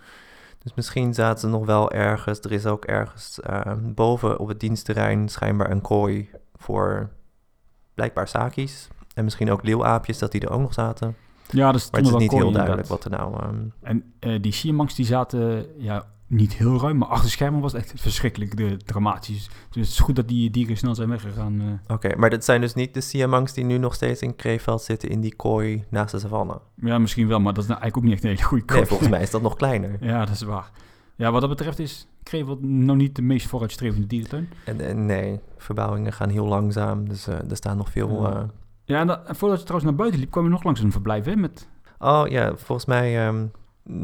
Dus 0.63 0.75
misschien 0.75 1.15
zaten 1.15 1.41
ze 1.41 1.49
nog 1.49 1.67
wel 1.67 1.93
ergens. 1.93 2.41
Er 2.41 2.53
is 2.53 2.67
ook 2.67 2.85
ergens 2.85 3.41
eh, 3.41 3.73
boven 3.83 4.39
op 4.39 4.49
het 4.49 4.61
dienstterrein 4.61 5.29
schijnbaar 5.29 5.71
een 5.71 5.81
kooi 5.81 6.31
voor 6.57 7.11
blijkbaar 7.95 8.29
sakis. 8.29 8.89
En 9.15 9.25
misschien 9.25 9.51
ook 9.51 9.63
leeuwaapjes, 9.63 10.19
dat 10.19 10.33
die 10.33 10.41
er 10.41 10.51
ook 10.51 10.61
nog 10.61 10.75
zaten. 10.75 11.17
Ja, 11.51 11.73
dat 11.73 11.89
Maar 11.91 12.01
het 12.01 12.11
is 12.11 12.17
niet 12.17 12.33
heel 12.33 12.53
duidelijk 12.53 12.89
wat 12.89 13.05
er 13.05 13.11
nou... 13.11 13.43
ehm, 13.43 13.55
En 13.83 14.13
eh, 14.19 14.43
die 14.43 14.53
siermangs 14.53 14.95
die 14.95 15.07
zaten 15.07 15.67
ja, 15.79 16.07
niet 16.29 16.55
heel 16.55 16.81
ruim, 16.81 16.97
maar 16.99 17.09
achter 17.09 17.31
schermen 17.31 17.61
was 17.61 17.73
het 17.73 17.81
echt 17.83 17.93
verschrikkelijk 18.01 18.57
de, 18.57 18.77
dramatisch. 18.85 19.47
Dus 19.71 19.83
het 19.83 19.89
is 19.93 19.99
goed 19.99 20.17
dat 20.17 20.29
die 20.29 20.51
dieren 20.51 20.77
snel 20.77 20.95
zijn 20.95 21.09
weggegaan. 21.09 21.61
eh. 21.61 21.95
Oké, 21.95 22.17
maar 22.17 22.31
dat 22.31 22.45
zijn 22.45 22.61
dus 22.61 22.75
niet 22.75 22.95
de 22.95 23.01
siamangs 23.01 23.53
die 23.53 23.65
nu 23.65 23.79
nog 23.79 23.95
steeds 23.95 24.21
in 24.23 24.37
Kreeveld 24.37 24.83
zitten 24.83 25.09
in 25.09 25.21
die 25.21 25.35
kooi 25.37 25.85
naast 25.91 26.11
de 26.13 26.19
savanne. 26.19 26.61
Ja, 26.75 26.99
misschien 26.99 27.29
wel, 27.29 27.41
maar 27.41 27.55
dat 27.55 27.63
is 27.63 27.69
nou 27.69 27.81
eigenlijk 27.81 27.97
ook 27.97 28.03
niet 28.03 28.13
echt 28.13 28.23
een 28.23 28.37
hele 28.37 28.49
goede 28.49 28.65
Nee, 28.67 28.75
kooi. 28.77 28.87
volgens 28.89 29.09
mij 29.09 29.23
is 29.23 29.31
dat 29.31 29.43
nog 29.49 29.57
kleiner. 29.57 29.97
Ja, 30.01 30.19
dat 30.25 30.35
is 30.35 30.43
waar. 30.43 30.71
Ja, 31.17 31.31
wat 31.31 31.41
dat 31.41 31.51
betreft 31.51 31.79
is 31.79 32.07
Krevel 32.23 32.59
nou 32.61 32.97
niet 32.99 33.17
de 33.17 33.23
meest 33.23 33.47
vooruitstrevende 33.47 34.07
dierentuin. 34.07 34.49
En, 34.65 34.81
en 34.81 35.07
nee, 35.07 35.41
verbouwingen 35.57 36.13
gaan 36.13 36.29
heel 36.29 36.47
langzaam. 36.47 37.09
Dus 37.09 37.27
eh, 37.27 37.51
er 37.51 37.57
staan 37.57 37.77
nog 37.77 37.91
veel... 37.91 38.23
Ja. 38.23 38.31
eh, 38.37 38.43
Ja, 38.85 39.01
en, 39.01 39.07
dat- 39.07 39.27
en 39.27 39.37
voordat 39.37 39.59
je 39.59 39.65
trouwens 39.65 39.91
naar 39.91 40.01
buiten 40.01 40.21
liep, 40.21 40.31
kwam 40.31 40.45
je 40.45 40.51
nog 40.51 40.63
langs 40.65 40.81
een 40.81 40.93
verblijf, 40.93 41.25
hè? 41.25 41.37
Met, 41.37 41.69
Oh 41.99 42.23
ja, 42.29 42.53
volgens 42.57 42.87
mij... 42.87 43.27
ehm, 43.27 43.45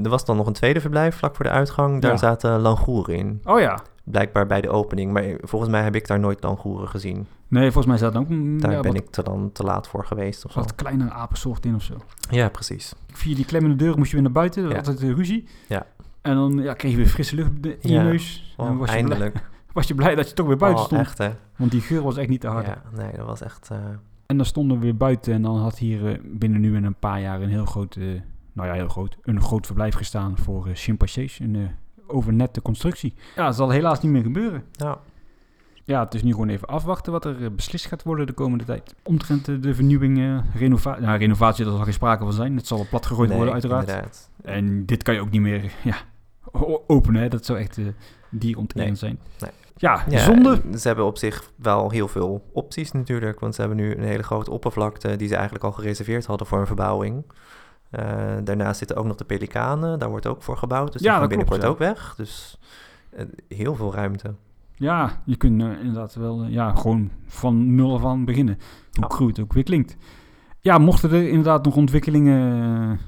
er 0.03 0.09
was 0.11 0.25
dan 0.25 0.37
nog 0.37 0.47
een 0.47 0.53
tweede 0.53 0.81
verblijf 0.81 1.17
vlak 1.17 1.37
voor 1.37 1.45
de 1.45 1.51
uitgang. 1.51 2.01
Daar 2.03 2.11
Ja. 2.11 2.17
zaten 2.17 2.61
langoeren 2.61 3.17
in. 3.17 3.41
oh 3.45 3.61
ja. 3.61 3.79
Blijkbaar 4.05 4.47
bij 4.47 4.61
de 4.61 4.69
opening. 4.71 5.13
Maar 5.13 5.25
volgens 5.41 5.71
mij 5.71 5.83
heb 5.83 5.95
ik 5.95 6.07
daar 6.07 6.21
nooit 6.21 6.43
langoeren 6.43 6.89
gezien. 6.89 7.27
Nee, 7.49 7.63
volgens 7.65 7.87
mij 7.87 7.97
zat 7.97 8.15
er 8.15 8.21
ook 8.21 8.29
Daar 8.61 8.73
ja, 8.73 8.81
ben 8.81 8.93
wat, 8.93 9.03
ik 9.03 9.11
te 9.11 9.23
dan 9.23 9.51
te 9.53 9.63
laat 9.63 9.89
voor 9.89 10.05
geweest 10.07 10.45
of 10.45 10.53
zo. 10.53 10.61
wat 10.61 10.75
kleine 10.75 11.11
apensoort 11.11 11.67
in 11.67 11.75
of 11.75 11.83
zo. 11.83 11.95
Ja, 12.31 12.49
precies. 12.49 12.95
Via 13.13 13.35
die 13.35 13.45
klemmende 13.45 13.77
deur 13.77 13.97
moest 13.97 14.09
je 14.09 14.15
weer 14.15 14.23
naar 14.25 14.33
buiten. 14.33 14.63
Dat 14.63 14.73
Ja. 14.73 14.79
was 14.79 14.87
altijd 14.89 15.09
een 15.09 15.15
ruzie. 15.17 15.49
Ja. 15.69 15.87
En 16.23 16.35
dan 16.35 16.53
ja, 16.59 16.75
kreeg 16.75 16.91
je 16.91 16.97
weer 16.97 17.07
frisse 17.07 17.35
lucht 17.37 17.51
in 17.67 17.77
je 17.81 17.89
Ja. 17.93 18.03
neus. 18.03 18.55
en 18.59 18.65
Oh, 18.65 18.69
was, 18.69 18.75
je 18.79 18.85
blij, 18.85 18.97
eindelijk. 18.97 19.49
was 19.73 19.87
je 19.87 19.95
blij 19.95 20.15
dat 20.15 20.29
je 20.29 20.35
toch 20.35 20.47
weer 20.47 20.57
buiten 20.57 20.81
oh, 20.81 20.87
stond. 20.87 21.01
echt 21.03 21.19
hè? 21.19 21.31
Want 21.57 21.71
die 21.71 21.81
geur 21.81 22.03
was 22.03 22.17
echt 22.17 22.29
niet 22.29 22.41
te 22.41 22.49
hard. 22.49 22.67
Ja, 22.67 22.83
nee, 22.97 23.13
dat 23.17 23.27
was 23.27 23.41
echt... 23.43 23.69
eh, 23.71 23.79
En 24.27 24.37
dan 24.37 24.47
stonden 24.47 24.77
we 24.79 24.83
weer 24.85 24.97
buiten. 24.97 25.33
En 25.33 25.43
dan 25.43 25.57
had 25.59 25.79
hier 25.79 26.07
eh, 26.07 26.19
binnen 26.25 26.61
nu 26.61 26.77
en 26.77 26.85
een 26.85 26.95
paar 26.99 27.21
jaar 27.21 27.41
een 27.43 27.49
heel 27.49 27.65
groot... 27.67 27.97
eh, 27.97 28.05
nou 28.53 28.69
ja, 28.69 28.75
heel 28.75 28.89
groot. 28.89 29.17
Een 29.23 29.41
groot 29.43 29.67
verblijf 29.67 29.95
gestaan 29.95 30.39
voor 30.39 30.67
eh 30.67 30.75
chimpansees. 30.75 31.39
Een 31.39 31.57
eh, 31.57 31.63
overnette 32.07 32.63
constructie. 32.63 33.15
Ja, 33.37 33.45
dat 33.47 33.55
zal 33.57 33.71
helaas 33.71 34.01
niet 34.01 34.13
meer 34.13 34.23
gebeuren. 34.23 34.65
nou, 34.73 34.97
Ja, 35.85 36.05
het 36.05 36.15
is 36.15 36.23
nu 36.23 36.31
gewoon 36.31 36.49
even 36.49 36.69
afwachten 36.69 37.13
wat 37.13 37.25
er 37.25 37.45
eh, 37.45 37.51
beslist 37.51 37.87
gaat 37.87 38.03
worden 38.03 38.27
de 38.27 38.33
komende 38.33 38.65
tijd. 38.65 38.95
Omtrent 39.03 39.45
de, 39.63 39.75
vernieuwing, 39.75 40.19
eh, 40.19 40.39
renovatie. 40.55 41.03
Nou, 41.03 41.19
renovatie, 41.19 41.65
daar 41.65 41.75
zal 41.75 41.85
geen 41.85 41.93
sprake 41.93 42.23
van 42.23 42.33
zijn. 42.33 42.57
Het 42.57 42.67
zal 42.67 42.77
wel 42.79 42.87
plat 42.91 43.07
gegooid 43.07 43.29
nee, 43.29 43.37
worden, 43.37 43.55
uiteraard. 43.55 43.89
inderdaad. 43.89 44.31
En 44.43 44.87
dit 44.87 45.03
kan 45.03 45.15
je 45.15 45.21
ook 45.21 45.31
niet 45.31 45.41
meer 45.41 45.73
ja, 45.85 45.97
openen. 46.87 47.23
Hè? 47.23 47.29
Dat 47.29 47.45
zou 47.45 47.59
echt 47.59 47.77
uh, 47.77 47.87
dieronterend 48.31 48.89
Nee. 48.89 48.97
zijn. 48.97 49.19
Nee. 49.39 49.51
Ja, 49.77 50.05
Ja, 50.09 50.19
zonde. 50.19 50.61
Ze 50.79 50.87
hebben 50.87 51.05
op 51.05 51.19
zich 51.19 51.51
wel 51.57 51.91
heel 51.91 52.09
veel 52.09 52.51
opties 52.53 52.93
natuurlijk. 52.93 53.41
Want 53.41 53.55
ze 53.55 53.61
hebben 53.61 53.79
nu 53.79 53.95
een 53.95 54.05
hele 54.05 54.23
grote 54.23 54.51
oppervlakte 54.51 55.17
die 55.17 55.29
ze 55.29 55.35
eigenlijk 55.35 55.65
al 55.65 55.73
gereserveerd 55.73 56.27
hadden 56.27 56.47
voor 56.47 56.61
een 56.61 56.67
verbouwing. 56.67 57.25
Eh, 57.93 58.05
daarnaast 58.45 58.79
zitten 58.79 58.97
ook 58.97 59.07
nog 59.07 59.17
de 59.17 59.25
pelikanen. 59.25 59.99
Daar 59.99 60.09
wordt 60.09 60.27
ook 60.27 60.43
voor 60.43 60.57
gebouwd. 60.57 60.93
Dus 60.93 61.01
die 61.01 61.11
Ja, 61.11 61.17
gaan 61.19 61.29
klopt, 61.29 61.37
binnenkort 61.49 61.63
ja. 61.63 61.69
ook 61.69 61.97
weg. 61.97 62.15
Dus 62.17 62.59
eh, 63.11 63.25
heel 63.49 63.75
veel 63.75 63.95
ruimte. 63.95 64.35
Ja, 64.75 65.23
je 65.25 65.37
kunt 65.37 65.63
eh, 65.63 65.69
inderdaad 65.79 66.15
wel 66.15 66.45
ja, 66.45 66.75
gewoon 66.75 67.11
van 67.27 67.75
nul 67.75 67.95
af 67.95 68.05
aan 68.05 68.25
beginnen. 68.25 68.59
Hoe 68.93 69.03
Ja. 69.03 69.07
cru 69.07 69.27
het 69.27 69.41
ook 69.41 69.53
weer 69.53 69.63
klinkt. 69.63 69.97
Ja, 70.61 70.79
mochten 70.79 71.11
er 71.11 71.29
inderdaad 71.29 71.65
nog 71.65 71.77
ontwikkelingen 71.77 72.99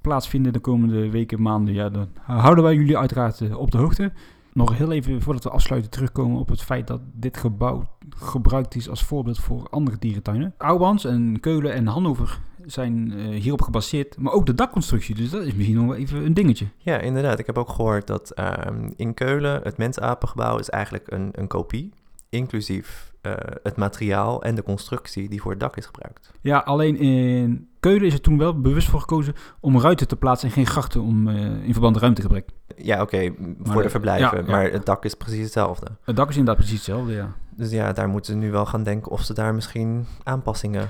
plaatsvinden 0.00 0.52
de 0.52 0.58
komende 0.58 1.10
weken, 1.10 1.42
maanden, 1.42 1.74
ja, 1.74 1.88
dan 1.88 2.08
houden 2.20 2.64
wij 2.64 2.74
jullie 2.74 2.98
uiteraard 2.98 3.54
op 3.54 3.70
de 3.70 3.78
hoogte. 3.78 4.12
Nog 4.52 4.78
heel 4.78 4.92
even 4.92 5.22
voordat 5.22 5.44
we 5.44 5.50
afsluiten 5.50 5.90
terugkomen 5.90 6.38
op 6.38 6.48
het 6.48 6.62
feit 6.62 6.86
dat 6.86 7.00
dit 7.12 7.36
gebouw 7.36 7.88
gebruikt 8.16 8.74
is 8.74 8.88
als 8.88 9.04
voorbeeld 9.04 9.38
voor 9.38 9.66
andere 9.70 9.96
dierentuinen. 9.98 10.54
Ouwans 10.58 11.04
en 11.04 11.40
Keulen 11.40 11.72
en 11.72 11.86
Hannover 11.86 12.40
zijn 12.66 13.12
eh, 13.16 13.40
hierop 13.40 13.62
gebaseerd, 13.62 14.18
maar 14.18 14.32
ook 14.32 14.46
de 14.46 14.54
dakconstructie. 14.54 15.14
Dus 15.14 15.30
dat 15.30 15.42
is 15.42 15.54
misschien 15.54 15.76
nog 15.76 15.86
wel 15.86 15.94
even 15.96 16.24
een 16.24 16.34
dingetje. 16.34 16.66
Ja, 16.78 16.98
inderdaad. 16.98 17.38
Ik 17.38 17.46
heb 17.46 17.58
ook 17.58 17.68
gehoord 17.70 18.06
dat 18.06 18.30
ehm, 18.30 18.90
in 18.96 19.14
Keulen 19.14 19.60
het 19.62 19.76
mensapengebouw 19.76 20.58
is 20.58 20.68
eigenlijk 20.70 21.12
een, 21.12 21.28
een 21.32 21.46
kopie. 21.46 21.92
Inclusief 22.28 23.12
eh, 23.20 23.32
het 23.62 23.76
materiaal 23.76 24.42
en 24.42 24.54
de 24.54 24.62
constructie 24.62 25.28
die 25.28 25.40
voor 25.40 25.50
het 25.50 25.60
dak 25.60 25.76
is 25.76 25.86
gebruikt. 25.86 26.30
Ja, 26.40 26.58
alleen 26.58 26.96
in 26.96 27.68
Keulen 27.80 28.06
is 28.06 28.14
er 28.14 28.20
toen 28.20 28.38
wel 28.38 28.60
bewust 28.60 28.88
voor 28.88 29.00
gekozen 29.00 29.34
om 29.60 29.80
ruiten 29.80 30.08
te 30.08 30.16
plaatsen 30.16 30.48
en 30.48 30.54
geen 30.54 30.66
grachten 30.66 31.00
om, 31.02 31.28
eh, 31.28 31.36
in 31.64 31.72
verband 31.72 31.92
met 31.92 32.02
ruimtegebrek. 32.02 32.48
Ja, 32.76 33.02
oké, 33.02 33.32
voor 33.62 33.76
de- 33.76 33.82
de 33.82 33.90
verblijven. 33.90 34.38
ja, 34.38 34.44
ja. 34.44 34.50
Maar 34.50 34.70
het 34.70 34.86
dak 34.86 35.04
is 35.04 35.14
precies 35.14 35.42
hetzelfde. 35.42 35.86
Het 36.04 36.16
dak 36.16 36.28
is 36.28 36.36
inderdaad 36.36 36.56
precies 36.64 36.86
hetzelfde, 36.86 37.12
ja. 37.12 37.32
Dus 37.56 37.70
ja, 37.70 37.92
daar 37.92 38.08
moeten 38.08 38.32
ze 38.32 38.38
nu 38.38 38.50
wel 38.50 38.66
gaan 38.66 38.82
denken 38.82 39.10
of 39.12 39.22
ze 39.22 39.34
daar 39.34 39.54
misschien 39.54 40.06
aanpassingen 40.22 40.88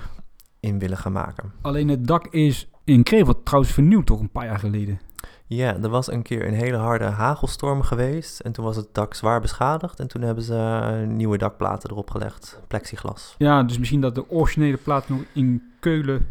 in 0.61 0.79
willen 0.79 0.97
gaan 0.97 1.13
maken. 1.13 1.53
Alleen 1.61 1.89
het 1.89 2.07
dak 2.07 2.27
is 2.27 2.69
in 2.85 3.03
Krevel 3.03 3.43
trouwens 3.43 3.73
vernieuwd 3.73 4.07
toch 4.07 4.21
een 4.21 4.31
paar 4.31 4.45
jaar 4.45 4.59
geleden. 4.59 5.01
Ja, 5.47 5.77
er 5.83 5.89
was 5.89 6.13
een 6.13 6.23
keer 6.23 6.47
een 6.47 6.55
hele 6.55 6.77
harde 6.77 7.05
hagelstorm 7.05 7.83
geweest 7.83 8.41
en 8.41 8.53
toen 8.53 8.65
was 8.65 8.77
het 8.77 8.89
dak 8.93 9.15
zwaar 9.15 9.41
beschadigd 9.41 10.01
en 10.01 10.09
toen 10.09 10.23
hebben 10.23 10.45
ze 10.45 10.55
eh, 10.83 11.09
nieuwe 11.09 11.39
dakplaten 11.39 11.91
erop 11.91 12.11
gelegd, 12.11 12.61
plexiglas. 12.69 13.35
Ja, 13.39 13.63
dus 13.63 13.79
misschien 13.79 14.01
dat 14.01 14.15
de 14.15 14.31
originele 14.31 14.77
platen 14.77 15.15
nog 15.17 15.25
in 15.33 15.63
Keulen 15.81 16.27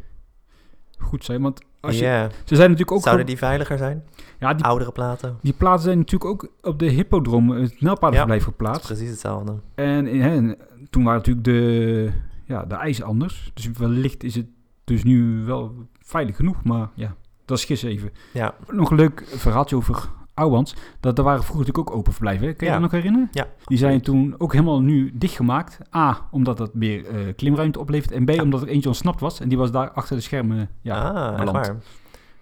goed 0.97 1.25
zijn. 1.25 1.41
Want 1.41 1.61
als 1.81 1.97
je, 1.99 2.03
Ja, 2.05 2.29
ze 2.43 2.55
zijn 2.55 2.69
natuurlijk 2.69 2.97
ook... 2.97 3.03
zouden 3.03 3.25
die 3.25 3.37
veiliger 3.37 3.77
zijn? 3.77 4.03
Ja, 4.39 4.53
die, 4.53 4.65
Oudere 4.65 4.91
platen? 4.91 5.37
die 5.41 5.53
platen 5.53 5.83
zijn 5.83 5.97
natuurlijk 5.97 6.31
ook 6.31 6.51
op 6.61 6.79
de 6.79 6.89
hippodroom, 6.89 7.49
het 7.49 7.81
nijlpaardenverblijf 7.81 8.27
Dat 8.43 8.49
is 8.51 8.55
geplaatst. 8.57 8.85
precies 8.85 9.09
hetzelfde. 9.09 9.55
En, 9.75 10.07
en 10.07 10.57
toen 10.89 11.03
waren 11.03 11.17
natuurlijk 11.19 11.45
de, 11.45 12.11
ja, 12.49 12.65
de 12.65 12.75
eisen 12.75 13.05
anders. 13.05 13.51
Dus 13.53 13.71
wellicht 13.71 14.23
is 14.23 14.35
het 14.35 14.45
dus 14.83 15.03
nu 15.03 15.43
wel 15.45 15.87
veilig 15.99 16.35
genoeg. 16.35 16.63
Maar 16.63 16.89
ja, 16.93 17.15
dat 17.45 17.57
is 17.57 17.65
gissen 17.65 17.89
even. 17.89 18.11
Ja, 18.33 18.53
Nog 18.71 18.89
een 18.91 18.97
leuk 18.97 19.23
verhaaltje 19.27 19.75
over 19.75 20.09
Ouwans. 20.33 20.75
Dat 20.99 21.17
er 21.17 21.23
waren 21.23 21.43
vroeger 21.43 21.65
natuurlijk 21.65 21.89
ook 21.89 21.95
open 21.97 22.11
verblijven. 22.13 22.47
Kun 22.55 22.67
je 22.67 22.73
Ja. 22.73 22.79
dat 22.79 22.81
nog 22.81 22.91
herinneren? 22.91 23.27
Ja. 23.31 23.47
Die 23.65 23.77
zijn 23.77 24.01
toen 24.01 24.35
ook 24.37 24.51
helemaal 24.53 24.81
nu 24.81 25.11
dichtgemaakt. 25.13 25.79
A, 25.95 26.27
omdat 26.31 26.57
dat 26.57 26.73
meer 26.73 27.05
eh, 27.07 27.35
klimruimte 27.35 27.79
oplevert. 27.79 28.11
En 28.11 28.25
B, 28.25 28.29
Ja. 28.29 28.41
omdat 28.43 28.61
er 28.61 28.67
eentje 28.67 28.89
ontsnapt 28.89 29.19
was. 29.19 29.39
En 29.39 29.49
die 29.49 29.57
was 29.57 29.71
daar 29.71 29.91
achter 29.91 30.15
de 30.15 30.21
schermen 30.21 30.69
ja, 30.81 31.01
ah, 31.09 31.37
beland. 31.37 31.51
waar. 31.51 31.75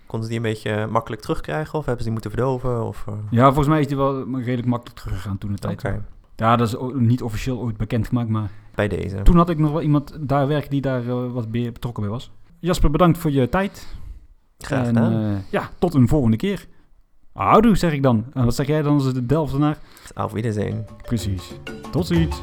Konden 0.06 0.30
ze 0.30 0.36
die 0.36 0.46
een 0.46 0.52
beetje 0.54 0.88
makkelijk 0.88 1.22
terugkrijgen 1.22 1.74
of 1.80 1.86
hebben 1.86 1.98
ze 1.98 2.04
die 2.04 2.12
moeten 2.12 2.32
verdoven? 2.32 2.84
Of, 2.86 3.04
eh, 3.08 3.14
Ja, 3.30 3.46
volgens 3.46 3.68
mij 3.68 3.80
is 3.80 3.88
die 3.88 3.98
wel 3.98 4.40
redelijk 4.40 4.68
makkelijk 4.68 5.00
teruggegaan 5.00 5.38
toen 5.38 5.52
de 5.52 5.58
tijd. 5.58 5.86
Oké, 5.86 6.04
Ja, 6.40 6.56
dat 6.56 6.68
is 6.68 6.76
niet 6.94 7.22
officieel 7.22 7.60
ooit 7.60 7.78
bekendgemaakt. 7.78 8.30
Maar 8.30 8.52
bij 8.76 8.88
deze. 8.88 9.22
toen 9.24 9.36
had 9.38 9.50
ik 9.50 9.58
nog 9.58 9.72
wel 9.72 9.82
iemand 9.82 10.18
daar 10.20 10.48
werken 10.48 10.70
die 10.70 10.82
daar 10.82 11.08
eh, 11.08 11.32
wat 11.32 11.48
meer 11.48 11.72
betrokken 11.72 12.04
bij 12.04 12.12
was. 12.12 12.32
Jasper, 12.60 12.92
bedankt 12.92 13.18
voor 13.18 13.32
je 13.32 13.50
tijd. 13.50 13.88
Graag 14.58 14.80
en 14.80 14.86
gedaan. 14.86 15.14
eh, 15.14 15.38
ja, 15.52 15.70
tot 15.80 15.94
een 15.94 16.08
volgende 16.08 16.38
keer. 16.38 16.68
Houdoe, 17.34 17.76
zeg 17.76 17.94
ik 17.94 18.04
dan. 18.04 18.26
En 18.34 18.44
wat 18.46 18.56
zeg 18.56 18.68
jij 18.68 18.82
dan 18.82 18.94
als 18.94 19.14
de 19.14 19.26
Delftenaar? 19.26 19.78
Auf 20.14 20.32
Wiedersehen. 20.32 20.86
Precies. 21.02 21.52
Tot 21.92 22.08
ziens. 22.08 22.42